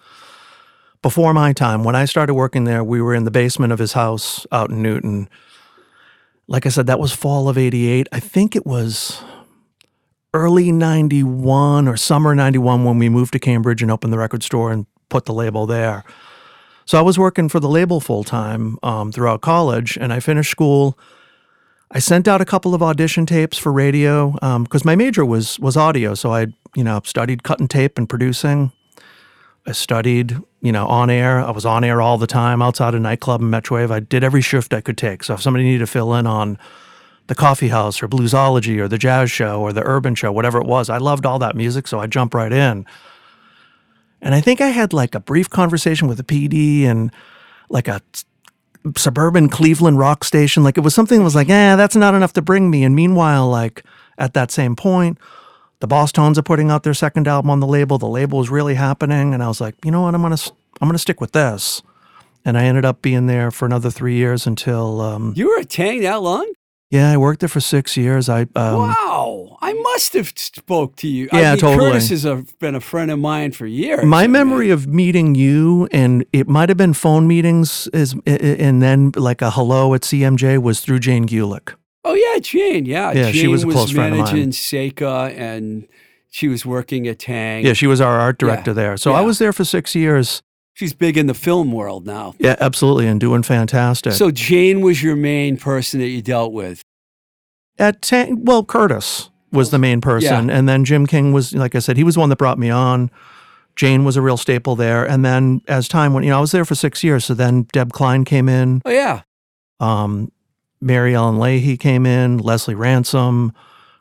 Before 1.02 1.34
my 1.34 1.54
time, 1.54 1.84
when 1.84 1.96
I 1.96 2.06
started 2.06 2.34
working 2.34 2.64
there, 2.64 2.84
we 2.84 3.02
were 3.02 3.14
in 3.14 3.24
the 3.24 3.32
basement 3.32 3.72
of 3.72 3.80
his 3.80 3.94
house 3.94 4.46
out 4.52 4.70
in 4.72 4.82
Newton. 4.82 5.30
Like 6.48 6.66
I 6.66 6.70
said, 6.70 6.88
that 6.88 7.00
was 7.00 7.14
fall 7.14 7.50
of 7.50 7.58
'88. 7.58 8.08
I 8.12 8.20
think 8.20 8.56
it 8.56 8.66
was 8.66 9.22
early 10.38 10.72
91 10.72 11.88
or 11.88 11.98
summer 11.98 12.36
91 12.36 12.84
when 12.84 13.00
we 13.00 13.10
moved 13.10 13.34
to 13.34 13.40
Cambridge 13.40 13.82
and 13.82 13.92
opened 13.92 14.14
the 14.14 14.18
record 14.18 14.44
store 14.44 14.72
and 14.72 14.86
put 15.10 15.26
the 15.26 15.34
label 15.34 15.66
there. 15.66 16.04
So 16.86 16.98
I 16.98 17.02
was 17.02 17.20
working 17.20 17.50
for 17.50 17.60
the 17.60 17.68
label 17.68 18.00
full 18.00 18.24
time 18.24 18.78
um, 18.84 19.12
throughout 19.12 19.42
college, 19.42 19.98
and 19.98 20.14
I 20.14 20.20
finished 20.20 20.52
school. 20.52 20.98
I 21.92 22.00
sent 22.00 22.28
out 22.28 22.42
a 22.42 22.46
couple 22.46 22.74
of 22.74 22.82
audition 22.82 23.26
tapes 23.26 23.58
for 23.58 23.72
radio 23.72 24.32
because 24.64 24.86
my 24.86 24.96
major 24.96 25.26
was 25.26 25.60
was 25.60 25.76
audio. 25.76 26.14
So 26.14 26.34
I, 26.34 26.48
you 26.76 26.84
know, 26.84 27.02
studied 27.04 27.44
cutting 27.44 27.68
tape 27.68 27.98
and 27.98 28.08
producing. 28.08 28.72
I 29.66 29.74
studied, 29.74 30.38
you 30.62 30.72
know, 30.72 30.88
on 30.88 31.10
air. 31.10 31.42
I 31.42 31.52
was 31.52 31.66
on 31.66 31.84
air 31.84 32.02
all 32.02 32.18
the 32.18 32.28
time 32.28 32.62
outside 32.62 32.96
a 32.96 33.00
nightclub 33.00 33.42
and 33.42 33.54
Metrowave. 33.54 33.92
I 33.92 34.00
did 34.00 34.24
every 34.24 34.42
shift 34.42 34.74
I 34.74 34.80
could 34.80 34.98
take. 34.98 35.24
So 35.26 35.34
if 35.34 35.42
somebody 35.42 35.66
needed 35.66 35.80
to 35.80 35.88
fill 35.88 36.14
in 36.14 36.26
on 36.26 36.58
the 37.28 37.36
coffee 37.36 37.68
house 37.68 38.02
or 38.02 38.08
bluesology 38.08 38.80
or 38.80 38.88
the 38.88 38.98
jazz 38.98 39.30
show 39.30 39.62
or 39.62 39.74
the 39.74 39.84
urban 39.86 40.16
show, 40.16 40.32
whatever 40.32 40.60
it 40.60 40.66
was, 40.66 40.90
I 40.90 40.98
loved 40.98 41.26
all 41.26 41.40
that 41.40 41.56
music. 41.56 41.88
So 41.88 42.00
I 42.00 42.08
jumped 42.08 42.34
right 42.34 42.52
in. 42.52 42.86
And 44.22 44.34
I 44.34 44.42
think 44.42 44.62
I 44.62 44.70
had 44.70 44.94
like 44.94 45.14
a 45.14 45.20
brief 45.20 45.50
conversation 45.50 46.08
with 46.08 46.18
the 46.18 46.24
PD 46.24 46.84
and 46.84 47.12
like 47.70 47.88
a 47.88 48.02
suburban 48.96 49.50
Cleveland 49.50 50.00
rock 50.00 50.24
station. 50.24 50.64
Like 50.64 50.78
it 50.78 50.82
was 50.82 50.96
something 50.96 51.20
that 51.20 51.24
was 51.24 51.36
like, 51.36 51.50
eh, 51.50 51.76
that's 51.76 51.96
not 51.96 52.16
enough 52.16 52.34
to 52.34 52.42
bring 52.42 52.70
me. 52.70 52.84
And 52.84 52.96
meanwhile, 52.96 53.48
like 53.48 53.84
at 54.18 54.34
that 54.34 54.52
same 54.52 54.76
point, 54.76 55.18
the 55.80 55.88
Bosstones 55.88 56.38
are 56.38 56.44
putting 56.44 56.72
out 56.72 56.84
their 56.84 56.94
second 56.94 57.28
album 57.28 57.52
on 57.52 57.60
the 57.60 57.68
label. 57.68 57.98
The 57.98 58.08
label 58.08 58.42
is 58.42 58.50
really 58.50 58.74
happening, 58.74 59.34
and 59.34 59.44
I 59.44 59.48
was 59.48 59.62
like, 59.62 59.76
you 59.86 59.92
know 59.92 60.02
what, 60.02 60.16
I'm 60.16 60.24
gonna 60.24 60.38
I'm 60.82 60.88
gonna 60.88 60.98
stick 60.98 61.22
with 61.22 61.34
this. 61.34 61.84
And 62.44 62.58
I 62.58 62.64
ended 62.64 62.86
up 62.86 63.02
being 63.02 63.28
there 63.28 63.52
for 63.52 63.66
another 63.66 63.92
three 63.92 64.16
years 64.16 64.48
until 64.48 65.02
um, 65.02 65.34
you 65.36 65.50
were 65.50 65.60
at 65.60 65.68
Taang 65.68 66.02
that 66.02 66.22
long? 66.22 66.52
Yeah, 66.90 67.12
I 67.12 67.18
worked 67.18 67.42
there 67.42 67.50
for 67.50 67.60
six 67.60 67.98
years. 67.98 68.30
I 68.30 68.42
um, 68.42 68.48
wow, 68.56 69.58
I 69.62 69.74
must 69.74 70.14
have 70.14 70.32
spoke 70.36 70.96
to 70.98 71.08
you. 71.08 71.28
Yeah, 71.34 71.50
I 71.50 71.52
mean, 71.52 71.60
totally. 71.60 71.92
Curtis 71.92 72.10
has 72.10 72.24
a, 72.24 72.46
been 72.60 72.76
a 72.76 72.80
friend 72.80 73.12
of 73.12 73.20
mine 73.20 73.52
for 73.52 73.66
years. 73.66 74.06
My 74.06 74.20
I 74.20 74.22
mean, 74.24 74.32
memory 74.32 74.70
of 74.70 74.88
meeting 74.88 75.36
you, 75.36 75.90
and 75.92 76.26
it 76.32 76.48
might 76.48 76.70
have 76.70 76.78
been 76.78 76.94
phone 76.94 77.28
meetings, 77.28 77.88
is 77.88 78.16
and 78.26 78.82
then 78.82 79.12
like 79.16 79.42
a 79.42 79.52
hello 79.52 79.94
at 79.94 80.02
CMJ 80.02 80.62
was 80.62 80.80
through 80.80 81.00
Jane 81.00 81.28
Gulick. 81.28 81.76
Oh 82.06 82.14
yeah, 82.14 82.40
Jane. 82.40 82.86
Yeah, 82.86 83.12
Yeah, 83.12 83.24
Jane 83.24 83.34
she 83.34 83.48
was 83.48 83.64
a 83.64 83.68
close 83.68 83.92
friend 83.92 84.14
of 84.14 84.20
mine. 84.20 84.26
managing 84.34 84.52
Seika, 84.52 85.38
and 85.38 85.88
she 86.30 86.48
was 86.48 86.66
working 86.66 87.06
at 87.08 87.18
Taang. 87.20 87.64
Yeah, 87.64 87.74
she 87.74 87.88
was 87.88 88.00
our 88.00 88.18
art 88.18 88.38
director 88.38 88.72
Yeah, 88.72 88.76
there. 88.76 88.98
So 88.98 89.12
I 89.12 89.22
was 89.22 89.40
there 89.40 89.52
for 89.52 89.66
six 89.66 89.94
years. 89.94 90.42
She's 90.78 90.94
big 90.94 91.18
in 91.18 91.26
the 91.26 91.34
film 91.34 91.72
world 91.72 92.06
now. 92.06 92.36
Yeah, 92.38 92.56
absolutely, 92.60 93.08
and 93.08 93.20
doing 93.20 93.42
fantastic. 93.42 94.14
So 94.14 94.30
Jane 94.30 94.82
was 94.82 95.02
your 95.02 95.16
main 95.16 95.58
person 95.58 96.00
that 96.02 96.08
you 96.10 96.22
dealt 96.22 96.54
with. 96.54 96.84
at 97.80 98.04
Taang, 98.04 98.46
well, 98.46 98.64
Curtis 98.64 99.32
was 99.52 99.72
the 99.72 99.80
main 99.80 100.02
person, 100.02 100.52
and 100.52 100.70
then 100.70 100.86
Jim 100.86 101.08
King 101.08 101.34
was, 101.34 101.56
like 101.56 101.74
I 101.74 101.80
said, 101.80 101.98
he 101.98 102.04
was 102.04 102.14
the 102.14 102.20
one 102.20 102.30
that 102.30 102.36
brought 102.36 102.60
me 102.60 102.70
on. 102.70 103.10
Jane 103.76 104.04
was 104.04 104.18
a 104.18 104.22
real 104.22 104.38
staple 104.38 104.76
there, 104.76 105.04
and 105.04 105.26
then 105.26 105.62
as 105.68 105.88
time 105.88 106.14
went, 106.14 106.26
you 106.26 106.30
know, 106.30 106.38
I 106.38 106.42
was 106.42 106.52
there 106.52 106.64
for 106.66 106.76
six 106.76 107.04
years. 107.04 107.26
So 107.26 107.34
then 107.34 107.64
Deb 107.74 107.92
Klein 107.92 108.24
came 108.24 108.48
in, 108.48 108.84
Oh 108.86 108.92
yeah, 108.92 109.22
um, 109.80 110.32
Mary 110.80 111.16
Ellen 111.16 111.40
Leahy 111.40 111.76
came 111.76 112.06
in, 112.06 112.38
Leslie 112.38 112.76
Ransom, 112.76 113.52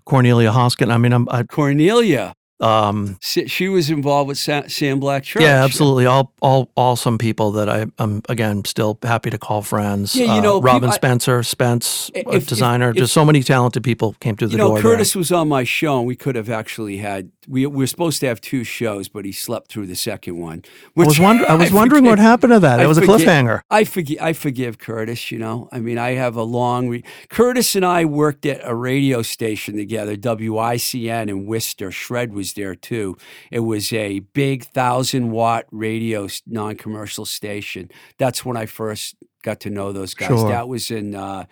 Cornelia 0.05 0.53
Hoskin. 0.53 0.91
I 0.93 0.99
mean, 0.99 1.15
I'm, 1.15 1.27
I, 1.31 1.43
Cornelia. 1.45 2.35
Um, 2.61 3.19
Sa- 3.21 3.43
She 3.47 3.69
was 3.69 3.91
involved 3.91 4.29
with 4.29 4.39
Sa- 4.39 4.67
Sam 4.69 4.99
Black 5.01 5.25
Church. 5.25 5.43
yeah, 5.43 5.63
absolutely, 5.65 6.07
all, 6.07 6.33
all, 6.41 6.71
awesome 6.77 7.19
people 7.19 7.53
that 7.53 7.69
I, 7.69 7.87
I'm 7.99 8.23
again 8.29 8.65
still 8.65 8.99
happy 9.03 9.31
to 9.31 9.39
call 9.39 9.63
friends. 9.63 10.15
Yeah, 10.17 10.27
you 10.35 10.41
Uh, 10.41 10.41
know, 10.43 10.61
Robin 10.61 10.81
people- 10.83 10.93
I- 10.93 10.97
Spencer, 10.97 11.43
Spence, 11.43 12.11
If- 12.15 12.27
a 12.27 12.31
if- 12.37 12.47
designer. 12.47 12.91
if- 12.91 12.97
just 12.97 13.13
so 13.13 13.25
many 13.25 13.43
talented 13.43 13.83
people 13.85 14.15
came 14.21 14.37
through 14.37 14.49
the 14.49 14.53
You 14.53 14.59
know, 14.59 14.69
door. 14.69 14.81
there. 14.83 14.93
Curtis 14.93 15.15
was 15.15 15.31
on 15.33 15.49
my 15.49 15.65
show, 15.65 15.99
and 15.99 16.07
we 16.07 16.17
could 16.17 16.37
have 16.37 16.49
actually 16.51 16.99
had. 16.99 17.31
We, 17.49 17.65
we 17.67 17.77
were 17.77 17.87
supposed 17.87 18.19
to 18.21 18.27
have 18.27 18.41
two 18.41 18.65
shows, 18.65 19.09
but 19.09 19.25
he 19.25 19.31
slept 19.31 19.71
through 19.71 19.87
the 19.87 19.95
second 19.95 20.37
one. 20.39 20.65
I 20.99 21.05
was, 21.05 21.21
wonder, 21.21 21.45
I 21.49 21.55
was 21.55 21.71
wondering 21.73 22.05
what 22.05 22.19
happened 22.19 22.53
to 22.53 22.59
that. 22.59 22.81
I 22.81 22.85
It 22.85 22.87
was 22.89 22.99
a 22.99 23.03
forget- 23.03 23.21
cliffhanger. 23.21 23.61
I 23.71 23.85
forgive. 23.85 24.19
I 24.21 24.33
forgive 24.33 24.79
Curtis. 24.79 25.31
You 25.31 25.39
know, 25.39 25.69
I 25.71 25.79
mean, 25.79 25.97
I 25.99 26.13
have 26.15 26.35
a 26.37 26.43
long. 26.43 26.89
Re- 26.89 27.05
Curtis 27.29 27.77
and 27.77 27.85
I 27.85 28.05
worked 28.05 28.47
at 28.47 28.61
a 28.65 28.75
radio 28.75 29.23
station 29.23 29.77
together, 29.77 30.17
WICN 30.17 31.29
in 31.29 31.47
Worcester. 31.47 31.91
Shred 31.93 32.33
was 32.33 32.46
there 32.55 32.75
too. 32.75 33.17
It 33.51 33.61
was 33.61 33.93
a 33.93 34.21
big 34.21 34.65
thousand 34.65 35.31
watt 35.31 35.67
radio 35.71 36.29
non-commercial 36.47 37.25
station. 37.25 37.91
That's 38.19 38.45
when 38.45 38.57
I 38.57 38.67
first 38.67 39.17
got 39.43 39.61
to 39.61 39.71
know 39.71 39.93
those 39.93 40.15
guys. 40.15 40.29
Sure. 40.29 40.49
That 40.49 40.69
was 40.69 40.91
in 40.91 41.15
uh, 41.15 41.45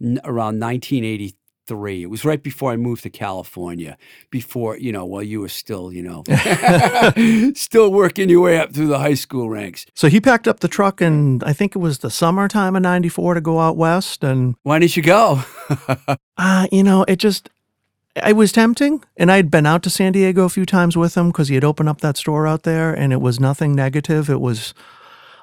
n- 0.00 0.20
around 0.24 0.60
1983. 0.60 2.02
It 2.02 2.10
was 2.10 2.24
right 2.24 2.42
before 2.42 2.72
I 2.72 2.76
moved 2.76 3.04
to 3.04 3.10
California. 3.10 3.96
Before 4.30 4.76
you 4.76 4.90
know, 4.90 5.04
while 5.04 5.22
you 5.22 5.40
were 5.40 5.48
still, 5.48 5.92
you 5.92 6.02
know, 6.02 6.24
still 7.54 7.92
working 7.92 8.28
your 8.28 8.40
way 8.40 8.58
up 8.58 8.72
through 8.72 8.88
the 8.88 8.98
high 8.98 9.14
school 9.14 9.48
ranks. 9.48 9.86
So 9.94 10.08
he 10.08 10.20
packed 10.20 10.48
up 10.48 10.60
the 10.60 10.68
truck 10.68 11.00
and 11.00 11.42
I 11.44 11.52
think 11.52 11.76
it 11.76 11.78
was 11.78 11.98
the 11.98 12.10
summertime 12.10 12.74
of 12.74 12.82
94 12.82 13.34
to 13.34 13.40
go 13.40 13.60
out 13.60 13.76
west. 13.76 14.24
And, 14.24 14.56
Why 14.64 14.80
didn't 14.80 14.96
you 14.96 15.02
go? 15.02 15.42
uh, 16.36 16.66
you 16.72 16.82
know, 16.82 17.04
it 17.06 17.16
just, 17.16 17.48
it 18.16 18.36
was 18.36 18.52
tempting. 18.52 19.04
And 19.16 19.30
I'd 19.30 19.50
been 19.50 19.66
out 19.66 19.82
to 19.84 19.90
San 19.90 20.12
Diego 20.12 20.44
a 20.44 20.48
few 20.48 20.66
times 20.66 20.96
with 20.96 21.16
him 21.16 21.28
because 21.28 21.48
he 21.48 21.54
had 21.54 21.64
opened 21.64 21.88
up 21.88 22.00
that 22.00 22.16
store 22.16 22.46
out 22.46 22.64
there 22.64 22.92
and 22.92 23.12
it 23.12 23.20
was 23.20 23.40
nothing 23.40 23.74
negative. 23.74 24.28
It 24.28 24.40
was, 24.40 24.74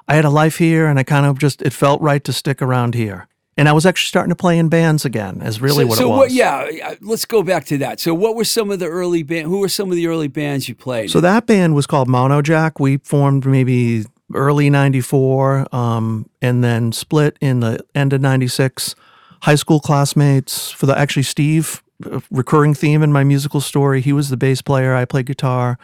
I 0.06 0.14
had 0.14 0.24
a 0.24 0.30
life 0.30 0.58
here 0.58 0.86
and 0.86 0.98
I 0.98 1.02
kind 1.02 1.26
of 1.26 1.38
just, 1.38 1.62
it 1.62 1.72
felt 1.72 2.00
right 2.00 2.22
to 2.24 2.32
stick 2.32 2.60
around 2.60 2.94
here. 2.94 3.28
And 3.56 3.68
I 3.68 3.72
was 3.72 3.84
actually 3.84 4.06
starting 4.06 4.28
to 4.28 4.36
play 4.36 4.56
in 4.56 4.68
bands 4.68 5.04
again, 5.04 5.42
is 5.42 5.60
really 5.60 5.82
so, 5.82 5.88
what 5.88 5.98
so 5.98 6.04
it 6.04 6.08
was. 6.10 6.18
What, 6.18 6.30
yeah, 6.30 6.94
let's 7.00 7.24
go 7.24 7.42
back 7.42 7.64
to 7.66 7.78
that. 7.78 7.98
So, 7.98 8.14
what 8.14 8.36
were 8.36 8.44
some 8.44 8.70
of 8.70 8.78
the 8.78 8.86
early 8.86 9.24
band? 9.24 9.48
Who 9.48 9.58
were 9.58 9.68
some 9.68 9.90
of 9.90 9.96
the 9.96 10.06
early 10.06 10.28
bands 10.28 10.68
you 10.68 10.76
played? 10.76 11.10
So 11.10 11.20
that 11.22 11.46
band 11.46 11.74
was 11.74 11.84
called 11.84 12.06
Mono 12.06 12.40
Jack. 12.40 12.78
We 12.78 12.98
formed 12.98 13.46
maybe 13.46 14.04
early 14.32 14.70
94, 14.70 15.74
um, 15.74 16.30
and 16.40 16.62
then 16.62 16.92
split 16.92 17.36
in 17.40 17.58
the 17.58 17.84
end 17.96 18.12
of 18.12 18.20
96. 18.20 18.94
High 19.42 19.56
school 19.56 19.80
classmates 19.80 20.70
for 20.70 20.86
the 20.86 20.96
actually 20.96 21.24
Steve, 21.24 21.82
recurring 22.30 22.74
theme 22.74 23.02
in 23.02 23.12
my 23.12 23.24
musical 23.24 23.60
story. 23.60 24.00
He 24.00 24.12
was 24.12 24.28
the 24.28 24.36
bass 24.36 24.62
player. 24.62 24.94
I 24.94 25.04
played 25.04 25.26
guitar. 25.26 25.78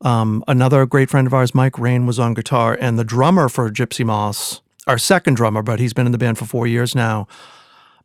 Um, 0.00 0.44
another 0.46 0.86
great 0.86 1.10
friend 1.10 1.26
of 1.26 1.34
ours, 1.34 1.54
Mike 1.54 1.78
Rain, 1.78 2.06
was 2.06 2.18
on 2.18 2.34
guitar, 2.34 2.76
and 2.80 2.98
the 2.98 3.04
drummer 3.04 3.48
for 3.48 3.68
Gypsy 3.68 4.06
Moths, 4.06 4.62
our 4.86 4.98
second 4.98 5.34
drummer, 5.34 5.62
but 5.62 5.80
he's 5.80 5.92
been 5.92 6.06
in 6.06 6.12
the 6.12 6.18
band 6.18 6.38
for 6.38 6.44
four 6.44 6.66
years 6.66 6.94
now, 6.94 7.26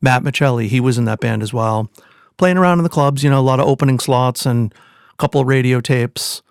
Matt 0.01 0.23
Michelli, 0.23 0.67
he 0.67 0.79
was 0.79 0.97
in 0.97 1.05
that 1.05 1.21
band 1.21 1.41
as 1.41 1.53
well. 1.53 1.89
Playing 2.37 2.57
around 2.57 2.79
in 2.79 2.83
the 2.83 2.89
clubs, 2.89 3.23
you 3.23 3.29
know, 3.29 3.39
a 3.39 3.41
lot 3.41 3.59
of 3.59 3.67
opening 3.67 3.99
slots 3.99 4.45
and 4.45 4.73
a 5.11 5.15
couple 5.17 5.39
of 5.39 5.47
radio 5.47 5.79
tapes. 5.79 6.41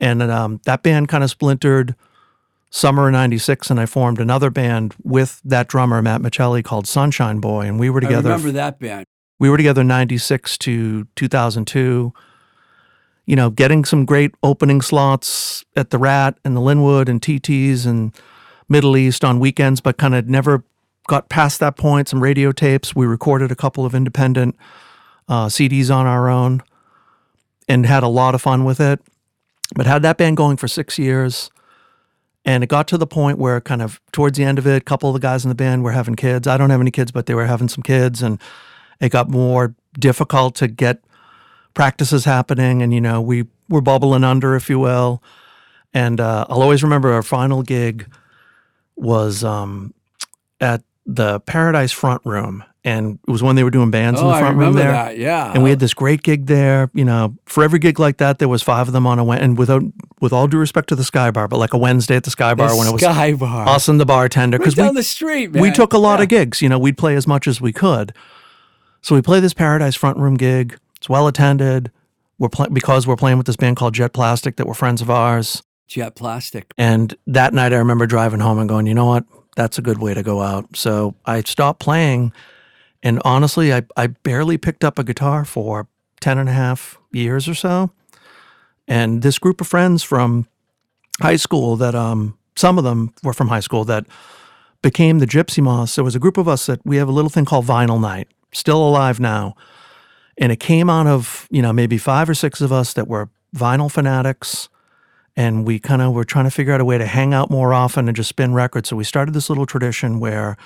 And 0.00 0.22
um, 0.22 0.60
that 0.64 0.82
band 0.82 1.08
kind 1.08 1.22
of 1.22 1.30
splintered 1.30 1.94
summer 2.70 3.08
of 3.08 3.12
96, 3.12 3.70
and 3.70 3.78
I 3.78 3.86
formed 3.86 4.18
another 4.18 4.50
band 4.50 4.94
with 5.02 5.40
that 5.44 5.68
drummer, 5.68 6.00
Matt 6.00 6.22
Michelli, 6.22 6.64
called 6.64 6.86
Sunshine 6.86 7.38
Boy. 7.38 7.66
And 7.66 7.78
we 7.78 7.90
were 7.90 7.98
I 7.98 8.04
together 8.04 8.30
remember 8.30 8.52
that 8.52 8.78
band. 8.78 9.06
We 9.38 9.50
were 9.50 9.56
together 9.56 9.84
96 9.84 10.58
to 10.58 11.04
2002 11.16 12.12
you 13.26 13.36
know 13.36 13.50
getting 13.50 13.84
some 13.84 14.04
great 14.04 14.32
opening 14.42 14.80
slots 14.80 15.64
at 15.76 15.90
the 15.90 15.98
rat 15.98 16.38
and 16.44 16.56
the 16.56 16.60
linwood 16.60 17.08
and 17.08 17.20
tt's 17.20 17.86
and 17.86 18.14
middle 18.68 18.96
east 18.96 19.24
on 19.24 19.38
weekends 19.38 19.80
but 19.80 19.96
kind 19.96 20.14
of 20.14 20.28
never 20.28 20.64
got 21.06 21.28
past 21.28 21.60
that 21.60 21.76
point. 21.76 22.08
Some 22.08 22.22
radio 22.22 22.52
tapes. 22.52 22.94
We 22.94 23.06
recorded 23.06 23.50
a 23.50 23.56
couple 23.56 23.84
of 23.86 23.94
independent 23.94 24.56
uh, 25.28 25.46
cds 25.46 25.94
on 25.94 26.06
our 26.06 26.28
own 26.28 26.62
and 27.68 27.86
had 27.86 28.02
a 28.02 28.08
lot 28.08 28.34
of 28.34 28.42
fun 28.42 28.64
with 28.64 28.80
it. 28.80 29.00
But 29.74 29.86
had 29.86 30.02
that 30.02 30.16
band 30.16 30.36
going 30.36 30.56
for 30.56 30.68
six 30.68 30.98
years 30.98 31.50
and 32.44 32.62
it 32.62 32.68
got 32.68 32.86
to 32.88 32.98
the 32.98 33.06
point 33.06 33.38
where 33.38 33.60
kind 33.60 33.82
of 33.82 34.00
towards 34.12 34.38
the 34.38 34.44
end 34.44 34.58
of 34.58 34.66
it 34.66 34.82
a 34.82 34.84
couple 34.84 35.08
of 35.08 35.14
the 35.14 35.18
guys 35.18 35.44
in 35.44 35.48
the 35.48 35.56
band 35.56 35.82
were 35.82 35.90
having 35.90 36.14
kids. 36.14 36.46
I 36.46 36.56
don't 36.56 36.70
have 36.70 36.80
any 36.80 36.92
kids 36.92 37.10
but 37.10 37.26
they 37.26 37.34
were 37.34 37.46
having 37.46 37.68
some 37.68 37.82
kids 37.82 38.22
and 38.22 38.40
it 39.00 39.10
got 39.10 39.28
more 39.28 39.74
difficult 39.98 40.54
to 40.56 40.68
get 40.68 41.00
practices 41.74 42.24
happening 42.24 42.82
and 42.82 42.92
you 42.94 43.00
know 43.00 43.20
we 43.20 43.44
were 43.68 43.80
bubbling 43.82 44.24
under 44.24 44.54
if 44.56 44.68
you 44.70 44.78
will 44.78 45.22
and 45.92 46.20
uh, 46.20 46.46
i'll 46.48 46.62
always 46.62 46.82
remember 46.82 47.12
our 47.12 47.22
final 47.22 47.62
gig 47.62 48.06
was 48.96 49.44
um, 49.44 49.92
at 50.60 50.82
the 51.04 51.38
paradise 51.40 51.92
front 51.92 52.20
room 52.24 52.64
and 52.84 53.18
it 53.28 53.30
was 53.30 53.42
when 53.42 53.56
they 53.56 53.62
were 53.64 53.70
doing 53.70 53.90
bands 53.90 54.18
in 54.20 54.26
Oh, 54.26 54.30
the 54.30 54.34
I 54.36 54.40
front 54.40 54.56
room 54.58 54.72
there 54.74 54.90
that. 54.90 55.18
Yeah. 55.18 55.52
and 55.52 55.62
we 55.62 55.70
had 55.70 55.78
this 55.78 55.92
great 55.94 56.22
gig 56.22 56.46
there 56.46 56.90
you 56.94 57.04
know 57.04 57.36
for 57.46 57.62
every 57.62 57.78
gig 57.78 58.00
like 58.00 58.16
that 58.18 58.38
there 58.38 58.48
was 58.48 58.62
five 58.62 58.86
of 58.88 58.92
them 58.92 59.06
on 59.06 59.18
a 59.18 59.24
Wed- 59.24 59.42
and 59.42 59.56
without 59.58 59.82
with 60.20 60.32
all 60.32 60.48
due 60.48 60.58
respect 60.58 60.88
to 60.88 60.96
the 60.96 61.04
sky 61.04 61.30
bar 61.30 61.46
but 61.46 61.58
like 61.58 61.74
a 61.74 61.78
wednesday 61.78 62.16
at 62.16 62.24
the 62.24 62.30
sky 62.30 62.54
bar 62.54 62.70
the 62.70 62.76
when 62.76 62.86
it 62.88 62.92
was 62.92 63.02
Sky 63.02 63.34
Bar. 63.34 63.68
us 63.68 63.86
and 63.88 64.00
the 64.00 64.06
bartender 64.06 64.56
Right 64.56 64.62
because 64.62 64.74
down 64.74 64.94
we 64.94 65.00
the 65.00 65.02
street, 65.04 65.52
man. 65.52 65.62
we 65.62 65.70
took 65.70 65.92
a 65.92 65.98
lot 65.98 66.18
Yeah. 66.18 66.24
of 66.24 66.28
gigs. 66.30 66.60
You 66.62 66.68
know, 66.68 66.78
we'd 66.78 66.96
play 66.98 67.14
as 67.16 67.26
much 67.26 67.46
as 67.46 67.60
we 67.60 67.72
could. 67.72 68.12
So 69.06 69.14
we 69.14 69.22
play 69.22 69.38
this 69.38 69.54
Paradise 69.54 69.94
front 69.94 70.18
room 70.18 70.34
gig. 70.34 70.76
It's 70.96 71.08
well 71.08 71.28
attended. 71.28 71.92
We're 72.40 72.48
pl- 72.48 72.70
because 72.70 73.06
we're 73.06 73.14
playing 73.14 73.36
with 73.38 73.46
this 73.46 73.54
band 73.54 73.76
called 73.76 73.94
Jet 73.94 74.12
Plastic 74.12 74.56
that 74.56 74.66
were 74.66 74.74
friends 74.74 75.00
of 75.00 75.08
ours. 75.08 75.62
Jet 75.86 76.16
Plastic. 76.16 76.72
And 76.76 77.14
that 77.28 77.54
night, 77.54 77.72
I 77.72 77.76
remember 77.76 78.08
driving 78.08 78.40
home 78.40 78.58
and 78.58 78.68
going, 78.68 78.88
you 78.88 78.94
know 78.94 79.06
what? 79.06 79.24
That's 79.54 79.78
a 79.78 79.80
good 79.80 79.98
way 79.98 80.12
to 80.12 80.24
go 80.24 80.42
out. 80.42 80.76
So 80.76 81.14
I 81.24 81.42
stopped 81.42 81.78
playing. 81.78 82.32
And 83.00 83.22
honestly, 83.24 83.72
I, 83.72 83.84
I 83.96 84.08
barely 84.08 84.58
picked 84.58 84.82
up 84.82 84.98
a 84.98 85.04
guitar 85.04 85.44
for 85.44 85.86
10 86.18 86.38
and 86.38 86.48
a 86.48 86.52
half 86.52 86.98
years 87.12 87.48
or 87.48 87.54
so. 87.54 87.92
And 88.88 89.22
this 89.22 89.38
group 89.38 89.60
of 89.60 89.68
friends 89.68 90.02
from 90.02 90.48
high 91.20 91.36
school 91.36 91.76
that, 91.76 91.94
um, 91.94 92.36
some 92.56 92.76
of 92.76 92.82
them 92.82 93.14
were 93.22 93.32
from 93.32 93.46
high 93.46 93.60
school 93.60 93.84
that 93.84 94.04
became 94.82 95.20
the 95.20 95.26
Gypsy 95.26 95.62
Moths. 95.62 95.94
There 95.94 96.04
was 96.04 96.16
a 96.16 96.18
group 96.18 96.36
of 96.36 96.48
us 96.48 96.66
that 96.66 96.80
we 96.84 96.96
have 96.96 97.08
a 97.08 97.12
little 97.12 97.30
thing 97.30 97.44
called 97.44 97.66
Vinyl 97.66 98.00
Night, 98.00 98.26
still 98.52 98.86
alive 98.86 99.20
now. 99.20 99.54
And 100.38 100.52
it 100.52 100.60
came 100.60 100.90
out 100.90 101.06
of, 101.06 101.48
you 101.50 101.62
know, 101.62 101.72
maybe 101.72 101.98
five 101.98 102.28
or 102.28 102.34
six 102.34 102.60
of 102.60 102.72
us 102.72 102.92
that 102.94 103.08
were 103.08 103.30
vinyl 103.54 103.90
fanatics 103.90 104.68
and 105.36 105.66
we 105.66 105.78
kind 105.78 106.00
of 106.00 106.12
were 106.12 106.24
trying 106.24 106.46
to 106.46 106.50
figure 106.50 106.72
out 106.72 106.80
a 106.80 106.84
way 106.84 106.96
to 106.96 107.06
hang 107.06 107.34
out 107.34 107.50
more 107.50 107.74
often 107.74 108.08
and 108.08 108.16
just 108.16 108.30
spin 108.30 108.54
records. 108.54 108.88
So 108.88 108.96
we 108.96 109.04
started 109.04 109.34
this 109.34 109.50
little 109.50 109.66
tradition 109.66 110.18
where 110.18 110.56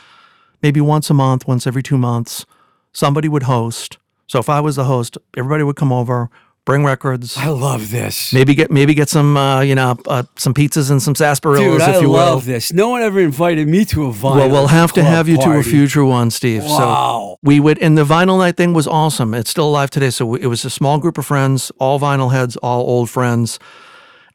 maybe 0.63 0.81
once 0.81 1.11
a 1.11 1.15
month, 1.15 1.49
once 1.49 1.67
every 1.67 1.83
two 1.83 1.99
months, 1.99 2.47
somebody 2.93 3.29
would 3.29 3.45
host. 3.45 3.99
So 4.29 4.39
if 4.39 4.49
I 4.49 4.61
was 4.61 4.77
the 4.77 4.85
host, 4.85 5.19
everybody 5.37 5.65
would 5.65 5.77
come 5.77 5.93
over, 5.93 6.31
bring 6.71 6.85
records, 6.85 7.37
I 7.37 7.49
love 7.49 7.91
this. 7.91 8.33
maybe 8.33 8.55
get 8.55 8.71
maybe 8.71 8.95
get 8.95 9.09
some 9.09 9.37
uh, 9.37 9.61
you 9.61 9.75
know 9.75 9.97
uh, 10.07 10.23
some 10.37 10.55
pizzas 10.55 10.91
and 10.91 11.01
some 11.03 11.15
sarsaparillas, 11.15 11.59
Dude, 11.79 11.81
I 11.83 11.97
if 11.97 12.03
you 12.03 12.11
will. 12.11 12.17
I 12.19 12.31
love 12.31 12.45
this. 12.45 12.73
No 12.73 12.89
one 12.89 13.03
ever 13.03 13.21
invited 13.21 13.67
me 13.69 13.85
to 13.87 14.07
a 14.07 14.13
vinyl. 14.13 14.37
Well, 14.37 14.51
we'll 14.51 14.67
have 14.69 14.93
to 14.95 15.03
have 15.03 15.29
you 15.29 15.37
to 15.39 15.51
a 15.59 15.63
future 15.63 16.05
one, 16.05 16.31
Steve. 16.31 16.63
So 16.63 16.69
Wow. 16.87 17.39
we 17.43 17.61
would, 17.61 17.79
and 17.79 17.99
the 17.99 18.05
vinyl 18.05 18.39
night 18.39 18.57
thing 18.57 18.73
was 18.73 18.87
awesome. 18.87 19.35
It's 19.35 19.51
still 19.51 19.69
alive 19.69 19.91
today. 19.91 20.11
So 20.11 20.35
it 20.35 20.47
was 20.47 20.65
a 20.65 20.71
small 20.71 20.99
group 20.99 21.19
of 21.19 21.27
friends, 21.27 21.73
all 21.79 21.99
vinyl 21.99 22.31
heads, 22.33 22.57
all 22.59 22.81
old 22.89 23.11
friends, 23.11 23.59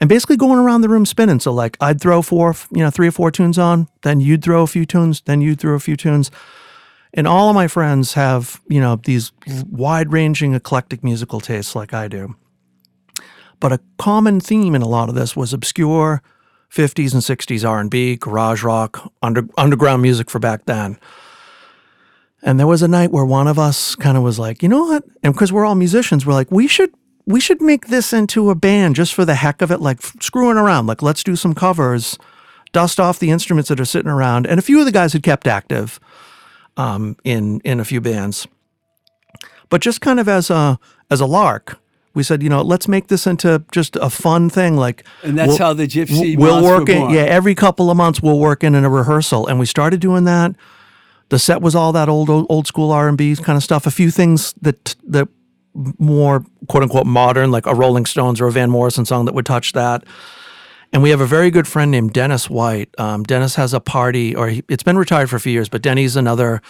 and 0.01 0.09
basically 0.09 0.37
going 0.37 0.59
around 0.59 0.81
the 0.81 0.89
room 0.89 1.05
spinning. 1.05 1.39
So 1.39 1.51
like 1.53 1.77
I'd 1.79 2.01
throw 2.01 2.21
four, 2.21 2.53
you 2.71 2.83
know, 2.83 2.89
three 2.91 3.07
or 3.07 3.11
four 3.11 3.31
tunes 3.31 3.57
on, 3.57 3.87
then 4.01 4.19
you'd 4.19 4.43
throw 4.43 4.63
a 4.63 4.67
few 4.67 4.85
tunes, 4.85 5.21
then 5.25 5.41
you'd 5.41 5.59
throw 5.59 5.75
a 5.75 5.79
few 5.79 5.95
tunes. 5.95 6.31
And 7.15 7.27
all 7.27 7.49
of 7.49 7.55
my 7.55 7.67
friends 7.67 8.13
have, 8.13 8.61
you 8.67 8.79
know, 8.79 8.97
these 8.97 9.31
wide 9.69 10.11
ranging 10.11 10.53
eclectic 10.53 11.03
musical 11.03 11.39
tastes 11.39 11.75
like 11.75 11.93
I 11.93 12.07
do. 12.07 12.35
But 13.59 13.71
a 13.71 13.79
common 13.97 14.41
theme 14.41 14.75
in 14.75 14.81
a 14.81 14.87
lot 14.87 15.07
of 15.07 15.15
this 15.15 15.35
was 15.35 15.53
obscure 15.53 16.21
50s 16.69 17.13
and 17.13 17.21
60s 17.21 17.67
R&B, 17.67 18.17
garage 18.17 18.63
rock, 18.63 19.11
under, 19.21 19.47
underground 19.57 20.01
music 20.01 20.29
for 20.29 20.39
back 20.39 20.65
then. 20.65 20.99
And 22.43 22.59
there 22.59 22.67
was 22.67 22.81
a 22.81 22.87
night 22.87 23.11
where 23.11 23.25
one 23.25 23.47
of 23.47 23.57
us 23.57 23.95
kind 23.95 24.17
of 24.17 24.23
was 24.23 24.37
like, 24.37 24.61
you 24.61 24.67
know 24.67 24.83
what? 24.83 25.05
And 25.23 25.33
because 25.33 25.53
we're 25.53 25.65
all 25.65 25.75
musicians, 25.75 26.25
we're 26.25 26.33
like, 26.33 26.51
we 26.51 26.67
should 26.67 26.91
we 27.25 27.39
should 27.39 27.61
make 27.61 27.87
this 27.87 28.13
into 28.13 28.49
a 28.49 28.55
band 28.55 28.95
just 28.95 29.13
for 29.13 29.25
the 29.25 29.35
heck 29.35 29.61
of 29.61 29.71
it, 29.71 29.81
like 29.81 30.01
screwing 30.21 30.57
around. 30.57 30.87
Like, 30.87 31.01
let's 31.01 31.23
do 31.23 31.35
some 31.35 31.55
covers, 31.55 32.17
dust 32.71 32.99
off 32.99 33.19
the 33.19 33.31
instruments 33.31 33.69
that 33.69 33.79
are 33.79 33.85
sitting 33.85 34.11
around. 34.11 34.45
And 34.45 34.59
a 34.59 34.63
few 34.63 34.79
of 34.79 34.85
the 34.85 34.91
guys 34.91 35.13
had 35.13 35.23
kept 35.23 35.47
active 35.47 35.99
um, 36.77 37.15
in 37.23 37.59
in 37.61 37.79
a 37.79 37.85
few 37.85 38.01
bands, 38.01 38.47
but 39.69 39.81
just 39.81 40.01
kind 40.01 40.19
of 40.19 40.27
as 40.27 40.49
a 40.49 40.79
as 41.09 41.21
a 41.21 41.25
lark, 41.25 41.79
we 42.13 42.23
said, 42.23 42.41
you 42.41 42.49
know, 42.49 42.61
let's 42.61 42.87
make 42.87 43.07
this 43.07 43.27
into 43.27 43.63
just 43.71 43.95
a 43.97 44.09
fun 44.09 44.49
thing. 44.49 44.75
Like, 44.77 45.05
And 45.23 45.37
that's 45.37 45.49
we'll- 45.49 45.57
how 45.59 45.73
the 45.73 45.87
Gypsy 45.87 46.37
we'll 46.37 46.63
work 46.63 46.89
in, 46.89 47.09
yeah, 47.11 47.21
every 47.21 47.55
couple 47.55 47.89
of 47.91 47.97
months 47.97 48.21
we'll 48.21 48.39
work 48.39 48.63
in 48.63 48.73
in 48.75 48.83
a 48.85 48.89
rehearsal, 48.89 49.47
and 49.47 49.59
we 49.59 49.65
started 49.65 49.99
doing 49.99 50.23
that. 50.25 50.55
The 51.29 51.39
set 51.39 51.61
was 51.61 51.75
all 51.75 51.91
that 51.93 52.07
old 52.09 52.29
old, 52.29 52.45
old 52.49 52.67
school 52.67 52.91
R 52.91 53.07
and 53.07 53.17
B 53.17 53.35
kind 53.35 53.57
of 53.57 53.63
stuff. 53.63 53.85
A 53.87 53.91
few 53.91 54.11
things 54.11 54.53
that 54.61 54.95
that 55.07 55.27
more 55.99 56.45
quote 56.69 56.83
unquote 56.83 57.05
modern, 57.07 57.51
like 57.51 57.65
a 57.65 57.73
Rolling 57.75 58.05
Stones 58.05 58.39
or 58.39 58.47
a 58.47 58.51
Van 58.51 58.69
Morrison 58.69 59.05
song 59.05 59.25
that 59.25 59.33
would 59.33 59.45
touch 59.45 59.73
that. 59.73 60.03
And 60.95 61.03
we 61.03 61.09
have 61.09 61.19
a 61.19 61.25
very 61.25 61.51
good 61.51 61.67
friend 61.67 61.91
named 61.91 62.13
Dennis 62.13 62.49
White. 62.49 62.89
Um, 62.97 63.23
Dennis 63.23 63.55
has 63.55 63.73
a 63.73 63.81
party, 63.81 64.33
or 64.33 64.47
he, 64.47 64.63
it's 64.69 64.81
been 64.81 64.97
retired 64.97 65.29
for 65.29 65.35
a 65.35 65.41
few 65.41 65.51
years, 65.51 65.67
but 65.67 65.81
Denny's 65.81 66.15
another 66.15 66.61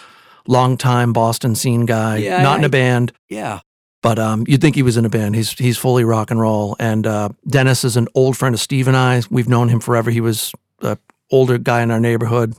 longtime 0.48 1.12
Boston 1.12 1.54
scene 1.54 1.86
guy, 1.86 2.16
Yeah, 2.16 2.42
not 2.42 2.58
in 2.58 2.64
a 2.64 2.68
band. 2.68 3.12
Yeah. 3.28 3.60
But 4.02 4.18
um, 4.18 4.44
you'd 4.48 4.60
think 4.60 4.74
he 4.74 4.82
was 4.82 4.96
in 4.96 5.04
a 5.04 5.08
band. 5.08 5.36
He's 5.36 5.52
he's 5.52 5.78
fully 5.78 6.02
rock 6.02 6.32
and 6.32 6.40
roll. 6.40 6.74
And 6.80 7.06
uh, 7.06 7.28
Dennis 7.46 7.84
is 7.84 7.96
an 7.96 8.08
old 8.16 8.36
friend 8.36 8.52
of 8.52 8.60
Steve 8.60 8.88
and 8.88 8.96
I. 8.96 9.22
We've 9.30 9.48
known 9.48 9.68
him 9.68 9.78
forever. 9.78 10.10
He 10.10 10.20
was 10.20 10.52
an 10.80 10.98
older 11.30 11.56
guy 11.56 11.82
in 11.82 11.92
our 11.92 12.00
neighborhood, 12.00 12.56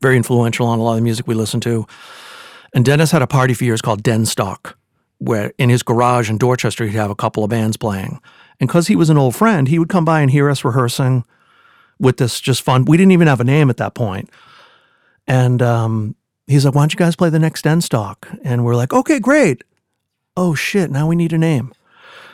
very 0.00 0.16
influential 0.16 0.68
on 0.68 0.78
a 0.78 0.82
lot 0.84 0.92
of 0.92 0.98
the 0.98 1.02
music 1.02 1.26
we 1.26 1.34
listen 1.34 1.58
to. 1.62 1.84
And 2.72 2.84
Dennis 2.84 3.10
had 3.10 3.22
a 3.22 3.26
party 3.26 3.54
for 3.54 3.64
years 3.64 3.82
called 3.82 4.04
Denstock, 4.04 4.74
where 5.18 5.52
in 5.58 5.68
his 5.68 5.82
garage 5.82 6.30
in 6.30 6.38
Dorchester 6.38 6.86
he'd 6.86 6.96
have 6.96 7.10
a 7.10 7.16
couple 7.16 7.42
of 7.42 7.50
bands 7.50 7.76
playing. 7.76 8.20
And 8.60 8.68
because 8.68 8.86
he 8.86 8.96
was 8.96 9.10
an 9.10 9.18
old 9.18 9.34
friend, 9.34 9.66
he 9.68 9.78
would 9.78 9.88
come 9.88 10.04
by 10.04 10.20
and 10.20 10.30
hear 10.30 10.50
us 10.50 10.64
rehearsing 10.64 11.24
with 11.98 12.18
this 12.18 12.40
just 12.40 12.62
fun. 12.62 12.84
We 12.84 12.96
didn't 12.96 13.12
even 13.12 13.26
have 13.26 13.40
a 13.40 13.44
name 13.44 13.70
at 13.70 13.78
that 13.78 13.94
point. 13.94 14.30
And 15.26 15.62
um, 15.62 16.14
he's 16.46 16.64
like, 16.64 16.74
"Why 16.74 16.82
don't 16.82 16.92
you 16.92 16.98
guys 16.98 17.16
play 17.16 17.30
the 17.30 17.38
next 17.38 17.64
Denstock?" 17.64 18.38
And 18.44 18.64
we're 18.64 18.76
like, 18.76 18.92
"Okay, 18.92 19.18
great." 19.18 19.62
oh 20.36 20.54
shit, 20.54 20.90
now 20.90 21.06
we 21.06 21.16
need 21.16 21.32
a 21.32 21.38
name. 21.38 21.72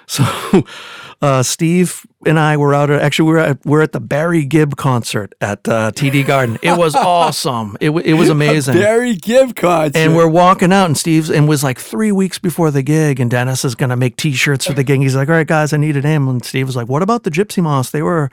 So 0.07 0.65
uh, 1.23 1.43
Steve 1.43 2.07
and 2.25 2.39
I 2.39 2.57
were 2.57 2.75
out. 2.75 2.91
At, 2.91 3.03
actually, 3.03 3.27
we 3.27 3.33
we're 3.33 3.39
at, 3.39 3.67
we're 3.67 3.83
at 3.83 3.93
the 3.93 4.01
Barry 4.01 4.45
Gibb 4.45 4.77
concert 4.77 5.35
at 5.41 5.69
uh, 5.69 5.91
TD 5.93 6.27
Garden. 6.27 6.59
It 6.63 6.77
was 6.77 6.95
awesome. 6.95 7.77
It, 7.81 7.91
it 7.91 8.15
was 8.15 8.29
amazing. 8.29 8.75
Barry 8.75 9.15
Gibb 9.15 9.57
concert. 9.57 9.97
And 9.97 10.17
we're 10.17 10.29
walking 10.29 10.73
out, 10.73 10.87
and 10.87 10.97
Steve's 10.97 11.31
and 11.31 11.49
was 11.49 11.65
like 11.65 11.79
three 11.79 12.13
weeks 12.13 12.39
before 12.39 12.71
the 12.71 12.83
gig, 12.83 13.21
and 13.21 13.31
Dennis 13.31 13.65
is 13.65 13.75
gonna 13.75 13.97
make 13.97 14.17
T-shirts 14.17 14.67
for 14.67 14.73
the 14.73 14.85
gig. 14.85 15.01
He's 15.01 15.17
like, 15.17 15.29
"All 15.29 15.35
right, 15.35 15.47
guys, 15.47 15.73
I 15.73 15.77
need 15.77 15.97
a 15.97 16.03
name." 16.03 16.29
And 16.29 16.45
Steve 16.45 16.67
was 16.67 16.77
like, 16.77 16.89
"What 16.89 17.03
about 17.03 17.25
the 17.25 17.31
Gypsy 17.31 17.63
Moths? 17.63 17.91
They 17.91 18.03
were 18.03 18.31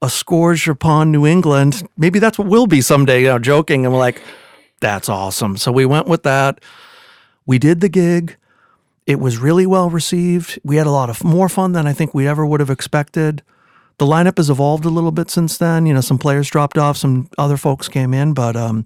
a 0.00 0.10
scourge 0.10 0.68
upon 0.68 1.12
New 1.12 1.26
England. 1.26 1.86
Maybe 1.96 2.18
that's 2.18 2.38
what 2.38 2.48
we'll 2.48 2.66
be 2.66 2.80
someday." 2.80 3.22
You 3.22 3.28
know, 3.28 3.38
joking, 3.38 3.84
and 3.84 3.92
we're 3.92 4.00
like, 4.00 4.20
"That's 4.80 5.08
awesome." 5.08 5.56
So 5.56 5.70
we 5.70 5.86
went 5.86 6.06
with 6.06 6.22
that. 6.24 6.60
We 7.46 7.58
did 7.58 7.80
the 7.80 7.88
gig. 7.88 8.36
It 9.06 9.18
was 9.18 9.38
really 9.38 9.66
well 9.66 9.90
received. 9.90 10.58
We 10.64 10.76
had 10.76 10.86
a 10.86 10.90
lot 10.92 11.10
of 11.10 11.24
more 11.24 11.48
fun 11.48 11.72
than 11.72 11.86
I 11.86 11.92
think 11.92 12.14
we 12.14 12.28
ever 12.28 12.46
would 12.46 12.60
have 12.60 12.70
expected. 12.70 13.42
the 13.98 14.06
lineup 14.06 14.38
has 14.38 14.50
evolved 14.50 14.84
a 14.84 14.88
little 14.90 15.12
bit 15.12 15.30
since 15.30 15.58
then. 15.58 15.86
You 15.86 15.94
know, 15.94 16.00
some 16.00 16.18
players 16.18 16.48
dropped 16.50 16.78
off, 16.78 16.96
some 16.96 17.28
other 17.38 17.56
folks 17.56 17.88
came 17.88 18.14
in, 18.14 18.34
but 18.34 18.56
um, 18.56 18.84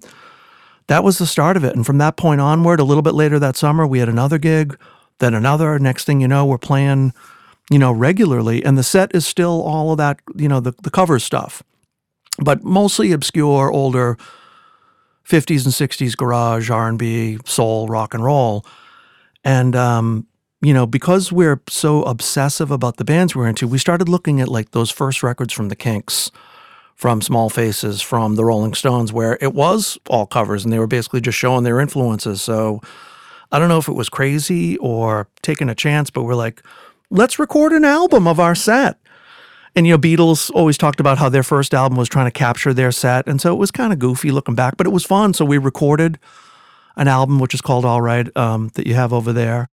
that 0.87 1.03
was 1.03 1.17
the 1.17 1.25
start 1.25 1.57
of 1.57 1.63
it. 1.63 1.75
And 1.75 1.85
from 1.85 1.97
that 1.99 2.17
point 2.17 2.41
onward, 2.41 2.79
a 2.79 2.83
little 2.83 3.01
bit 3.01 3.13
later 3.13 3.39
that 3.39 3.55
summer, 3.55 3.87
we 3.87 3.99
had 3.99 4.09
another 4.09 4.37
gig, 4.37 4.77
then 5.19 5.33
another. 5.33 5.79
Next 5.79 6.05
thing 6.05 6.21
you 6.21 6.27
know, 6.27 6.45
we're 6.45 6.57
playing, 6.57 7.13
you 7.71 7.79
know, 7.79 7.91
regularly, 7.91 8.63
and 8.63 8.77
the 8.77 8.83
set 8.83 9.15
is 9.15 9.25
still 9.25 9.61
all 9.63 9.91
of 9.91 9.97
that, 9.97 10.19
you 10.35 10.47
know, 10.47 10.59
the 10.59 10.73
the 10.83 10.91
cover 10.91 11.19
stuff, 11.19 11.63
but 12.39 12.63
mostly 12.63 13.11
obscure, 13.11 13.71
older. 13.71 14.17
50s 15.27 15.65
and 15.65 15.73
60s 15.73 16.15
garage 16.15 16.69
r&b 16.69 17.37
soul 17.45 17.87
rock 17.87 18.13
and 18.13 18.23
roll 18.23 18.65
and 19.47 19.75
um, 19.77 20.27
you 20.61 20.73
know 20.73 20.85
because 20.85 21.31
we're 21.31 21.61
so 21.69 22.03
obsessive 22.03 22.69
about 22.69 22.97
the 22.97 23.05
bands 23.05 23.35
we're 23.35 23.47
into 23.47 23.67
we 23.67 23.77
started 23.79 24.09
looking 24.09 24.41
at 24.41 24.49
like 24.49 24.71
those 24.71 24.91
first 24.91 25.23
records 25.23 25.53
from 25.53 25.69
the 25.69 25.75
kinks 25.75 26.29
from 26.95 27.21
small 27.21 27.49
faces 27.49 28.01
from 28.01 28.35
the 28.35 28.43
rolling 28.43 28.73
stones 28.73 29.13
where 29.13 29.37
it 29.41 29.53
was 29.53 29.97
all 30.09 30.27
covers 30.27 30.63
and 30.63 30.73
they 30.73 30.79
were 30.79 30.87
basically 30.87 31.21
just 31.21 31.37
showing 31.37 31.63
their 31.63 31.79
influences 31.79 32.41
so 32.41 32.81
i 33.51 33.57
don't 33.57 33.69
know 33.69 33.77
if 33.77 33.87
it 33.87 33.93
was 33.93 34.09
crazy 34.09 34.77
or 34.77 35.27
taking 35.41 35.69
a 35.69 35.75
chance 35.75 36.09
but 36.09 36.23
we're 36.23 36.35
like 36.35 36.61
let's 37.09 37.39
record 37.39 37.71
an 37.71 37.85
album 37.85 38.27
of 38.27 38.39
our 38.39 38.53
set 38.53 38.99
and 39.75 39.85
you 39.85 39.93
know, 39.93 39.99
Beatles 39.99 40.49
always 40.55 40.75
talked 40.75 40.99
about 40.99 41.19
how 41.19 41.29
their 41.29 41.43
first 41.43 41.71
album 41.71 41.99
was 41.99 42.09
trying 42.09 42.25
to 42.25 42.31
capture 42.31 42.73
their 42.73 42.91
set, 42.91 43.27
and 43.27 43.39
so 43.39 43.53
it 43.53 43.57
was 43.57 43.69
kind 43.69 43.93
of 43.93 43.99
goofy 43.99 44.31
looking 44.31 44.55
back, 44.55 44.75
but 44.75 44.87
it 44.87 44.89
was 44.89 45.05
fun. 45.05 45.35
So 45.35 45.45
we 45.45 45.59
recorded 45.59 46.17
an 46.97 47.07
album 47.07 47.39
which 47.39 47.53
is 47.53 47.61
called 47.61 47.85
All 47.85 48.01
Right 48.01 48.35
um, 48.35 48.69
that 48.73 48.85
you 48.87 48.95
have 48.95 49.13
over 49.13 49.31
there. 49.31 49.69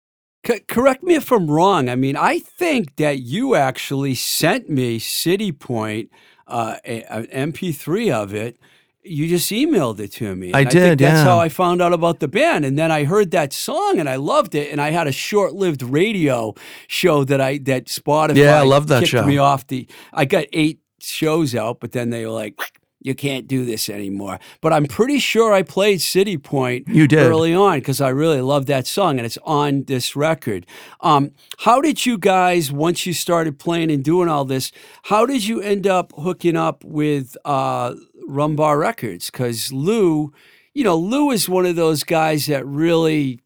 C- 0.46 0.60
correct 0.60 1.02
me 1.02 1.16
if 1.16 1.30
I'm 1.32 1.50
wrong. 1.50 1.88
I 1.88 1.96
mean, 1.96 2.16
I 2.16 2.38
think 2.38 2.96
that 2.96 3.18
you 3.18 3.56
actually 3.56 4.14
sent 4.14 4.70
me 4.70 4.98
City 4.98 5.52
Point, 5.52 6.10
uh, 6.46 6.76
an 6.84 7.26
MP3 7.50 8.12
of 8.12 8.32
it. 8.32 8.56
You 9.02 9.26
just 9.26 9.50
emailed 9.50 9.98
it 10.00 10.12
to 10.12 10.36
me. 10.36 10.52
I 10.52 10.64
did, 10.64 10.72
think 10.72 11.00
that's 11.00 11.18
yeah. 11.18 11.24
how 11.24 11.38
I 11.38 11.48
found 11.48 11.82
out 11.82 11.92
about 11.92 12.20
the 12.20 12.28
band. 12.28 12.64
And 12.64 12.78
then 12.78 12.92
I 12.92 13.04
heard 13.04 13.30
that 13.32 13.52
song 13.52 13.98
and 13.98 14.08
I 14.08 14.16
loved 14.16 14.54
it. 14.54 14.70
And 14.70 14.80
I 14.80 14.90
had 14.90 15.06
a 15.06 15.12
short-lived 15.12 15.82
radio 15.82 16.54
show 16.88 17.24
that 17.24 17.40
I 17.40 17.58
that 17.58 17.86
Spotify 17.86 18.36
Yeah, 18.36 18.60
I 18.60 18.64
love 18.64 18.88
that 18.88 19.06
show. 19.08 19.24
me 19.24 19.38
off 19.38 19.66
the. 19.66 19.88
I 20.12 20.24
got 20.24 20.46
eight 20.52 20.80
shows 21.00 21.54
out, 21.54 21.80
but 21.80 21.92
then 21.92 22.10
they 22.10 22.26
were 22.26 22.32
like. 22.32 22.58
You 23.00 23.14
can't 23.14 23.46
do 23.46 23.64
this 23.64 23.88
anymore. 23.88 24.40
But 24.60 24.72
I'm 24.72 24.86
pretty 24.86 25.18
sure 25.20 25.52
I 25.52 25.62
played 25.62 26.00
City 26.00 26.36
Point 26.36 26.88
You 26.88 27.06
did. 27.06 27.20
early 27.20 27.54
on 27.54 27.78
because 27.78 28.00
I 28.00 28.08
really 28.08 28.40
love 28.40 28.66
that 28.66 28.86
song 28.86 29.18
and 29.18 29.26
it's 29.26 29.38
on 29.44 29.84
this 29.84 30.16
record. 30.16 30.66
Um, 31.00 31.30
how 31.58 31.80
did 31.80 32.04
you 32.04 32.18
guys, 32.18 32.72
once 32.72 33.06
you 33.06 33.12
started 33.12 33.58
playing 33.58 33.90
and 33.92 34.02
doing 34.02 34.28
all 34.28 34.44
this, 34.44 34.72
how 35.04 35.26
did 35.26 35.46
you 35.46 35.60
end 35.60 35.86
up 35.86 36.12
hooking 36.16 36.56
up 36.56 36.82
with 36.84 37.36
uh, 37.44 37.94
Rumbar 38.28 38.78
Records? 38.80 39.30
Because 39.30 39.72
Lou, 39.72 40.32
you 40.74 40.82
know, 40.82 40.96
Lou 40.96 41.30
is 41.30 41.48
one 41.48 41.66
of 41.66 41.76
those 41.76 42.02
guys 42.04 42.46
that 42.46 42.66
really. 42.66 43.40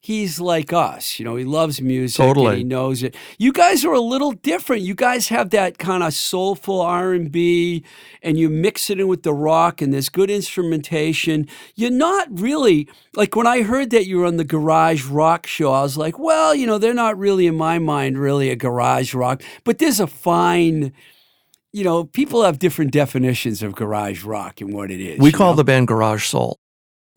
He's 0.00 0.38
like 0.38 0.72
us, 0.72 1.18
you 1.18 1.24
know. 1.24 1.34
He 1.34 1.44
loves 1.44 1.82
music. 1.82 2.20
and 2.20 2.28
Totally. 2.28 2.58
he 2.58 2.64
knows 2.64 3.02
it. 3.02 3.16
You 3.36 3.52
guys 3.52 3.84
are 3.84 3.92
a 3.92 4.00
little 4.00 4.30
different. 4.30 4.82
You 4.82 4.94
guys 4.94 5.26
have 5.28 5.50
that 5.50 5.78
kind 5.78 6.04
of 6.04 6.14
soulful 6.14 6.80
R 6.80 7.12
and 7.12 7.32
B, 7.32 7.84
and 8.22 8.38
you 8.38 8.48
mix 8.48 8.90
it 8.90 9.00
in 9.00 9.08
with 9.08 9.24
the 9.24 9.34
rock, 9.34 9.82
and 9.82 9.92
there's 9.92 10.08
good 10.08 10.30
instrumentation. 10.30 11.48
You're 11.74 11.90
not 11.90 12.28
really 12.30 12.88
like 13.16 13.34
when 13.34 13.48
I 13.48 13.62
heard 13.62 13.90
that 13.90 14.06
you 14.06 14.18
were 14.18 14.26
on 14.26 14.36
the 14.36 14.44
garage 14.44 15.04
rock 15.04 15.48
show. 15.48 15.72
I 15.72 15.82
was 15.82 15.96
like, 15.96 16.16
well, 16.16 16.54
you 16.54 16.66
know, 16.66 16.78
they're 16.78 16.94
not 16.94 17.18
really 17.18 17.48
in 17.48 17.56
my 17.56 17.80
mind 17.80 18.18
really 18.18 18.50
a 18.50 18.56
garage 18.56 19.14
rock, 19.14 19.42
but 19.64 19.78
there's 19.78 19.98
a 19.98 20.06
fine. 20.06 20.92
You 21.72 21.84
know, 21.84 22.04
people 22.04 22.44
have 22.44 22.58
different 22.60 22.92
definitions 22.92 23.62
of 23.64 23.74
garage 23.74 24.22
rock 24.24 24.60
and 24.60 24.72
what 24.72 24.90
it 24.90 25.00
is. 25.00 25.18
We 25.18 25.32
call 25.32 25.52
know? 25.52 25.56
the 25.56 25.64
band 25.64 25.88
Garage 25.88 26.24
Soul. 26.24 26.58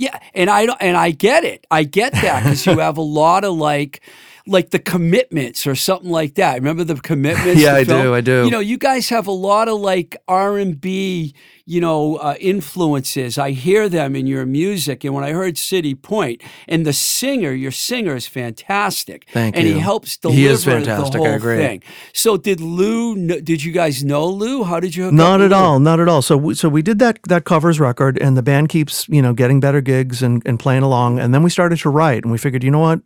Yeah, 0.02 0.18
and 0.34 0.50
I 0.50 0.64
and 0.80 0.98
I 0.98 1.12
get 1.12 1.44
it. 1.44 1.68
I 1.70 1.84
get 1.84 2.14
that 2.14 2.42
because 2.42 2.66
you 2.66 2.80
have 2.80 2.98
a 2.98 3.04
lot 3.04 3.44
of 3.44 3.54
like 3.54 4.02
like 4.48 4.72
the 4.72 4.80
commitments 4.80 5.68
or 5.68 5.76
something 5.76 6.10
like 6.10 6.36
that. 6.36 6.56
Remember 6.56 6.84
the 6.84 6.96
commitments? 6.96 7.62
Yeah, 7.62 7.74
the 7.74 7.80
I 7.80 7.84
do, 7.84 8.16
I 8.16 8.22
do. 8.22 8.46
You 8.46 8.52
know, 8.52 8.60
you 8.60 8.78
guys 8.78 9.10
have 9.10 9.28
a 9.28 9.32
lot 9.32 9.68
of 9.68 9.80
like 9.80 10.18
R 10.28 10.58
and 10.58 10.80
B, 10.80 11.34
you 11.66 11.80
know, 11.80 12.18
uh, 12.18 12.36
influences. 12.40 13.38
I 13.38 13.52
hear 13.52 13.90
them 13.90 14.16
in 14.16 14.28
your 14.28 14.46
music, 14.46 15.04
and 15.04 15.14
when 15.14 15.24
I 15.24 15.32
heard 15.32 15.58
City 15.58 15.96
Point 15.96 16.42
and 16.68 16.86
the 16.86 16.94
singer, 16.94 17.52
your 17.52 17.72
singer 17.72 18.16
is 18.16 18.28
fantastic. 18.28 19.28
Thank 19.32 19.56
and 19.56 19.68
you. 19.68 19.76
he 19.76 19.80
helps 19.80 20.18
deliver 20.18 20.40
He 20.40 20.46
is 20.46 20.66
the 20.66 20.72
fantastic, 20.72 21.22
I 21.22 21.26
whole 21.26 21.36
agree. 21.36 21.58
thing. 21.58 21.84
So 22.14 22.38
did 22.38 22.62
Lou? 22.62 23.16
Did 23.42 23.64
you 23.64 23.72
guys 23.72 24.04
know 24.04 24.26
Lou? 24.28 24.64
How 24.64 24.80
did 24.80 24.96
you? 24.96 25.06
Hook 25.06 25.14
Not 25.14 25.42
at 25.42 25.54
all, 25.54 25.80
not 25.80 26.00
at 26.00 26.08
all. 26.08 26.22
So 26.22 26.38
we, 26.38 26.56
so 26.56 26.70
we 26.70 26.82
did 26.82 27.00
that 27.00 27.20
that 27.28 27.46
covers 27.46 27.80
record, 27.80 28.18
and 28.18 28.36
the 28.36 28.44
band 28.44 28.70
keeps 28.70 29.08
you 29.10 29.22
know 29.22 29.34
getting 29.34 29.60
better 29.60 29.82
gigs 29.82 30.24
and, 30.24 30.42
and 30.46 30.60
playing 30.60 30.84
along. 30.84 31.20
And 31.20 31.34
then 31.34 31.44
we 31.44 31.50
started 31.50 31.80
to 31.80 31.90
write, 31.90 32.24
and 32.24 32.32
we 32.32 32.38
figured, 32.38 32.64
you 32.64 32.72
know 32.72 32.80
what, 32.80 33.02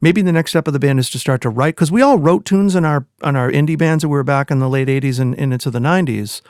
maybe 0.00 0.22
the 0.22 0.32
next 0.32 0.50
step 0.50 0.66
of 0.66 0.72
the 0.72 0.78
band 0.78 0.98
is 0.98 1.10
to 1.10 1.18
start 1.18 1.40
to 1.42 1.48
write 1.48 1.76
because 1.76 1.92
we 1.92 2.02
all 2.02 2.18
wrote 2.18 2.44
tunes 2.44 2.74
in 2.74 2.84
our 2.84 3.06
on 3.22 3.36
our 3.36 3.50
indie 3.50 3.78
bands 3.78 4.02
that 4.02 4.08
we 4.08 4.16
were 4.16 4.24
back 4.24 4.50
in 4.50 4.58
the 4.58 4.68
late 4.68 4.88
'80s 4.88 5.18
and, 5.20 5.38
and 5.38 5.52
into 5.52 5.70
the 5.70 5.78
'90s. 5.78 6.40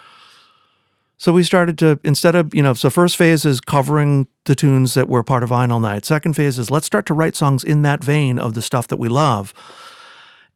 So 1.18 1.32
we 1.32 1.42
started 1.42 1.78
to 1.78 1.98
instead 2.04 2.34
of 2.34 2.54
you 2.54 2.62
know 2.62 2.74
so 2.74 2.90
first 2.90 3.16
phase 3.16 3.44
is 3.44 3.60
covering 3.60 4.26
the 4.44 4.54
tunes 4.54 4.94
that 4.94 5.08
were 5.08 5.22
part 5.22 5.42
of 5.42 5.50
Vinyl 5.50 5.80
Night. 5.80 6.04
Second 6.04 6.34
phase 6.34 6.58
is 6.58 6.70
let's 6.70 6.86
start 6.86 7.06
to 7.06 7.14
write 7.14 7.36
songs 7.36 7.64
in 7.64 7.82
that 7.82 8.04
vein 8.04 8.38
of 8.38 8.54
the 8.54 8.62
stuff 8.62 8.88
that 8.88 8.98
we 8.98 9.08
love. 9.08 9.54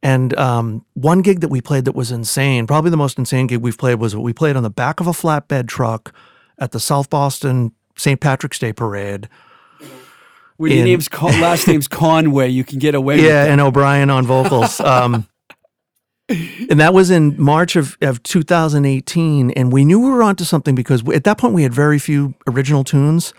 And 0.03 0.35
um, 0.37 0.85
one 0.93 1.21
gig 1.21 1.41
that 1.41 1.49
we 1.49 1.61
played 1.61 1.85
that 1.85 1.93
was 1.93 2.11
insane, 2.11 2.65
probably 2.65 2.89
the 2.89 2.97
most 2.97 3.19
insane 3.19 3.45
gig 3.45 3.61
we've 3.61 3.77
played, 3.77 3.95
was 3.95 4.15
what 4.15 4.23
we 4.23 4.33
played 4.33 4.55
on 4.55 4.63
the 4.63 4.69
back 4.71 4.99
of 4.99 5.05
a 5.05 5.11
flatbed 5.11 5.67
truck 5.67 6.11
at 6.57 6.71
the 6.71 6.79
South 6.79 7.09
Boston 7.09 7.71
St. 7.95 8.19
Patrick's 8.19 8.57
Day 8.57 8.73
Parade. 8.73 9.29
When 10.61 10.71
your 10.71 10.85
name's 10.85 11.09
Con- 11.09 11.41
last 11.41 11.67
name's 11.67 11.87
Conway, 11.87 12.49
you 12.49 12.63
can 12.63 12.77
get 12.77 12.93
away 12.93 13.15
with 13.15 13.25
Yeah, 13.25 13.45
and 13.45 13.59
O'Brien 13.59 14.09
on 14.09 14.25
vocals. 14.25 14.79
Um, 14.91 15.27
and 16.69 16.79
that 16.79 16.93
was 16.93 17.09
in 17.09 17.41
March 17.41 17.75
of, 17.75 17.97
of 18.01 18.23
2018. 18.23 19.51
And 19.51 19.71
we 19.71 19.83
knew 19.83 19.99
we 19.99 20.09
were 20.09 20.23
onto 20.23 20.43
something 20.43 20.75
because 20.75 21.03
we, 21.03 21.15
at 21.15 21.23
that 21.25 21.37
point 21.37 21.53
we 21.53 21.63
had 21.63 21.73
very 21.73 21.99
few 21.99 22.35
original 22.47 22.83
tunes. 22.83 23.33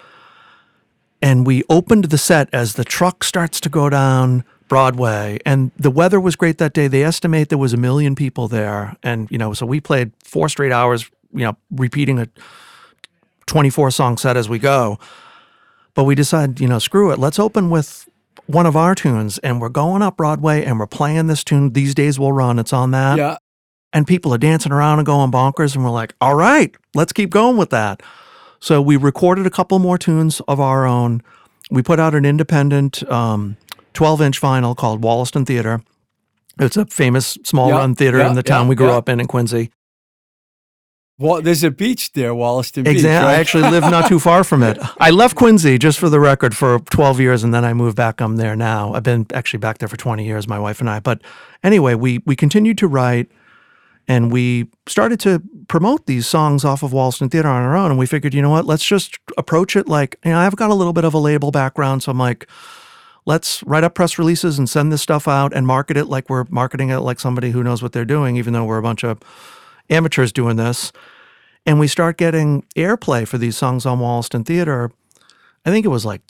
And 1.22 1.46
we 1.46 1.62
opened 1.70 2.04
the 2.04 2.18
set 2.18 2.48
as 2.52 2.74
the 2.74 2.84
truck 2.84 3.24
starts 3.24 3.60
to 3.60 3.68
go 3.68 3.88
down 3.88 4.44
Broadway. 4.68 5.38
And 5.46 5.70
the 5.78 5.90
weather 5.90 6.20
was 6.20 6.36
great 6.36 6.58
that 6.58 6.72
day. 6.72 6.86
They 6.86 7.02
estimate 7.04 7.48
there 7.48 7.58
was 7.58 7.72
a 7.72 7.78
million 7.78 8.14
people 8.14 8.48
there. 8.48 8.96
And, 9.02 9.30
you 9.30 9.38
know, 9.38 9.52
so 9.52 9.64
we 9.64 9.80
played 9.80 10.12
four 10.22 10.48
straight 10.48 10.72
hours, 10.72 11.10
you 11.32 11.44
know, 11.44 11.56
repeating 11.70 12.18
a 12.18 12.28
24 13.46 13.90
song 13.90 14.18
set 14.18 14.36
as 14.36 14.48
we 14.48 14.58
go. 14.58 14.98
But 15.94 16.04
we 16.04 16.14
decided, 16.14 16.60
you 16.60 16.68
know, 16.68 16.78
screw 16.78 17.10
it. 17.10 17.18
Let's 17.18 17.38
open 17.38 17.70
with 17.70 18.08
one 18.46 18.66
of 18.66 18.76
our 18.76 18.94
tunes. 18.94 19.38
And 19.38 19.60
we're 19.60 19.68
going 19.68 20.02
up 20.02 20.16
Broadway 20.16 20.64
and 20.64 20.78
we're 20.78 20.86
playing 20.86 21.26
this 21.26 21.44
tune. 21.44 21.72
These 21.72 21.94
days 21.94 22.18
will 22.18 22.32
run. 22.32 22.58
It's 22.58 22.72
on 22.72 22.90
that. 22.92 23.18
Yeah. 23.18 23.36
And 23.92 24.06
people 24.06 24.32
are 24.32 24.38
dancing 24.38 24.72
around 24.72 24.98
and 25.00 25.06
going 25.06 25.30
bonkers. 25.30 25.74
And 25.74 25.84
we're 25.84 25.90
like, 25.90 26.14
all 26.20 26.34
right, 26.34 26.74
let's 26.94 27.12
keep 27.12 27.30
going 27.30 27.56
with 27.56 27.70
that. 27.70 28.02
So 28.58 28.80
we 28.80 28.96
recorded 28.96 29.46
a 29.46 29.50
couple 29.50 29.78
more 29.78 29.98
tunes 29.98 30.40
of 30.48 30.60
our 30.60 30.86
own. 30.86 31.22
We 31.70 31.82
put 31.82 31.98
out 31.98 32.14
an 32.14 32.24
independent 32.24 33.08
um, 33.10 33.56
12 33.92 34.22
inch 34.22 34.40
vinyl 34.40 34.76
called 34.76 35.02
Wollaston 35.02 35.44
Theater. 35.44 35.82
It's 36.58 36.76
a 36.76 36.86
famous 36.86 37.38
small 37.44 37.68
Yeah, 37.70 37.78
run 37.78 37.94
theater 37.94 38.18
yeah, 38.18 38.28
in 38.28 38.34
the 38.34 38.42
town 38.42 38.66
yeah, 38.66 38.70
we 38.70 38.74
grew 38.76 38.90
up 38.90 39.08
in 39.08 39.20
in 39.20 39.26
Quincy. 39.26 39.70
Well, 41.22 41.40
there's 41.40 41.62
a 41.62 41.70
beach 41.70 42.12
there, 42.14 42.34
Wollaston 42.34 42.82
Beach. 42.82 42.94
Exactly. 42.94 43.32
I 43.32 43.34
actually 43.34 43.70
live 43.70 43.84
not 43.84 44.08
too 44.08 44.18
far 44.18 44.42
from 44.42 44.64
it. 44.64 44.76
I 44.98 45.10
left 45.10 45.36
Quincy, 45.36 45.78
just 45.78 46.00
for 46.00 46.08
the 46.08 46.18
record, 46.18 46.56
for 46.56 46.80
12 46.80 47.20
years, 47.20 47.44
and 47.44 47.54
then 47.54 47.64
I 47.64 47.74
moved 47.74 47.96
back. 47.96 48.20
I'm 48.20 48.38
there 48.38 48.56
now. 48.56 48.92
I've 48.92 49.04
been 49.04 49.28
actually 49.32 49.60
back 49.60 49.78
there 49.78 49.88
for 49.88 49.96
20 49.96 50.24
years, 50.24 50.48
my 50.48 50.58
wife 50.58 50.80
and 50.80 50.90
I. 50.90 50.98
But 50.98 51.22
anyway, 51.62 51.94
we 51.94 52.18
we 52.26 52.34
continued 52.34 52.76
to 52.78 52.88
write, 52.88 53.30
and 54.08 54.32
we 54.32 54.66
started 54.88 55.20
to 55.20 55.40
promote 55.68 56.06
these 56.06 56.26
songs 56.26 56.64
off 56.64 56.82
of 56.82 56.92
Wollaston 56.92 57.28
Theater 57.28 57.48
on 57.48 57.62
our 57.62 57.76
own. 57.76 57.92
And 57.92 58.00
we 58.00 58.06
figured, 58.06 58.34
you 58.34 58.42
know 58.42 58.50
what? 58.50 58.66
Let's 58.66 58.84
just 58.84 59.18
approach 59.38 59.76
it 59.76 59.86
like 59.86 60.16
you 60.24 60.32
know. 60.32 60.40
I've 60.40 60.56
got 60.56 60.70
a 60.70 60.74
little 60.74 60.92
bit 60.92 61.04
of 61.04 61.14
a 61.14 61.18
label 61.18 61.52
background, 61.52 62.02
so 62.02 62.10
I'm 62.10 62.18
like. 62.18 62.48
Let's 63.24 63.62
write 63.62 63.84
up 63.84 63.94
press 63.94 64.18
releases 64.18 64.58
and 64.58 64.68
send 64.68 64.90
this 64.90 65.00
stuff 65.00 65.28
out 65.28 65.52
and 65.54 65.64
market 65.64 65.96
it 65.96 66.06
like 66.06 66.28
we're 66.28 66.44
marketing 66.50 66.90
it 66.90 66.98
like 66.98 67.20
somebody 67.20 67.52
who 67.52 67.62
knows 67.62 67.80
what 67.80 67.92
they're 67.92 68.04
doing, 68.04 68.36
even 68.36 68.52
though 68.52 68.64
we're 68.64 68.78
a 68.78 68.82
bunch 68.82 69.04
of 69.04 69.20
amateurs 69.90 70.32
doing 70.32 70.56
this 70.56 70.92
and 71.66 71.78
we 71.78 71.86
start 71.86 72.16
getting 72.16 72.64
airplay 72.76 73.26
for 73.26 73.38
these 73.38 73.56
songs 73.56 73.86
on 73.86 74.00
Wollaston 74.00 74.42
Theater. 74.44 74.90
I 75.64 75.70
think 75.70 75.84
it 75.86 75.90
was 75.90 76.04
like 76.04 76.22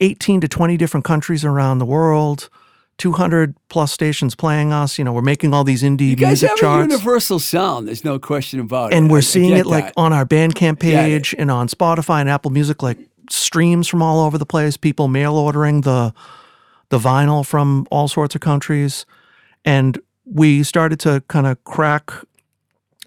18 0.00 0.42
to 0.42 0.48
20 0.48 0.76
different 0.76 1.04
countries 1.04 1.44
around 1.46 1.78
the 1.78 1.86
world, 1.86 2.50
200 2.98 3.54
plus 3.70 3.90
stations 3.92 4.34
playing 4.34 4.72
us. 4.74 4.98
You 4.98 5.04
know, 5.04 5.14
we're 5.14 5.22
making 5.22 5.54
all 5.54 5.64
these 5.64 5.82
indie 5.82 6.08
You 6.10 6.16
guys 6.16 6.42
music 6.42 6.50
have 6.50 6.58
charts. 6.58 6.86
a 6.86 6.90
universal 6.92 7.38
sound. 7.38 7.88
There's 7.88 8.04
no 8.04 8.18
question 8.18 8.60
about 8.60 8.92
it. 8.92 8.96
and 8.96 9.10
we're 9.10 9.18
I 9.18 9.20
seeing 9.20 9.50
get 9.50 9.60
it 9.60 9.66
like 9.66 9.86
that. 9.86 9.94
on 9.96 10.12
our 10.12 10.26
Bandcamp 10.26 10.78
page 10.78 11.34
and 11.38 11.50
on 11.50 11.68
Spotify 11.68 12.20
and 12.20 12.28
Apple 12.28 12.50
Music, 12.50 12.82
like 12.82 12.98
streams 13.30 13.88
from 13.88 14.02
all 14.02 14.20
over 14.26 14.36
the 14.36 14.46
place. 14.46 14.76
People 14.76 15.08
mail 15.08 15.36
ordering 15.36 15.80
the 15.82 16.12
the 16.90 16.98
vinyl 16.98 17.44
from 17.46 17.86
all 17.90 18.08
sorts 18.08 18.34
of 18.34 18.40
countries, 18.42 19.06
and 19.64 19.98
we 20.26 20.62
started 20.62 21.00
to 21.00 21.22
kind 21.28 21.46
of 21.46 21.62
crack 21.64 22.12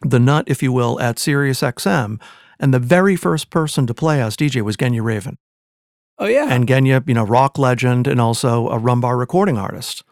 the 0.02 0.20
nut, 0.20 0.45
if 0.47 0.64
you 0.64 0.72
will, 0.72 1.00
at 1.00 1.18
SiriusXM, 1.18 2.20
And 2.60 2.74
the 2.74 2.80
very 2.80 3.16
first 3.16 3.50
person 3.50 3.88
to 3.88 3.93
play 3.93 4.22
us 4.22 4.36
DJ 4.36 4.62
was 4.62 4.78
Genya 4.78 5.02
Ravan. 5.02 5.38
Oh 6.18 6.28
yeah. 6.28 6.47
And 6.50 6.68
Genya, 6.68 7.08
you 7.08 7.14
know, 7.14 7.24
rock 7.24 7.58
legend 7.58 8.06
and 8.06 8.20
also 8.20 8.68
a 8.68 8.78
rumbar 8.78 9.18
recording 9.18 9.58
artist. 9.58 10.04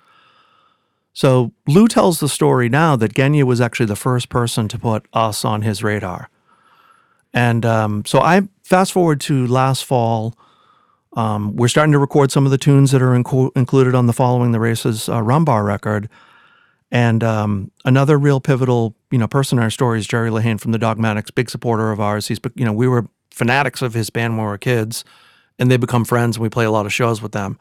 So 1.11 1.51
Lou 1.67 1.88
tells 1.88 2.19
the 2.19 2.29
story 2.29 2.69
now 2.69 2.95
that 2.95 3.13
Genya 3.13 3.43
was 3.43 3.59
actually 3.59 3.88
the 3.88 3.95
first 3.95 4.29
person 4.29 4.67
to 4.67 4.79
put 4.79 5.05
us 5.13 5.43
on 5.43 5.63
his 5.63 5.83
radar. 5.83 6.29
And 7.33 7.65
um, 7.65 8.05
so 8.05 8.19
I 8.19 8.43
fast 8.63 8.93
forward 8.93 9.19
to 9.21 9.47
last 9.47 9.83
fall. 9.83 10.38
Um, 11.13 11.55
we're 11.55 11.67
starting 11.67 11.91
to 11.93 11.99
record 11.99 12.31
some 12.31 12.45
of 12.45 12.51
the 12.51 12.57
tunes 12.57 12.91
that 12.91 13.01
are 13.01 13.15
included 13.15 13.95
on 13.95 14.05
the 14.05 14.13
Following 14.13 14.51
the 14.51 14.59
Races 14.59 15.09
uh, 15.09 15.19
rumbar 15.21 15.65
record. 15.65 16.09
And 16.91 17.23
um, 17.23 17.71
another 17.83 18.17
real 18.17 18.39
pivotal, 18.39 18.95
you 19.11 19.17
know, 19.17 19.27
person 19.27 19.57
in 19.57 19.63
our 19.63 19.69
story 19.69 19.99
is 19.99 20.07
Jerry 20.07 20.29
Lehane 20.29 20.59
from 20.59 20.71
the 20.71 20.77
Dogmatics, 20.77 21.31
big 21.31 21.49
supporter 21.49 21.91
of 21.91 21.99
ours. 21.99 22.27
He's, 22.27 22.39
you 22.55 22.63
know, 22.63 22.71
we 22.71 22.88
were 22.88 23.07
fanatics 23.31 23.81
of 23.81 23.93
his 23.93 24.09
band 24.09 24.38
when 24.38 24.45
we 24.45 24.51
were 24.51 24.57
kids, 24.57 25.03
and 25.59 25.69
they 25.69 25.77
become 25.77 26.05
friends, 26.05 26.38
and 26.38 26.43
we 26.43 26.49
play 26.49 26.65
a 26.65 26.71
lot 26.71 26.85
of 26.85 26.93
shows 26.93 27.21
with 27.21 27.33
them. 27.33 27.59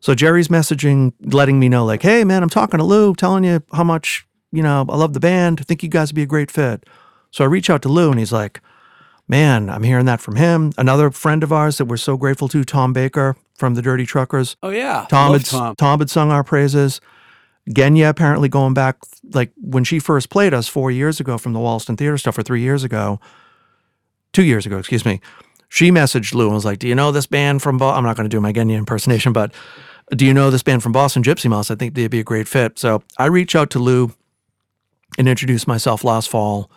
So 0.00 0.14
Jerry's 0.14 0.48
messaging, 0.48 1.12
letting 1.20 1.60
me 1.60 1.68
know, 1.68 1.84
like, 1.84 2.02
hey, 2.02 2.24
man, 2.24 2.42
I'm 2.42 2.48
talking 2.48 2.78
to 2.78 2.84
Lou, 2.84 3.14
telling 3.14 3.44
you 3.44 3.62
how 3.72 3.84
much, 3.84 4.26
you 4.50 4.62
know, 4.62 4.86
I 4.88 4.96
love 4.96 5.12
the 5.12 5.20
band. 5.20 5.60
I 5.60 5.64
think 5.64 5.82
you 5.82 5.90
guys 5.90 6.10
would 6.10 6.16
be 6.16 6.22
a 6.22 6.26
great 6.26 6.50
fit. 6.50 6.84
So 7.30 7.44
I 7.44 7.48
reach 7.48 7.68
out 7.68 7.82
to 7.82 7.90
Lou, 7.90 8.10
and 8.10 8.18
he's 8.18 8.32
like, 8.32 8.62
man, 9.28 9.68
I'm 9.68 9.82
hearing 9.82 10.06
that 10.06 10.20
from 10.22 10.36
him. 10.36 10.72
Another 10.78 11.10
friend 11.10 11.42
of 11.42 11.52
ours 11.52 11.76
that 11.76 11.84
we're 11.84 11.98
so 11.98 12.16
grateful 12.16 12.48
to, 12.48 12.64
Tom 12.64 12.94
Baker 12.94 13.36
from 13.54 13.74
the 13.74 13.82
Dirty 13.82 14.06
Truckers. 14.06 14.56
oh 14.62 14.70
yeah. 14.70 15.06
Tom 15.10 15.34
had, 15.34 15.44
Tom. 15.44 15.76
Tom 15.76 15.98
had 15.98 16.08
sung 16.08 16.30
our 16.30 16.42
praises. 16.42 17.00
Genya 17.70 18.08
apparently 18.08 18.48
going 18.48 18.74
back 18.74 18.96
like 19.32 19.52
when 19.56 19.84
she 19.84 19.98
first 19.98 20.30
played 20.30 20.52
us 20.52 20.68
four 20.68 20.90
years 20.90 21.20
ago 21.20 21.38
from 21.38 21.52
the 21.52 21.60
Wollaston 21.60 21.96
Theater 21.96 22.18
stuff 22.18 22.36
or 22.36 22.42
three 22.42 22.62
years 22.62 22.84
ago, 22.84 23.20
two 24.32 24.42
years 24.42 24.66
ago, 24.66 24.78
excuse 24.78 25.04
me. 25.04 25.20
She 25.68 25.92
messaged 25.92 26.34
Lou 26.34 26.46
and 26.46 26.54
was 26.54 26.64
like, 26.64 26.80
"Do 26.80 26.88
you 26.88 26.96
know 26.96 27.12
this 27.12 27.26
band 27.26 27.62
from? 27.62 27.78
Boston?" 27.78 27.98
I'm 27.98 28.04
not 28.04 28.16
going 28.16 28.28
to 28.28 28.34
do 28.36 28.40
my 28.40 28.52
Genya 28.52 28.76
impersonation, 28.76 29.32
but 29.32 29.54
do 30.10 30.26
you 30.26 30.34
know 30.34 30.50
this 30.50 30.64
band 30.64 30.82
from 30.82 30.90
Boston, 30.90 31.22
Gypsy 31.22 31.48
Moths? 31.48 31.70
I 31.70 31.76
think 31.76 31.94
they'd 31.94 32.08
be 32.08 32.18
a 32.18 32.24
great 32.24 32.48
fit." 32.48 32.78
So 32.78 33.04
I 33.18 33.26
reach 33.26 33.54
out 33.54 33.70
to 33.70 33.78
Lou 33.78 34.12
and 35.16 35.28
introduce 35.28 35.68
myself 35.68 36.02
last 36.02 36.28
fall. 36.28 36.70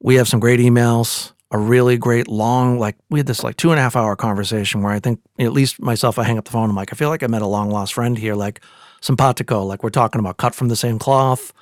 We 0.00 0.16
have 0.16 0.28
some 0.28 0.38
great 0.38 0.60
emails, 0.60 1.32
a 1.50 1.58
really 1.58 1.96
great 1.96 2.28
long, 2.28 2.78
like 2.78 2.96
we 3.08 3.20
had 3.20 3.26
this 3.26 3.42
like 3.42 3.56
two 3.56 3.70
and 3.70 3.78
a 3.78 3.82
half 3.82 3.96
hour 3.96 4.14
conversation 4.16 4.82
where 4.82 4.92
I 4.92 5.00
think 5.00 5.20
at 5.38 5.52
least 5.52 5.80
myself, 5.80 6.18
I 6.18 6.24
hang 6.24 6.36
up 6.36 6.44
the 6.44 6.50
phone. 6.50 6.68
I'm 6.68 6.76
like, 6.76 6.92
I 6.92 6.96
feel 6.96 7.08
like 7.08 7.22
I 7.22 7.26
met 7.26 7.42
a 7.42 7.46
long 7.46 7.70
lost 7.70 7.94
friend 7.94 8.18
here, 8.18 8.34
like 8.34 8.60
simpatico, 9.00 9.64
like 9.64 9.82
we're 9.82 9.90
talking 9.90 10.18
about 10.18 10.36
cut 10.36 10.54
from 10.54 10.68
the 10.68 10.76
same 10.76 10.98
cloth, 10.98 11.52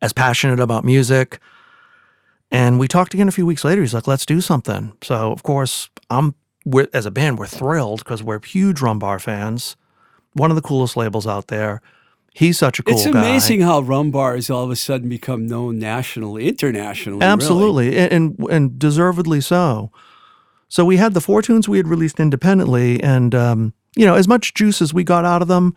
as 0.00 0.12
passionate 0.12 0.60
about 0.60 0.84
music. 0.84 1.38
And 2.50 2.78
we 2.78 2.86
talked 2.88 3.14
again 3.14 3.28
a 3.28 3.32
few 3.32 3.46
weeks 3.46 3.64
later. 3.64 3.80
He's 3.80 3.94
like, 3.94 4.06
let's 4.06 4.26
do 4.26 4.40
something. 4.40 4.92
So 5.02 5.32
of 5.32 5.42
course, 5.42 5.88
I'm 6.10 6.34
we're, 6.64 6.88
as 6.92 7.06
a 7.06 7.10
band, 7.10 7.38
we're 7.38 7.46
thrilled 7.46 8.00
because 8.00 8.22
we're 8.22 8.40
huge 8.44 8.78
Rumbar 8.78 9.20
fans. 9.20 9.76
One 10.34 10.50
of 10.50 10.54
the 10.54 10.62
coolest 10.62 10.96
labels 10.96 11.26
out 11.26 11.48
there. 11.48 11.82
He's 12.34 12.58
such 12.58 12.78
a 12.78 12.82
cool 12.82 12.94
it's 12.94 13.04
guy. 13.04 13.10
amazing 13.10 13.60
how 13.60 13.82
rumbar 13.82 14.36
has 14.36 14.48
all 14.48 14.64
of 14.64 14.70
a 14.70 14.76
sudden 14.76 15.10
become 15.10 15.46
known 15.46 15.78
nationally, 15.78 16.48
internationally. 16.48 17.18
really. 17.18 17.30
Absolutely, 17.30 17.98
and, 17.98 18.12
and 18.12 18.50
and 18.50 18.78
deservedly 18.78 19.42
so. 19.42 19.92
So 20.68 20.86
we 20.86 20.96
had 20.96 21.12
the 21.12 21.20
four 21.20 21.42
tunes 21.42 21.68
we 21.68 21.76
had 21.76 21.86
released 21.86 22.18
independently, 22.18 23.02
and 23.02 23.34
um, 23.34 23.74
you 23.94 24.06
know, 24.06 24.14
as 24.14 24.26
much 24.26 24.54
juice 24.54 24.80
as 24.80 24.94
we 24.94 25.04
got 25.04 25.26
out 25.26 25.42
of 25.42 25.48
them, 25.48 25.74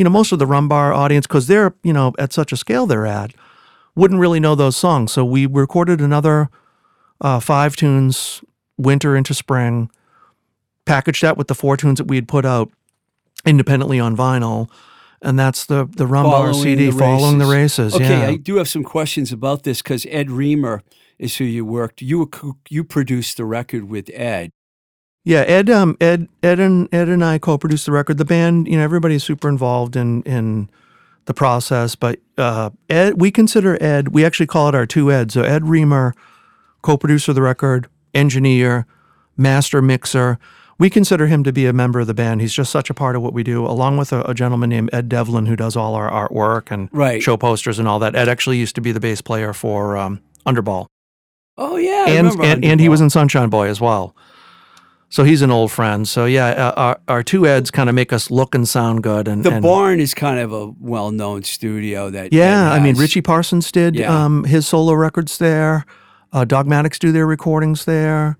you 0.00 0.04
know, 0.04 0.08
most 0.08 0.32
of 0.32 0.38
the 0.38 0.46
Rumbar 0.46 0.96
audience, 0.96 1.26
because 1.26 1.46
they're 1.46 1.74
you 1.82 1.92
know 1.92 2.14
at 2.18 2.32
such 2.32 2.52
a 2.52 2.56
scale 2.56 2.86
they're 2.86 3.04
at, 3.04 3.34
wouldn't 3.94 4.18
really 4.18 4.40
know 4.40 4.54
those 4.54 4.74
songs. 4.74 5.12
So 5.12 5.26
we 5.26 5.44
recorded 5.44 6.00
another 6.00 6.48
uh, 7.20 7.38
five 7.38 7.76
tunes, 7.76 8.42
winter 8.78 9.14
into 9.14 9.34
spring, 9.34 9.90
packaged 10.86 11.20
that 11.20 11.36
with 11.36 11.48
the 11.48 11.54
four 11.54 11.76
tunes 11.76 11.98
that 11.98 12.06
we 12.06 12.16
had 12.16 12.28
put 12.28 12.46
out 12.46 12.70
independently 13.44 14.00
on 14.00 14.16
vinyl. 14.16 14.70
And 15.20 15.38
that's 15.38 15.66
the 15.66 15.84
the 15.84 16.06
Rumbar 16.06 16.54
CD, 16.54 16.86
the 16.90 16.98
following 16.98 17.36
the 17.36 17.44
races. 17.44 17.92
races. 17.92 18.00
Okay, 18.00 18.20
yeah. 18.20 18.28
I 18.28 18.36
do 18.36 18.56
have 18.56 18.70
some 18.70 18.82
questions 18.82 19.32
about 19.32 19.64
this 19.64 19.82
because 19.82 20.06
Ed 20.08 20.30
Reamer 20.30 20.82
is 21.18 21.36
who 21.36 21.44
you 21.44 21.66
worked. 21.66 22.00
You 22.00 22.30
you 22.70 22.84
produced 22.84 23.36
the 23.36 23.44
record 23.44 23.90
with 23.90 24.08
Ed. 24.14 24.50
Yeah, 25.24 25.40
Ed, 25.40 25.68
um, 25.68 25.96
Ed, 26.00 26.28
Ed, 26.42 26.60
and 26.60 26.88
Ed 26.94 27.08
and 27.08 27.22
I 27.24 27.38
co-produced 27.38 27.86
the 27.86 27.92
record. 27.92 28.16
The 28.18 28.24
band, 28.24 28.66
you 28.68 28.76
know, 28.78 28.82
everybody's 28.84 29.22
super 29.22 29.48
involved 29.48 29.96
in 29.96 30.22
in 30.22 30.70
the 31.26 31.34
process. 31.34 31.94
But 31.94 32.20
uh, 32.38 32.70
Ed, 32.88 33.20
we 33.20 33.30
consider 33.30 33.80
Ed. 33.82 34.08
We 34.08 34.24
actually 34.24 34.46
call 34.46 34.68
it 34.68 34.74
our 34.74 34.86
two 34.86 35.12
Eds. 35.12 35.34
So 35.34 35.42
Ed 35.42 35.66
Reamer, 35.68 36.14
co-producer 36.82 37.32
of 37.32 37.34
the 37.34 37.42
record, 37.42 37.88
engineer, 38.14 38.86
master 39.36 39.82
mixer. 39.82 40.38
We 40.78 40.88
consider 40.88 41.26
him 41.26 41.44
to 41.44 41.52
be 41.52 41.66
a 41.66 41.74
member 41.74 42.00
of 42.00 42.06
the 42.06 42.14
band. 42.14 42.40
He's 42.40 42.54
just 42.54 42.72
such 42.72 42.88
a 42.88 42.94
part 42.94 43.14
of 43.14 43.20
what 43.20 43.34
we 43.34 43.42
do, 43.42 43.66
along 43.66 43.98
with 43.98 44.14
a, 44.14 44.22
a 44.22 44.32
gentleman 44.32 44.70
named 44.70 44.88
Ed 44.94 45.10
Devlin 45.10 45.44
who 45.44 45.54
does 45.54 45.76
all 45.76 45.94
our 45.94 46.10
artwork 46.10 46.70
and 46.70 46.88
Right. 46.90 47.22
show 47.22 47.36
posters 47.36 47.78
and 47.78 47.86
all 47.86 47.98
that. 47.98 48.16
Ed 48.16 48.30
actually 48.30 48.56
used 48.56 48.74
to 48.76 48.80
be 48.80 48.90
the 48.90 49.00
bass 49.00 49.20
player 49.20 49.52
for 49.52 49.98
um, 49.98 50.22
Underball 50.46 50.86
Oh 51.58 51.76
yeah, 51.76 52.06
and 52.08 52.28
and, 52.40 52.64
and 52.64 52.80
he 52.80 52.88
was 52.88 53.02
in 53.02 53.10
Sunshine 53.10 53.50
Boy 53.50 53.68
as 53.68 53.78
well. 53.82 54.16
So 55.12 55.24
he's 55.24 55.42
an 55.42 55.50
old 55.50 55.72
friend. 55.72 56.06
So 56.08 56.24
yeah, 56.24 56.46
uh, 56.50 56.72
our, 56.76 57.00
our 57.08 57.22
two 57.24 57.44
eds 57.46 57.70
kind 57.70 57.88
of 57.88 57.94
make 57.96 58.12
us 58.12 58.30
look 58.30 58.54
and 58.54 58.66
sound 58.68 59.02
good. 59.02 59.26
And 59.28 59.42
The 59.44 59.50
and, 59.54 59.62
Barn 59.62 59.98
is 60.00 60.14
kind 60.14 60.38
of 60.38 60.52
a 60.52 60.68
well-known 60.78 61.42
studio 61.42 62.10
that. 62.10 62.32
yeah, 62.32 62.70
I 62.70 62.78
mean. 62.78 62.94
Richie 62.96 63.20
Parsons 63.20 63.70
did 63.72 63.96
Yeah. 63.96 64.24
um, 64.24 64.44
his 64.44 64.68
solo 64.68 64.92
records 64.94 65.38
there. 65.38 65.84
Uh, 66.32 66.44
Dogmatics 66.44 66.98
do 67.00 67.10
their 67.10 67.26
recordings 67.26 67.84
there. 67.86 68.38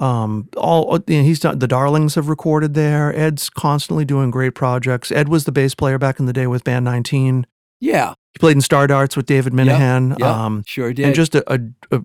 Um, 0.00 0.48
all 0.56 0.98
you 1.06 1.18
know, 1.18 1.22
he's 1.22 1.38
done. 1.38 1.58
The 1.60 1.68
Darlings 1.68 2.16
have 2.16 2.28
recorded 2.28 2.74
there. 2.74 3.14
Ed's 3.16 3.48
constantly 3.48 4.04
doing 4.04 4.30
great 4.32 4.54
projects. 4.54 5.12
Ed 5.12 5.28
was 5.28 5.44
the 5.44 5.52
bass 5.52 5.74
player 5.76 5.98
back 5.98 6.18
in 6.18 6.26
the 6.26 6.32
day 6.32 6.46
with 6.48 6.64
Band 6.64 6.84
19. 6.84 7.46
Yeah, 7.78 8.14
He 8.32 8.38
played 8.38 8.56
in 8.56 8.60
Star 8.60 8.86
Darts 8.86 9.16
with 9.16 9.26
David 9.26 9.52
Minehan. 9.52 10.16
yeah, 10.18 10.44
Um, 10.46 10.62
sure 10.66 10.92
did. 10.92 11.04
and 11.06 11.14
just 11.14 11.34
a, 11.34 11.44
a, 11.52 11.60
a 11.96 12.04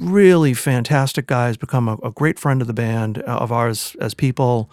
really 0.00 0.54
fantastic 0.54 1.26
guy. 1.26 1.46
Has 1.46 1.56
become 1.56 1.88
a, 1.88 1.96
a 2.02 2.10
great 2.10 2.38
friend 2.38 2.60
of 2.60 2.66
the 2.66 2.74
band 2.74 3.18
uh, 3.18 3.38
of 3.38 3.52
ours 3.52 3.96
as 4.00 4.14
people, 4.14 4.70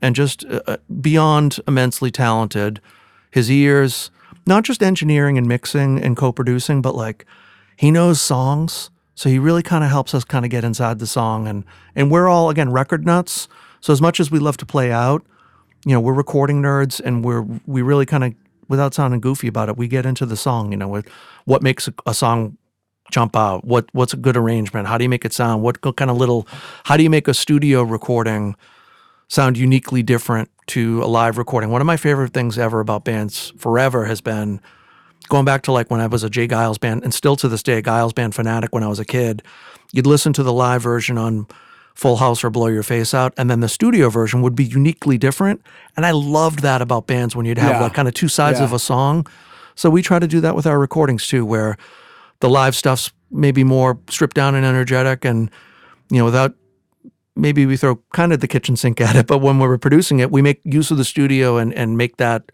and 0.00 0.14
just 0.14 0.44
uh, 0.44 0.60
uh, 0.66 0.76
beyond 1.00 1.60
immensely 1.66 2.10
talented. 2.10 2.80
His 3.30 3.50
ears, 3.50 4.10
not 4.46 4.64
just 4.64 4.82
engineering 4.82 5.36
and 5.38 5.46
mixing 5.46 6.02
and 6.02 6.16
co-producing, 6.16 6.82
but 6.82 6.94
like 6.94 7.26
he 7.76 7.90
knows 7.90 8.20
songs. 8.20 8.90
So 9.14 9.28
he 9.28 9.38
really 9.38 9.62
kind 9.62 9.82
of 9.82 9.90
helps 9.90 10.14
us 10.14 10.24
kind 10.24 10.44
of 10.44 10.50
get 10.50 10.64
inside 10.64 10.98
the 10.98 11.06
song, 11.06 11.48
and 11.48 11.64
and 11.96 12.10
we're 12.10 12.28
all 12.28 12.50
again 12.50 12.70
record 12.70 13.04
nuts. 13.04 13.48
So 13.80 13.92
as 13.92 14.00
much 14.02 14.20
as 14.20 14.30
we 14.30 14.38
love 14.38 14.56
to 14.58 14.66
play 14.66 14.92
out, 14.92 15.24
you 15.84 15.92
know, 15.92 16.00
we're 16.00 16.12
recording 16.12 16.62
nerds, 16.62 17.00
and 17.00 17.24
we're 17.24 17.42
we 17.66 17.82
really 17.82 18.06
kind 18.06 18.24
of 18.24 18.34
without 18.68 18.92
sounding 18.92 19.20
goofy 19.20 19.48
about 19.48 19.68
it, 19.70 19.76
we 19.76 19.88
get 19.88 20.04
into 20.04 20.26
the 20.26 20.36
song. 20.36 20.70
You 20.70 20.76
know, 20.76 20.88
with 20.88 21.08
what 21.46 21.62
makes 21.62 21.88
a, 21.88 21.94
a 22.06 22.14
song 22.14 22.57
jump 23.10 23.36
out? 23.36 23.64
What 23.64 23.86
what's 23.92 24.12
a 24.12 24.16
good 24.16 24.36
arrangement? 24.36 24.86
How 24.88 24.98
do 24.98 25.04
you 25.04 25.08
make 25.08 25.24
it 25.24 25.32
sound? 25.32 25.62
What 25.62 25.80
kind 25.96 26.10
of 26.10 26.16
little? 26.16 26.46
How 26.84 26.96
do 26.96 27.02
you 27.02 27.10
make 27.10 27.28
a 27.28 27.34
studio 27.34 27.82
recording 27.82 28.54
sound 29.28 29.58
uniquely 29.58 30.02
different 30.02 30.50
to 30.68 31.02
a 31.02 31.06
live 31.06 31.38
recording? 31.38 31.70
One 31.70 31.80
of 31.80 31.86
my 31.86 31.96
favorite 31.96 32.32
things 32.32 32.58
ever 32.58 32.80
about 32.80 33.04
bands 33.04 33.52
forever 33.58 34.06
has 34.06 34.20
been 34.20 34.60
going 35.28 35.44
back 35.44 35.62
to 35.62 35.72
like 35.72 35.90
when 35.90 36.00
I 36.00 36.06
was 36.06 36.22
a 36.22 36.30
J. 36.30 36.48
Geils 36.48 36.80
band, 36.80 37.02
and 37.04 37.12
still 37.12 37.36
to 37.36 37.48
this 37.48 37.62
day, 37.62 37.78
a 37.78 37.82
Geils 37.82 38.14
band 38.14 38.34
fanatic. 38.34 38.74
When 38.74 38.82
I 38.82 38.88
was 38.88 38.98
a 38.98 39.04
kid, 39.04 39.42
you'd 39.92 40.06
listen 40.06 40.32
to 40.34 40.42
the 40.42 40.52
live 40.52 40.82
version 40.82 41.18
on 41.18 41.46
Full 41.94 42.16
House 42.16 42.44
or 42.44 42.50
Blow 42.50 42.68
Your 42.68 42.82
Face 42.84 43.12
Out, 43.12 43.34
and 43.36 43.50
then 43.50 43.60
the 43.60 43.68
studio 43.68 44.08
version 44.08 44.40
would 44.40 44.54
be 44.54 44.64
uniquely 44.64 45.18
different. 45.18 45.60
And 45.96 46.06
I 46.06 46.12
loved 46.12 46.60
that 46.60 46.80
about 46.80 47.06
bands 47.06 47.34
when 47.36 47.44
you'd 47.44 47.58
have 47.58 47.72
Yeah. 47.72 47.80
like 47.82 47.94
kind 47.94 48.06
of 48.08 48.14
two 48.14 48.28
sides 48.28 48.58
Yeah. 48.60 48.66
of 48.66 48.72
a 48.72 48.78
song. 48.78 49.26
So 49.74 49.90
we 49.90 50.00
try 50.00 50.18
to 50.18 50.26
do 50.28 50.40
that 50.40 50.54
with 50.54 50.66
our 50.66 50.78
recordings 50.78 51.26
too, 51.26 51.44
where 51.44 51.76
the 52.40 52.48
live 52.48 52.74
stuff's 52.74 53.12
maybe 53.30 53.64
more 53.64 53.98
stripped 54.08 54.36
down 54.36 54.54
and 54.54 54.64
energetic, 54.64 55.24
and 55.24 55.50
you 56.10 56.18
know, 56.18 56.24
without 56.24 56.54
maybe 57.36 57.66
we 57.66 57.76
throw 57.76 57.96
kind 58.12 58.32
of 58.32 58.40
the 58.40 58.48
kitchen 58.48 58.76
sink 58.76 59.00
at 59.08 59.16
it, 59.16 59.26
but 59.26 59.38
when 59.38 59.58
we're 59.58 59.78
producing 59.78 60.18
it, 60.18 60.30
we 60.30 60.42
make 60.42 60.60
use 60.64 60.90
of 60.90 60.96
the 60.96 61.04
studio 61.04 61.56
and 61.56 61.72
and 61.74 61.96
make 61.96 62.16
that 62.16 62.50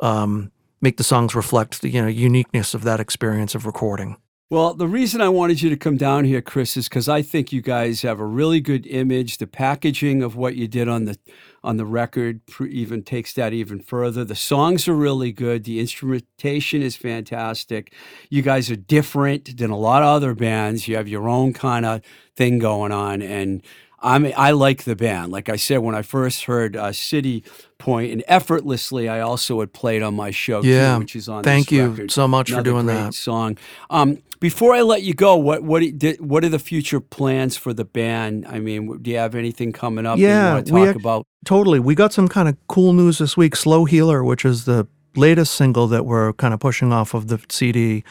um, 0.00 0.50
make 0.80 0.96
the 0.96 1.04
songs 1.04 1.34
reflect 1.34 1.80
the 1.80 1.88
you 1.88 2.00
know 2.00 2.08
uniqueness 2.08 2.74
of 2.74 2.84
that 2.84 3.00
experience 3.00 3.54
of 3.54 3.66
recording. 3.66 4.16
Well, 4.48 4.74
the 4.74 4.86
reason 4.86 5.20
I 5.20 5.28
wanted 5.28 5.60
you 5.60 5.70
to 5.70 5.76
come 5.76 5.96
down 5.96 6.24
here, 6.24 6.40
Chris, 6.40 6.76
is 6.76 6.88
because 6.88 7.08
I 7.08 7.20
think 7.20 7.52
you 7.52 7.60
guys 7.60 8.02
have 8.02 8.20
a 8.20 8.24
really 8.24 8.60
good 8.60 8.86
image. 8.86 9.38
The 9.38 9.46
packaging 9.48 10.22
of 10.22 10.36
what 10.36 10.54
you 10.54 10.68
did 10.68 10.88
on 10.88 11.04
the 11.04 11.18
on 11.66 11.76
the 11.78 11.84
record 11.84 12.40
even 12.60 13.02
takes 13.02 13.32
that 13.34 13.52
even 13.52 13.80
further. 13.80 14.24
The 14.24 14.36
songs 14.36 14.86
are 14.86 14.94
really 14.94 15.32
good. 15.32 15.64
The 15.64 15.80
instrumentation 15.80 16.80
is 16.80 16.94
fantastic. 16.94 17.92
You 18.30 18.40
guys 18.42 18.70
are 18.70 18.76
different 18.76 19.58
than 19.58 19.70
a 19.70 19.76
lot 19.76 20.02
of 20.02 20.08
other 20.08 20.32
bands. 20.34 20.86
You 20.86 20.96
have 20.96 21.08
your 21.08 21.28
own 21.28 21.52
kind 21.52 21.84
of 21.84 22.02
thing 22.36 22.60
going 22.60 22.92
on, 22.92 23.20
and 23.20 23.62
I 23.98 24.18
mean, 24.18 24.34
I 24.36 24.52
like 24.52 24.84
the 24.84 24.94
band. 24.94 25.32
Like 25.32 25.48
I 25.48 25.56
said, 25.56 25.78
when 25.78 25.94
I 25.96 26.02
first 26.02 26.44
heard 26.44 26.76
uh, 26.76 26.92
City 26.92 27.42
Point 27.78 28.12
and 28.12 28.22
effortlessly, 28.28 29.08
I 29.08 29.20
also 29.20 29.58
had 29.60 29.72
played 29.72 30.02
on 30.02 30.14
my 30.14 30.30
show, 30.30 30.62
Yeah. 30.62 30.94
too, 30.94 31.00
which 31.00 31.16
is 31.16 31.28
on. 31.28 31.42
Thank 31.42 31.72
you 31.72 31.88
record 31.90 32.10
so 32.12 32.28
much 32.28 32.52
for 32.52 32.62
doing 32.62 32.86
that. 32.86 33.14
song. 33.14 33.58
Um, 33.90 34.18
Before 34.40 34.74
I 34.74 34.82
let 34.82 35.02
you 35.02 35.14
go, 35.14 35.36
what 35.36 35.62
what 35.62 35.82
did, 35.96 36.20
what 36.20 36.44
are 36.44 36.48
the 36.48 36.58
future 36.58 37.00
plans 37.00 37.56
for 37.56 37.72
the 37.72 37.84
band? 37.84 38.46
I 38.46 38.58
mean, 38.58 38.98
do 39.02 39.10
you 39.10 39.16
have 39.18 39.34
anything 39.34 39.72
coming 39.72 40.06
up? 40.06 40.16
that 40.16 40.22
Yeah, 40.22 40.48
you 40.48 40.54
want 40.54 40.66
to 40.66 40.74
we 40.74 40.84
talk 40.86 40.96
about. 40.96 41.26
Totally. 41.44 41.80
We 41.80 41.94
got 41.94 42.12
some 42.12 42.28
kind 42.28 42.48
of 42.48 42.56
cool 42.68 42.92
news 42.92 43.18
this 43.18 43.36
week. 43.36 43.56
Slow 43.56 43.84
Healer, 43.84 44.24
which 44.24 44.44
is 44.44 44.64
the 44.64 44.86
latest 45.14 45.54
single 45.54 45.86
that 45.88 46.04
we're 46.04 46.32
kind 46.34 46.52
of 46.52 46.60
pushing 46.60 46.92
off 46.92 47.14
of 47.14 47.28
the 47.28 47.40
CD, 47.48 48.04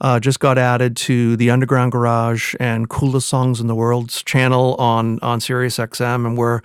uh, 0.00 0.20
just 0.20 0.40
got 0.40 0.58
added 0.58 0.96
to 0.96 1.36
the 1.36 1.50
Underground 1.50 1.92
Garage 1.92 2.54
and 2.60 2.88
Coolest 2.88 3.28
Songs 3.28 3.60
in 3.60 3.66
the 3.66 3.74
World's 3.74 4.22
channel 4.22 4.74
on 4.76 5.18
on 5.20 5.40
Sirius 5.40 5.78
XM, 5.78 6.26
and 6.26 6.36
we're 6.36 6.60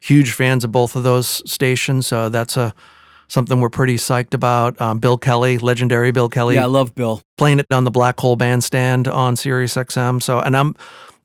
huge 0.00 0.32
fans 0.32 0.64
of 0.64 0.72
both 0.72 0.96
of 0.96 1.02
those 1.02 1.42
stations. 1.50 2.06
So 2.06 2.28
that's 2.28 2.56
a 2.56 2.74
something 3.32 3.60
we're 3.60 3.70
pretty 3.70 3.96
psyched 3.96 4.34
about. 4.34 4.78
Um, 4.80 4.98
Bill 4.98 5.16
Kelly, 5.16 5.56
legendary 5.58 6.10
Bill 6.12 6.28
Kelly, 6.28 6.56
Yeah, 6.56 6.64
I 6.64 6.66
love 6.66 6.94
Bill. 6.94 7.22
playing 7.38 7.58
it 7.60 7.66
on 7.72 7.84
the 7.84 7.90
Black 7.90 8.20
Hole 8.20 8.36
Bandstand 8.36 9.08
on 9.08 9.36
Sirius 9.36 9.74
XM. 9.74 10.22
So, 10.22 10.38
and 10.40 10.54
I'm 10.56 10.74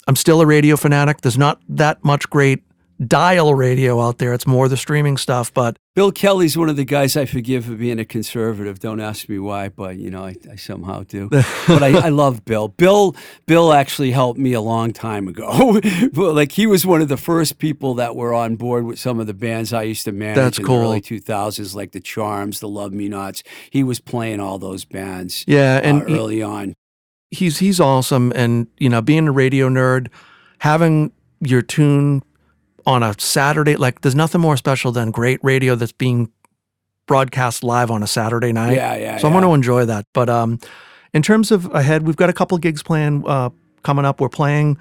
I'm 0.08 0.16
still 0.16 0.40
a 0.42 0.46
radio 0.46 0.78
fanatic. 0.78 1.20
There's 1.22 1.38
not 1.38 1.60
that 1.68 2.04
much 2.06 2.30
great 2.30 2.64
dial 3.06 3.54
radio 3.54 4.02
out 4.02 4.18
there. 4.18 4.34
It's 4.34 4.48
more 4.48 4.68
the 4.68 4.78
streaming 4.78 5.18
stuff, 5.18 5.54
but 5.54 5.78
Bill 5.96 6.12
Kelly's 6.12 6.58
one 6.58 6.70
of 6.70 6.76
the 6.76 6.86
guys 6.86 7.16
I 7.18 7.26
forgive 7.26 7.66
for 7.66 7.74
being 7.74 8.00
a 8.00 8.06
conservative. 8.06 8.80
Don't 8.80 9.00
ask 9.00 9.30
me 9.30 9.40
why, 9.40 9.70
but 9.70 9.98
you 9.98 10.10
know 10.10 10.24
I, 10.24 10.36
I 10.52 10.56
somehow 10.56 11.04
do. 11.04 11.30
but 11.68 11.84
I, 11.84 12.06
I 12.06 12.10
love 12.10 12.46
Bill. 12.46 12.68
Bill 12.70 13.16
Bill 13.46 13.74
actually 13.74 14.12
helped 14.12 14.40
me 14.40 14.54
a 14.54 14.62
long 14.62 14.94
time 14.94 15.28
ago. 15.28 15.80
Like 16.14 16.52
he 16.52 16.68
was 16.68 16.86
one 16.86 17.02
of 17.02 17.08
the 17.08 17.18
first 17.18 17.58
people 17.58 17.96
that 17.96 18.16
were 18.16 18.34
on 18.34 18.56
board 18.56 18.86
with 18.86 19.00
some 19.00 19.20
of 19.20 19.28
the 19.28 19.34
bands 19.34 19.74
I 19.74 19.84
used 19.84 20.06
to 20.06 20.12
manage 20.12 20.36
That's 20.36 20.60
in 20.60 20.66
cool. 20.66 20.80
the 20.80 20.84
early 20.84 21.02
2000s, 21.02 21.74
like 21.76 21.92
the 21.92 22.00
Charms, 22.00 22.60
the 22.60 22.68
Love 22.68 22.94
Me 22.94 23.08
Nots. 23.08 23.44
He 23.70 23.84
was 23.84 24.00
playing 24.00 24.40
all 24.40 24.60
those 24.60 24.86
bands 24.86 25.44
yeah, 25.48 25.80
and 25.84 26.04
uh, 26.04 26.06
he- 26.06 26.16
early 26.18 26.42
on. 26.42 26.74
he's 27.32 27.60
he's 27.60 27.80
awesome. 27.80 28.32
And 28.36 28.68
you 28.78 28.90
know, 28.90 29.02
being 29.02 29.28
a 29.28 29.32
radio 29.32 29.70
nerd, 29.70 30.08
having 30.60 31.12
your 31.40 31.62
tune 31.62 32.22
on 32.88 33.04
a 33.04 33.14
Saturday, 33.20 33.76
like 33.76 34.02
there's 34.02 34.16
nothing 34.16 34.40
more 34.40 34.56
special 34.56 34.94
than 34.94 35.12
great 35.12 35.40
radio 35.44 35.76
that's 35.76 35.92
being 35.92 36.32
broadcast 37.06 37.62
live 37.62 37.92
on 37.92 38.02
a 38.02 38.08
Saturday 38.08 38.54
night. 38.54 38.76
Yeah, 38.76 38.96
yeah. 38.96 39.18
So 39.18 39.28
I 39.28 39.30
yeah. 39.30 39.34
going 39.34 39.50
to 39.50 39.54
enjoy 39.54 39.86
that. 39.86 40.08
But 40.14 40.30
um, 40.30 40.60
in 41.14 41.22
terms 41.22 41.52
of 41.52 41.66
ahead, 41.76 42.04
we've 42.08 42.16
got 42.16 42.30
a 42.30 42.34
couple 42.34 42.58
gigs 42.58 42.82
planned 42.82 43.28
uh, 43.28 43.50
coming 43.84 44.06
up. 44.06 44.22
We're 44.22 44.30
playing 44.30 44.78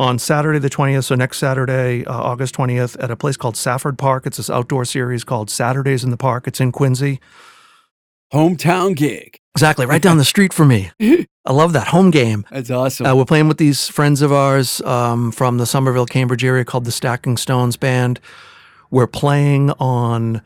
on 0.00 0.18
Saturday 0.18 0.58
the 0.58 0.68
20th, 0.68 1.04
so 1.04 1.14
next 1.14 1.38
Saturday, 1.38 2.04
uh, 2.04 2.12
August 2.12 2.56
20th, 2.56 3.00
at 3.00 3.12
a 3.12 3.16
place 3.16 3.36
called 3.36 3.56
Safford 3.56 3.96
Park. 3.96 4.26
It's 4.26 4.38
this 4.38 4.50
outdoor 4.50 4.84
series 4.84 5.22
called 5.22 5.48
Saturdays 5.48 6.02
in 6.02 6.10
the 6.10 6.16
Park. 6.16 6.48
It's 6.48 6.60
in 6.60 6.72
Quincy. 6.72 7.20
Hometown 8.34 8.96
gig. 8.96 9.38
Exactly, 9.54 9.86
right 9.86 10.02
down 10.02 10.18
the 10.18 10.24
street 10.24 10.52
for 10.52 10.64
me. 10.64 10.90
I 11.46 11.52
love 11.52 11.72
that 11.74 11.88
home 11.88 12.10
game. 12.10 12.44
That's 12.50 12.70
awesome. 12.70 13.06
Uh, 13.06 13.14
we're 13.14 13.24
playing 13.24 13.48
with 13.48 13.58
these 13.58 13.88
friends 13.88 14.22
of 14.22 14.32
ours 14.32 14.80
um, 14.82 15.30
from 15.30 15.58
the 15.58 15.66
Somerville, 15.66 16.06
Cambridge 16.06 16.44
area 16.44 16.64
called 16.64 16.84
the 16.84 16.92
Stacking 16.92 17.36
Stones 17.36 17.76
Band. 17.76 18.18
We're 18.90 19.06
playing 19.06 19.70
on 19.72 20.42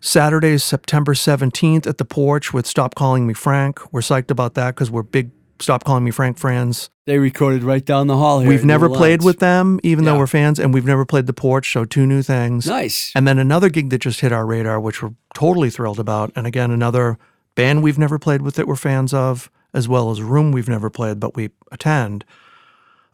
Saturday, 0.00 0.58
September 0.58 1.14
17th 1.14 1.86
at 1.86 1.98
the 1.98 2.04
porch 2.04 2.52
with 2.52 2.66
Stop 2.66 2.94
Calling 2.94 3.26
Me 3.26 3.34
Frank. 3.34 3.80
We're 3.92 4.00
psyched 4.00 4.30
about 4.30 4.54
that 4.54 4.74
because 4.74 4.90
we're 4.90 5.02
big 5.02 5.30
Stop 5.60 5.84
Calling 5.84 6.04
Me 6.04 6.10
Frank 6.10 6.38
fans. 6.38 6.90
they 7.06 7.18
recorded 7.18 7.62
right 7.62 7.84
down 7.84 8.06
the 8.06 8.16
hall 8.16 8.40
here. 8.40 8.48
We've 8.48 8.64
never 8.64 8.88
played 8.88 9.22
with 9.22 9.38
them, 9.38 9.80
even 9.82 10.04
though 10.04 10.18
we're 10.18 10.26
fans, 10.26 10.58
and 10.58 10.72
we've 10.74 10.84
never 10.84 11.04
played 11.04 11.26
the 11.26 11.32
porch, 11.32 11.72
so 11.72 11.84
two 11.84 12.06
new 12.06 12.22
things. 12.22 12.66
Nice. 12.66 13.12
And 13.14 13.26
then 13.26 13.38
another 13.38 13.68
gig 13.68 13.90
that 13.90 13.98
just 13.98 14.20
hit 14.20 14.32
our 14.32 14.44
radar, 14.46 14.78
which 14.80 15.02
we're 15.02 15.14
totally 15.34 15.70
thrilled 15.70 15.98
about. 15.98 16.30
And 16.36 16.46
again, 16.46 16.70
another 16.70 17.18
band 17.54 17.82
we've 17.82 17.98
never 17.98 18.18
played 18.18 18.42
with 18.42 18.54
that 18.56 18.66
we're 18.68 18.76
fans 18.76 19.12
of, 19.14 19.50
as 19.74 19.88
well 19.88 20.10
as 20.10 20.22
room 20.22 20.52
we've 20.52 20.68
never 20.68 20.90
played, 20.90 21.18
but 21.18 21.34
we 21.34 21.50
attend. 21.72 22.24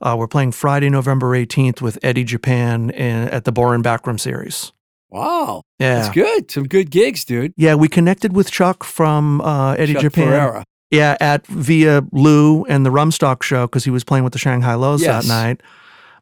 Uh, 0.03 0.17
we're 0.19 0.29
playing 0.29 0.53
Friday, 0.53 0.91
November 0.91 1.29
18th 1.31 1.81
with 1.81 1.99
Eddie 2.03 2.25
Japan 2.25 2.91
in, 2.91 3.29
at 3.29 3.45
the 3.45 3.53
Burren 3.53 3.81
Backroom 3.81 4.19
Series. 4.19 4.73
Wow. 5.09 5.63
Yeah. 5.79 6.01
That's 6.03 6.15
good. 6.15 6.51
Some 6.51 6.65
good 6.65 6.91
gigs, 6.91 7.25
dude. 7.25 7.55
Yeah, 7.57 7.77
we 7.77 7.89
connected 7.89 8.35
with 8.35 8.51
Chuck 8.51 8.83
from 8.83 9.41
uh, 9.41 9.75
Eddie 9.75 9.93
Chuck 9.95 10.03
Japan. 10.03 10.27
Ferreira. 10.27 10.65
Yeah, 10.91 11.17
at 11.21 11.47
via 11.49 12.03
Lou 12.13 12.65
and 12.65 12.87
the 12.87 12.91
Rumstock 12.91 13.43
show 13.43 13.67
because 13.67 13.85
he 13.85 13.91
was 13.91 14.05
playing 14.05 14.23
with 14.25 14.33
the 14.33 14.39
Shanghai 14.39 14.75
Lows 14.75 15.03
Yes. 15.03 15.27
that 15.27 15.29
night. 15.29 15.61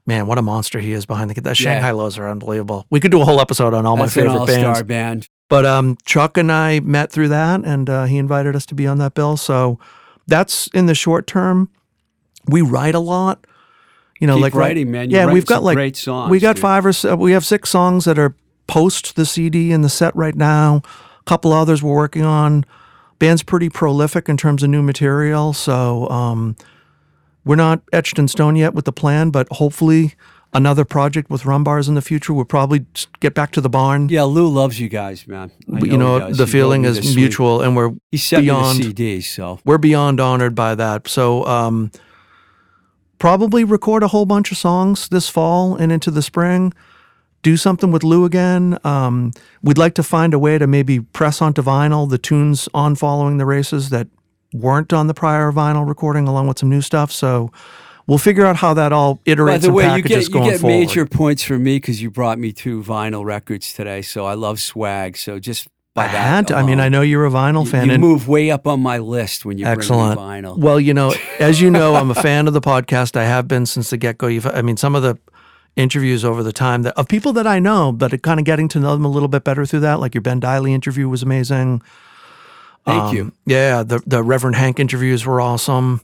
Man, 0.06 0.26
what 0.26 0.38
a 0.38 0.42
monster 0.42 0.80
he 0.80 0.92
is 0.92 1.04
behind 1.06 1.30
the 1.30 1.34
That 1.40 1.60
Yeah. 1.60 1.74
Shanghai 1.74 1.90
Lows 1.90 2.18
are 2.18 2.28
unbelievable. 2.28 2.86
We 2.90 2.98
could 2.98 3.10
do 3.10 3.20
a 3.20 3.24
whole 3.24 3.40
episode 3.40 3.74
on 3.74 3.86
all 3.86 3.96
That's 3.96 4.16
my 4.16 4.22
favorite 4.22 4.46
bands. 4.46 4.82
band. 4.82 5.28
But 5.48 5.66
um, 5.66 5.98
Chuck 6.06 6.38
and 6.38 6.50
I 6.50 6.80
met 6.80 7.12
through 7.12 7.28
that, 7.28 7.60
and 7.64 7.88
uh, 7.90 8.04
he 8.04 8.16
invited 8.18 8.56
us 8.56 8.64
to 8.66 8.74
be 8.74 8.86
on 8.86 8.98
that 8.98 9.14
bill. 9.14 9.36
So 9.36 9.78
that's 10.26 10.68
in 10.68 10.86
the 10.86 10.94
short 10.94 11.26
term. 11.26 11.68
We 12.46 12.62
write 12.62 12.94
a 12.94 13.00
lot, 13.00 13.46
you 14.18 14.26
know, 14.26 14.34
Keep 14.36 14.42
like 14.42 14.54
writing, 14.54 14.90
man. 14.90 15.10
You're 15.10 15.26
yeah, 15.26 15.32
we've 15.32 15.44
got 15.46 15.62
like 15.62 15.76
great 15.76 15.96
songs. 15.96 16.30
we 16.30 16.40
got 16.40 16.56
dude. 16.56 16.62
five 16.62 16.86
or 16.86 16.88
s- 16.90 17.04
uh, 17.04 17.16
we 17.16 17.32
have 17.32 17.44
six 17.44 17.68
songs 17.70 18.06
that 18.06 18.18
are 18.18 18.34
post 18.66 19.14
the 19.14 19.26
CD 19.26 19.70
in 19.70 19.82
the 19.82 19.88
set 19.90 20.16
right 20.16 20.34
now. 20.34 20.80
A 21.20 21.24
couple 21.24 21.52
others 21.52 21.82
we're 21.82 21.94
working 21.94 22.24
on. 22.24 22.64
Band's 23.22 23.44
pretty 23.44 23.68
prolific 23.68 24.28
in 24.28 24.36
terms 24.36 24.64
of 24.64 24.70
new 24.70 24.82
material, 24.82 25.52
so 25.52 26.08
um, 26.08 26.56
we're 27.44 27.54
not 27.54 27.80
etched 27.92 28.18
in 28.18 28.26
stone 28.26 28.56
yet 28.56 28.74
with 28.74 28.84
the 28.84 28.90
plan, 28.90 29.30
but 29.30 29.46
hopefully 29.52 30.14
another 30.52 30.84
project 30.84 31.30
with 31.30 31.42
Rumbars 31.44 31.86
in 31.86 31.94
the 31.94 32.02
future. 32.02 32.32
We'll 32.32 32.46
probably 32.46 32.84
get 33.20 33.32
back 33.32 33.52
to 33.52 33.60
the 33.60 33.68
barn. 33.68 34.08
Yeah, 34.08 34.24
Lou 34.24 34.48
loves 34.48 34.80
you 34.80 34.88
guys, 34.88 35.28
man. 35.28 35.52
But, 35.68 35.86
you 35.86 35.96
know, 35.96 36.32
the 36.32 36.46
He 36.46 36.50
feeling 36.50 36.84
is 36.84 37.00
week. 37.00 37.14
mutual, 37.14 37.60
and 37.60 37.76
we're 37.76 37.92
He 38.10 38.16
sent 38.16 38.42
beyond- 38.42 38.78
me 38.80 38.84
CD, 38.86 39.20
so 39.20 39.60
we're 39.64 39.78
beyond 39.78 40.18
honored 40.18 40.56
by 40.56 40.74
that. 40.74 41.06
So, 41.06 41.46
um, 41.46 41.92
probably 43.20 43.62
record 43.62 44.02
a 44.02 44.08
whole 44.08 44.26
bunch 44.26 44.50
of 44.50 44.58
songs 44.58 45.06
this 45.06 45.28
fall 45.28 45.76
and 45.76 45.92
into 45.92 46.10
the 46.10 46.22
spring. 46.22 46.72
Do 47.42 47.56
something 47.56 47.90
with 47.90 48.04
Lou 48.04 48.24
again. 48.24 48.78
Um, 48.84 49.32
we'd 49.62 49.78
like 49.78 49.94
to 49.94 50.02
find 50.02 50.32
a 50.32 50.38
way 50.38 50.58
to 50.58 50.66
maybe 50.66 51.00
press 51.00 51.42
onto 51.42 51.62
vinyl 51.62 52.08
the 52.08 52.18
tunes 52.18 52.68
on 52.72 52.94
following 52.94 53.38
the 53.38 53.46
races 53.46 53.90
that 53.90 54.06
weren't 54.52 54.92
on 54.92 55.06
the 55.08 55.14
prior 55.14 55.50
vinyl 55.50 55.86
recording, 55.86 56.28
along 56.28 56.46
with 56.46 56.58
some 56.58 56.68
new 56.70 56.80
stuff. 56.82 57.10
So, 57.10 57.50
we'll 58.06 58.18
figure 58.18 58.44
out 58.44 58.56
how 58.56 58.74
that 58.74 58.92
all 58.92 59.16
iterates 59.26 59.46
By 59.46 59.58
the 59.58 59.66
and 59.68 59.76
way, 59.76 59.96
you 59.96 60.02
get 60.02 60.22
you 60.22 60.28
get 60.28 60.60
forward. 60.60 60.76
major 60.76 61.06
points 61.06 61.42
for 61.42 61.58
me 61.58 61.76
because 61.76 62.02
you 62.02 62.10
brought 62.10 62.38
me 62.38 62.52
two 62.52 62.82
vinyl 62.82 63.24
records 63.24 63.72
today. 63.72 64.02
So 64.02 64.26
I 64.26 64.34
love 64.34 64.60
swag. 64.60 65.16
So 65.16 65.38
just 65.38 65.68
by 65.94 66.04
I 66.04 66.12
that, 66.12 66.28
had 66.28 66.48
to. 66.48 66.56
I 66.56 66.62
mean, 66.62 66.80
I 66.80 66.88
know 66.88 67.02
you're 67.02 67.26
a 67.26 67.30
vinyl 67.30 67.64
you, 67.64 67.70
fan, 67.70 67.86
you 67.86 67.92
and 67.94 68.00
move 68.00 68.28
way 68.28 68.50
up 68.50 68.66
on 68.66 68.80
my 68.80 68.98
list 68.98 69.44
when 69.44 69.58
you 69.58 69.66
Excellent. 69.66 70.16
bring 70.16 70.42
me 70.42 70.48
vinyl. 70.48 70.58
Well, 70.58 70.80
you 70.80 70.94
know, 70.94 71.14
as 71.38 71.60
you 71.60 71.70
know, 71.70 71.94
I'm 71.94 72.10
a 72.10 72.14
fan 72.26 72.46
of 72.48 72.54
the 72.54 72.60
podcast. 72.60 73.16
I 73.16 73.24
have 73.24 73.46
been 73.48 73.66
since 73.66 73.90
the 73.90 73.96
get 73.96 74.18
go. 74.18 74.26
You've, 74.26 74.46
I 74.46 74.62
mean, 74.62 74.76
some 74.76 74.94
of 74.94 75.02
the 75.02 75.18
interviews 75.76 76.24
over 76.24 76.42
the 76.42 76.52
time 76.52 76.82
that 76.82 76.94
of 76.98 77.08
people 77.08 77.32
that 77.32 77.46
I 77.46 77.58
know, 77.58 77.92
but 77.92 78.20
kind 78.22 78.38
of 78.38 78.44
getting 78.46 78.68
to 78.68 78.78
know 78.80 78.92
them 78.92 79.04
a 79.04 79.08
little 79.08 79.28
bit 79.28 79.42
better 79.44 79.64
through 79.64 79.80
that. 79.80 80.00
Like 80.00 80.14
your 80.14 80.20
Ben 80.22 80.40
Deily 80.40 80.70
interview 80.72 81.08
was 81.08 81.22
amazing. 81.22 81.82
Thank 82.84 83.02
Um, 83.04 83.14
you. 83.16 83.32
Yeah, 83.46 83.82
the 83.82 84.02
the 84.06 84.22
Reverend 84.22 84.56
Hank 84.56 84.78
interviews 84.80 85.24
were 85.24 85.40
awesome. 85.40 86.00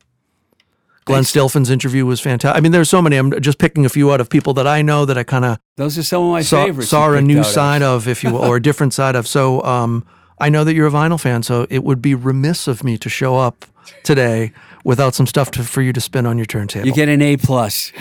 Glenn 1.05 1.25
Thanks. 1.25 1.33
Stilfon's 1.33 1.71
interview 1.71 2.05
was 2.05 2.21
fantastic. 2.21 2.57
I 2.57 2.61
mean, 2.61 2.73
there's 2.73 2.91
so 2.91 3.01
many. 3.01 3.16
I'm 3.16 3.41
just 3.41 3.59
picking 3.59 3.87
a 3.87 3.89
few 3.89 4.12
out 4.12 4.21
of 4.21 4.29
people 4.29 4.53
that 4.55 4.66
I 4.66 4.83
know 4.83 5.05
that 5.07 5.16
I 5.16 5.23
kind 5.23 5.45
of 5.45 5.59
Those 5.77 5.97
are 5.97 6.03
some 6.03 6.23
of 6.25 6.33
my 6.33 6.43
saw, 6.43 6.64
favorites. 6.66 6.91
saw 6.91 7.12
a 7.14 7.23
new 7.23 7.43
side 7.43 7.81
of, 7.83 8.07
if 8.07 8.23
you 8.23 8.31
will, 8.33 8.45
or 8.45 8.57
a 8.57 8.62
different 8.69 8.93
side 8.93 9.16
of. 9.16 9.27
So 9.27 9.62
um, 9.64 10.05
I 10.39 10.51
know 10.51 10.64
that 10.64 10.75
you're 10.75 10.87
a 10.87 10.91
vinyl 10.91 11.19
fan, 11.19 11.43
so 11.43 11.66
it 11.71 11.83
would 11.83 12.03
be 12.03 12.14
remiss 12.14 12.69
of 12.69 12.85
me 12.85 12.99
to 12.99 13.09
show 13.09 13.37
up 13.37 13.64
today 14.05 14.53
without 14.89 15.14
some 15.14 15.26
stuff 15.26 15.51
to, 15.51 15.62
for 15.62 15.82
you 15.82 15.93
to 15.93 16.01
spin 16.01 16.24
on 16.24 16.39
your 16.39 16.47
turntable. 16.47 16.86
You 16.86 16.95
get 16.95 17.11
an 17.11 17.20
A 17.20 17.36
plus. 17.36 17.93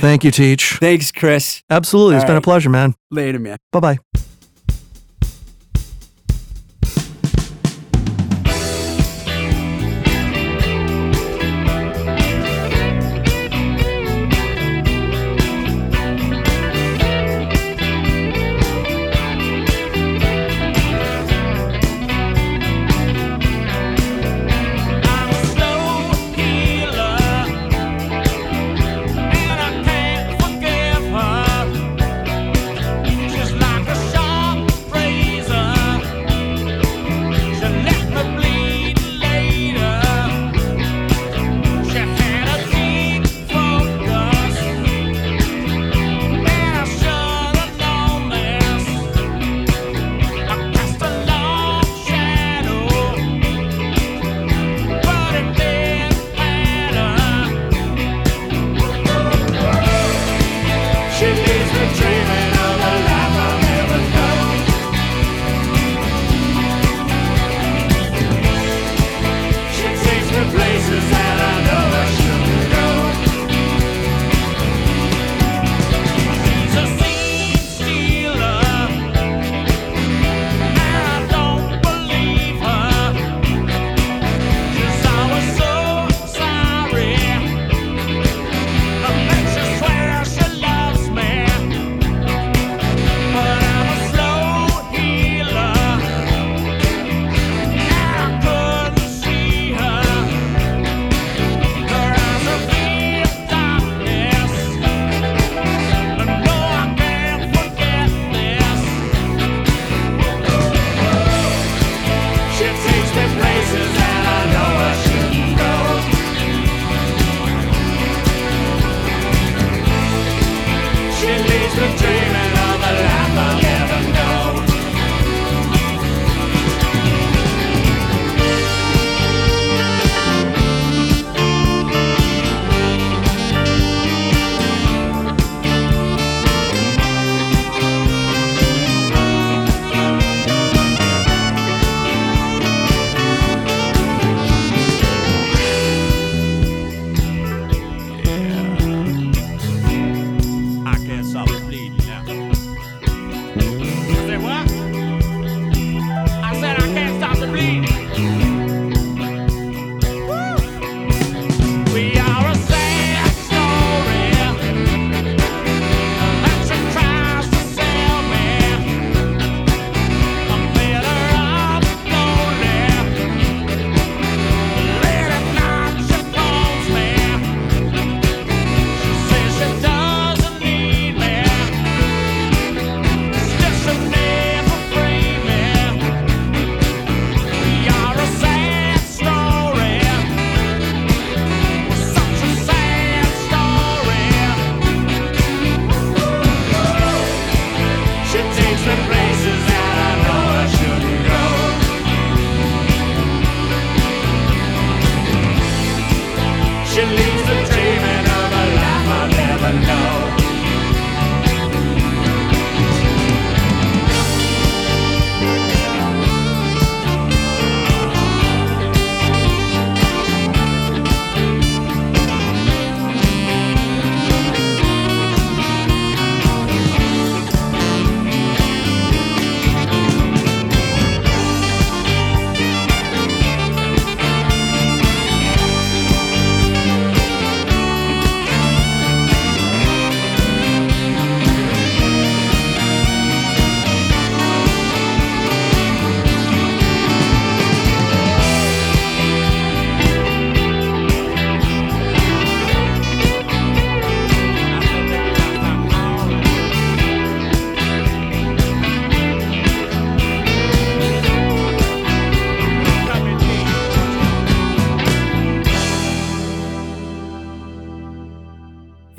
Thank 0.00 0.24
you, 0.24 0.30
Teach. 0.30 0.74
Thanks, 0.80 1.10
Chris. 1.10 1.62
Absolutely. 1.70 2.16
It's 2.16 2.24
All 2.24 2.28
been 2.28 2.36
a 2.36 2.42
pleasure, 2.42 2.68
man. 2.68 2.94
Later, 3.10 3.38
man. 3.38 3.56
Bye 3.72 3.80
bye. 3.80 3.98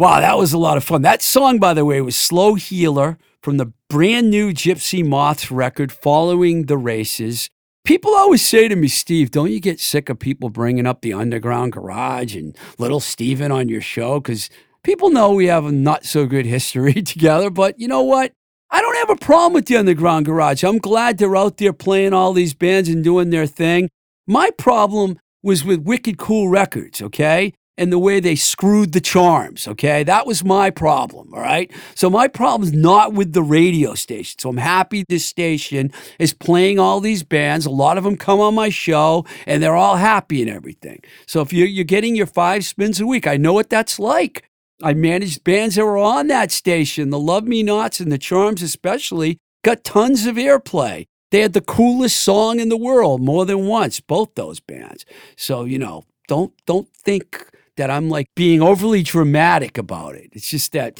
Wow, 0.03 0.19
that 0.19 0.37
was 0.37 0.51
a 0.51 0.57
lot 0.57 0.75
of 0.75 0.83
fun. 0.83 1.01
That 1.03 1.21
song, 1.21 1.59
by 1.59 1.73
the 1.73 1.85
way, 1.85 2.01
was 2.01 2.17
Slow 2.17 2.55
Healer 2.55 3.17
from 3.41 3.55
the 3.55 3.71
brand 3.89 4.29
new 4.29 4.51
Gypsy 4.51 5.01
Moths 5.01 5.49
record, 5.49 5.93
Following 5.93 6.65
the 6.65 6.77
Races. 6.77 7.49
People 7.85 8.13
always 8.13 8.41
say 8.41 8.67
to 8.67 8.75
me, 8.75 8.89
Steve, 8.89 9.31
don't 9.31 9.49
you 9.49 9.61
get 9.61 9.79
sick 9.79 10.09
of 10.09 10.19
people 10.19 10.49
bringing 10.49 10.85
up 10.85 10.99
the 10.99 11.13
underground 11.13 11.71
garage 11.71 12.35
and 12.35 12.53
little 12.77 12.99
Steven 12.99 13.49
on 13.49 13.69
your 13.69 13.79
show? 13.79 14.19
Because 14.19 14.49
people 14.83 15.09
know 15.09 15.31
we 15.31 15.47
have 15.47 15.63
a 15.63 15.71
not 15.71 16.03
so 16.03 16.25
good 16.25 16.45
history 16.45 16.93
together. 17.01 17.49
But 17.49 17.79
you 17.79 17.87
know 17.87 18.03
what? 18.03 18.33
I 18.71 18.81
don't 18.81 18.97
have 18.97 19.09
a 19.09 19.25
problem 19.25 19.53
with 19.53 19.67
the 19.67 19.77
underground 19.77 20.25
garage. 20.25 20.65
I'm 20.65 20.79
glad 20.79 21.17
they're 21.17 21.37
out 21.37 21.59
there 21.59 21.71
playing 21.71 22.11
all 22.11 22.33
these 22.33 22.53
bands 22.53 22.89
and 22.89 23.05
doing 23.05 23.29
their 23.29 23.47
thing. 23.47 23.89
My 24.27 24.51
problem 24.57 25.17
was 25.41 25.63
with 25.63 25.79
Wicked 25.79 26.17
Cool 26.17 26.49
Records, 26.49 27.01
okay? 27.01 27.53
And 27.75 27.91
the 27.91 27.97
way 27.97 28.19
they 28.19 28.35
screwed 28.35 28.91
the 28.91 29.01
charms, 29.01 29.67
okay? 29.67 30.03
That 30.03 30.27
was 30.27 30.43
my 30.43 30.69
problem, 30.69 31.33
all 31.33 31.39
right? 31.41 31.71
So 31.95 32.07
my 32.07 32.27
problem 32.27 32.67
is 32.69 32.73
not 32.73 33.13
with 33.13 33.33
the 33.33 33.41
radio 33.41 33.95
station. 33.95 34.37
So 34.37 34.49
I'm 34.49 34.57
happy 34.57 35.03
this 35.09 35.25
station 35.25 35.91
is 36.19 36.33
playing 36.35 36.77
all 36.77 36.99
these 36.99 37.23
bands. 37.23 37.65
A 37.65 37.71
lot 37.71 37.97
of 37.97 38.03
them 38.03 38.15
come 38.15 38.39
on 38.39 38.53
my 38.53 38.69
show 38.69 39.25
and 39.47 39.63
they're 39.63 39.75
all 39.75 39.95
happy 39.95 40.43
and 40.43 40.51
everything. 40.51 41.01
So 41.25 41.41
if 41.41 41.51
you're, 41.51 41.67
you're 41.67 41.83
getting 41.83 42.15
your 42.15 42.27
five 42.27 42.63
spins 42.63 43.01
a 43.01 43.07
week, 43.07 43.25
I 43.25 43.37
know 43.37 43.53
what 43.53 43.71
that's 43.71 43.97
like. 43.97 44.47
I 44.83 44.93
managed 44.93 45.43
bands 45.43 45.75
that 45.75 45.85
were 45.85 45.97
on 45.97 46.27
that 46.27 46.51
station. 46.51 47.09
The 47.09 47.17
Love 47.17 47.45
Me 47.45 47.63
Nots 47.63 47.99
and 47.99 48.11
the 48.11 48.17
Charms, 48.19 48.61
especially, 48.61 49.37
got 49.63 49.83
tons 49.83 50.27
of 50.27 50.35
airplay. 50.35 51.05
They 51.31 51.39
had 51.39 51.53
the 51.53 51.61
coolest 51.61 52.19
song 52.19 52.59
in 52.59 52.69
the 52.69 52.77
world 52.77 53.19
more 53.19 53.45
than 53.45 53.65
once, 53.65 53.99
both 53.99 54.35
those 54.35 54.59
bands. 54.59 55.05
So, 55.35 55.63
you 55.63 55.79
know, 55.79 56.03
don't 56.27 56.53
don't 56.67 56.87
think 56.89 57.49
that 57.77 57.89
I'm 57.89 58.09
like 58.09 58.27
being 58.35 58.61
overly 58.61 59.03
dramatic 59.03 59.77
about 59.77 60.15
it. 60.15 60.29
It's 60.33 60.49
just 60.49 60.71
that 60.73 60.99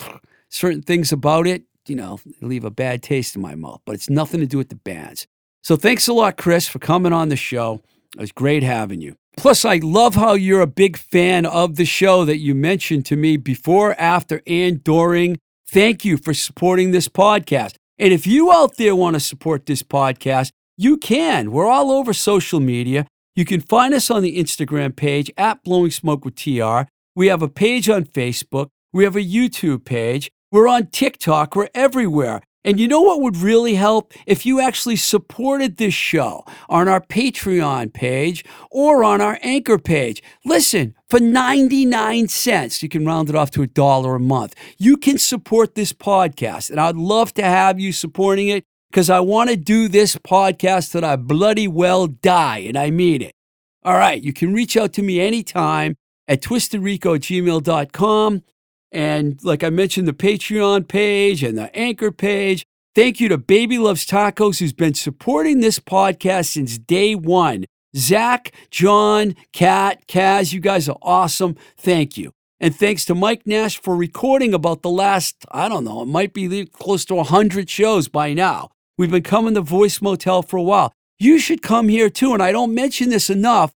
certain 0.50 0.82
things 0.82 1.12
about 1.12 1.48
it, 1.48 1.64
you 1.88 1.96
know, 1.96 2.20
leave 2.42 2.66
a 2.66 2.72
bad 2.72 3.04
taste 3.04 3.36
in 3.36 3.42
my 3.42 3.56
mouth, 3.56 3.82
but 3.86 3.96
it's 3.96 4.10
nothing 4.10 4.40
to 4.40 4.46
do 4.46 4.58
with 4.58 4.70
the 4.70 4.76
bands. 4.76 5.28
So 5.64 5.76
thanks 5.76 6.08
a 6.08 6.14
lot, 6.14 6.38
Chris, 6.38 6.68
for 6.68 6.80
coming 6.80 7.14
on 7.14 7.30
the 7.30 7.36
show. 7.36 7.82
It 8.16 8.22
was 8.22 8.32
great 8.32 8.64
having 8.64 9.02
you. 9.02 9.16
Plus, 9.36 9.66
I 9.66 9.78
love 9.78 10.16
how 10.16 10.34
you're 10.34 10.62
a 10.62 10.68
big 10.68 10.98
fan 10.98 11.46
of 11.46 11.76
the 11.76 11.86
show 11.86 12.24
that 12.26 12.38
you 12.38 12.54
mentioned 12.54 13.06
to 13.08 13.16
me 13.16 13.38
before, 13.38 14.00
after, 14.00 14.42
and 14.46 14.84
during. 14.84 15.40
Thank 15.68 16.06
you 16.06 16.18
for 16.18 16.34
supporting 16.34 16.92
this 16.92 17.10
podcast. 17.10 17.76
And 17.98 18.14
if 18.14 18.28
you 18.28 18.52
out 18.52 18.78
there 18.78 18.96
want 18.96 19.16
to 19.16 19.20
support 19.20 19.66
this 19.66 19.82
podcast, 19.82 20.52
you 20.78 20.98
can. 20.98 21.52
We're 21.52 21.68
all 21.68 21.92
over 21.92 22.14
social 22.14 22.60
media. 22.60 23.08
You 23.36 23.46
can 23.46 23.62
find 23.62 23.96
us 23.96 24.12
on 24.12 24.22
the 24.22 24.38
Instagram 24.38 24.96
page 24.96 25.32
at 25.38 25.64
Blowing 25.64 25.90
Smoke 25.90 26.24
with 26.24 26.36
TR. 26.36 26.82
We 27.16 27.28
have 27.28 27.42
a 27.42 27.48
page 27.48 27.90
on 27.90 28.06
Facebook. 28.06 28.68
We 28.92 29.06
have 29.06 29.16
a 29.16 29.24
YouTube 29.24 29.86
page. 29.86 30.30
We're 30.52 30.68
on 30.68 30.88
TikTok. 30.88 31.56
We're 31.56 31.70
everywhere. 31.74 32.42
And 32.64 32.80
you 32.80 32.88
know 32.88 33.02
what 33.02 33.22
would 33.22 33.36
really 33.36 33.74
help? 33.74 34.14
If 34.28 34.46
you 34.46 34.62
actually 34.62 34.98
supported 34.98 35.78
this 35.78 35.96
show 35.96 36.46
on 36.70 36.88
our 36.88 37.02
Patreon 37.02 37.92
page 37.92 38.46
or 38.70 39.04
on 39.04 39.20
our 39.20 39.40
Anchor 39.42 39.80
page. 39.80 40.22
Listen, 40.46 40.94
for 41.10 41.20
99 41.20 42.28
cents, 42.28 42.84
you 42.84 42.88
can 42.88 43.04
round 43.04 43.30
it 43.30 43.36
off 43.36 43.50
to 43.52 43.64
a 43.64 43.68
dollar 43.68 44.16
a 44.16 44.20
month. 44.20 44.54
You 44.78 44.96
can 44.96 45.18
support 45.18 45.74
this 45.74 45.92
podcast. 45.92 46.70
And 46.70 46.80
I'd 46.80 46.96
love 46.96 47.34
to 47.34 47.44
have 47.44 47.80
you 47.80 47.92
supporting 47.92 48.48
it 48.48 48.64
because 48.94 49.10
I 49.10 49.22
want 49.22 49.50
to 49.50 49.56
do 49.56 49.88
this 49.88 50.16
podcast 50.18 50.92
till 50.92 51.04
I 51.04 51.16
bloody 51.16 51.68
well 51.68 52.06
die. 52.06 52.60
And 52.60 52.78
I 52.78 52.92
mean 52.92 53.24
it. 53.24 53.34
All 53.84 53.96
right. 53.96 54.22
You 54.22 54.32
can 54.32 54.54
reach 54.54 54.78
out 54.78 54.94
to 54.94 55.02
me 55.02 55.20
anytime 55.20 55.96
at 56.28 56.44
twistedrico@gmail.com. 56.44 58.44
And 58.92 59.44
like 59.44 59.64
I 59.64 59.72
mentioned, 59.72 60.08
the 60.08 60.14
Patreon 60.14 60.88
page 60.88 61.42
and 61.42 61.58
the 61.58 61.76
Anchor 61.76 62.12
page. 62.12 62.68
Thank 62.94 63.20
you 63.20 63.30
to 63.30 63.40
Baby 63.40 63.80
Loves 63.80 64.06
Tacos, 64.06 64.60
who's 64.60 64.74
been 64.74 64.94
supporting 64.94 65.62
this 65.62 65.80
podcast 65.80 66.52
since 66.52 66.78
day 66.78 67.16
one. 67.16 67.66
Zach, 67.98 68.52
John, 68.70 69.36
Kat, 69.54 70.06
Kaz, 70.08 70.54
you 70.54 70.60
guys 70.60 70.88
are 70.88 71.00
awesome. 71.02 71.56
Thank 71.76 72.16
you. 72.16 72.32
And 72.60 72.76
thanks 72.76 73.06
to 73.06 73.16
Mike 73.16 73.48
Nash 73.48 73.82
for 73.82 73.96
recording 73.96 74.54
about 74.54 74.84
the 74.84 74.92
last, 74.92 75.46
I 75.52 75.68
don't 75.68 75.84
know, 75.84 76.04
it 76.04 76.08
might 76.08 76.36
be 76.36 76.68
close 76.68 77.06
to 77.06 77.16
100 77.16 77.72
shows 77.72 78.08
by 78.08 78.36
now. 78.36 78.70
We've 78.98 79.12
been 79.12 79.24
coming 79.24 79.56
to 79.56 79.62
Voice 79.62 80.02
Motel 80.02 80.44
for 80.44 80.58
a 80.58 80.64
while. 80.64 80.94
You 81.18 81.40
should 81.40 81.62
come 81.62 81.90
here 81.90 82.10
too. 82.10 82.34
And 82.34 82.44
I 82.44 82.52
don't 82.52 82.76
mention 82.76 83.10
this 83.10 83.30
enough 83.30 83.74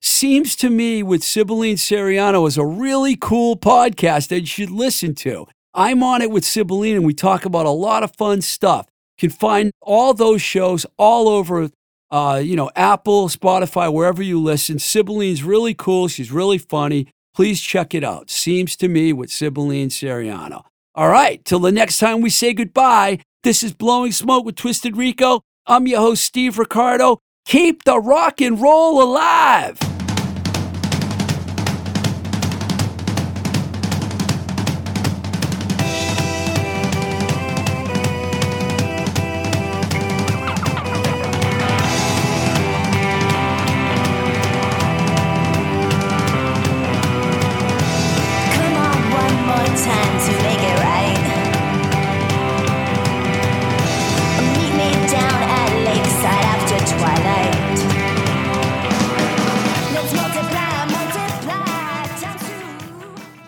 seems 0.00 0.56
to 0.56 0.70
me 0.70 1.02
with 1.02 1.22
Sibylline 1.22 1.76
Seriano 1.76 2.46
is 2.46 2.56
a 2.56 2.64
really 2.64 3.16
cool 3.16 3.56
podcast 3.56 4.28
that 4.28 4.40
you 4.40 4.46
should 4.46 4.70
listen 4.70 5.14
to. 5.16 5.46
I'm 5.74 6.02
on 6.02 6.22
it 6.22 6.30
with 6.30 6.44
Sibylline 6.44 6.96
and 6.96 7.04
we 7.04 7.12
talk 7.12 7.44
about 7.44 7.66
a 7.66 7.70
lot 7.70 8.02
of 8.02 8.14
fun 8.16 8.40
stuff. 8.40 8.86
You 9.18 9.28
can 9.28 9.36
find 9.36 9.72
all 9.82 10.14
those 10.14 10.40
shows 10.40 10.86
all 10.96 11.28
over, 11.28 11.70
uh, 12.10 12.40
you 12.42 12.56
know, 12.56 12.70
Apple, 12.76 13.28
Spotify, 13.28 13.92
wherever 13.92 14.22
you 14.22 14.40
listen. 14.40 14.78
Sibylline's 14.78 15.42
really 15.42 15.74
cool. 15.74 16.08
She's 16.08 16.30
really 16.32 16.58
funny. 16.58 17.08
Please 17.34 17.60
check 17.60 17.94
it 17.94 18.04
out. 18.04 18.30
Seems 18.30 18.76
to 18.76 18.88
me 18.88 19.12
with 19.12 19.30
Sibylline 19.30 19.88
Seriano. 19.88 20.64
All 20.94 21.10
right, 21.10 21.44
till 21.44 21.58
the 21.58 21.72
next 21.72 21.98
time 21.98 22.22
we 22.22 22.30
say 22.30 22.54
goodbye, 22.54 23.18
this 23.42 23.62
is 23.62 23.72
Blowing 23.72 24.12
Smoke 24.12 24.44
with 24.44 24.56
Twisted 24.56 24.96
Rico. 24.96 25.42
I'm 25.66 25.86
your 25.86 26.00
host, 26.00 26.24
Steve 26.24 26.58
Ricardo. 26.58 27.18
Keep 27.44 27.84
the 27.84 28.00
rock 28.00 28.40
and 28.40 28.60
roll 28.60 29.02
alive. 29.02 29.95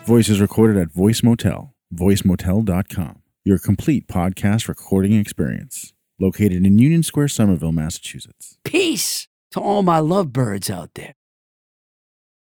Voice 0.09 0.27
is 0.27 0.41
recorded 0.41 0.75
at 0.75 0.91
Voice 0.91 1.21
Motel, 1.21 1.75
voicemotel.com, 1.93 3.21
your 3.43 3.59
complete 3.59 4.07
podcast 4.07 4.67
recording 4.67 5.13
experience. 5.13 5.93
Located 6.19 6.65
in 6.65 6.79
Union 6.79 7.03
Square, 7.03 7.27
Somerville, 7.27 7.71
Massachusetts. 7.71 8.57
Peace 8.63 9.27
to 9.51 9.59
all 9.59 9.83
my 9.83 9.99
lovebirds 9.99 10.71
out 10.71 10.95
there. 10.95 11.13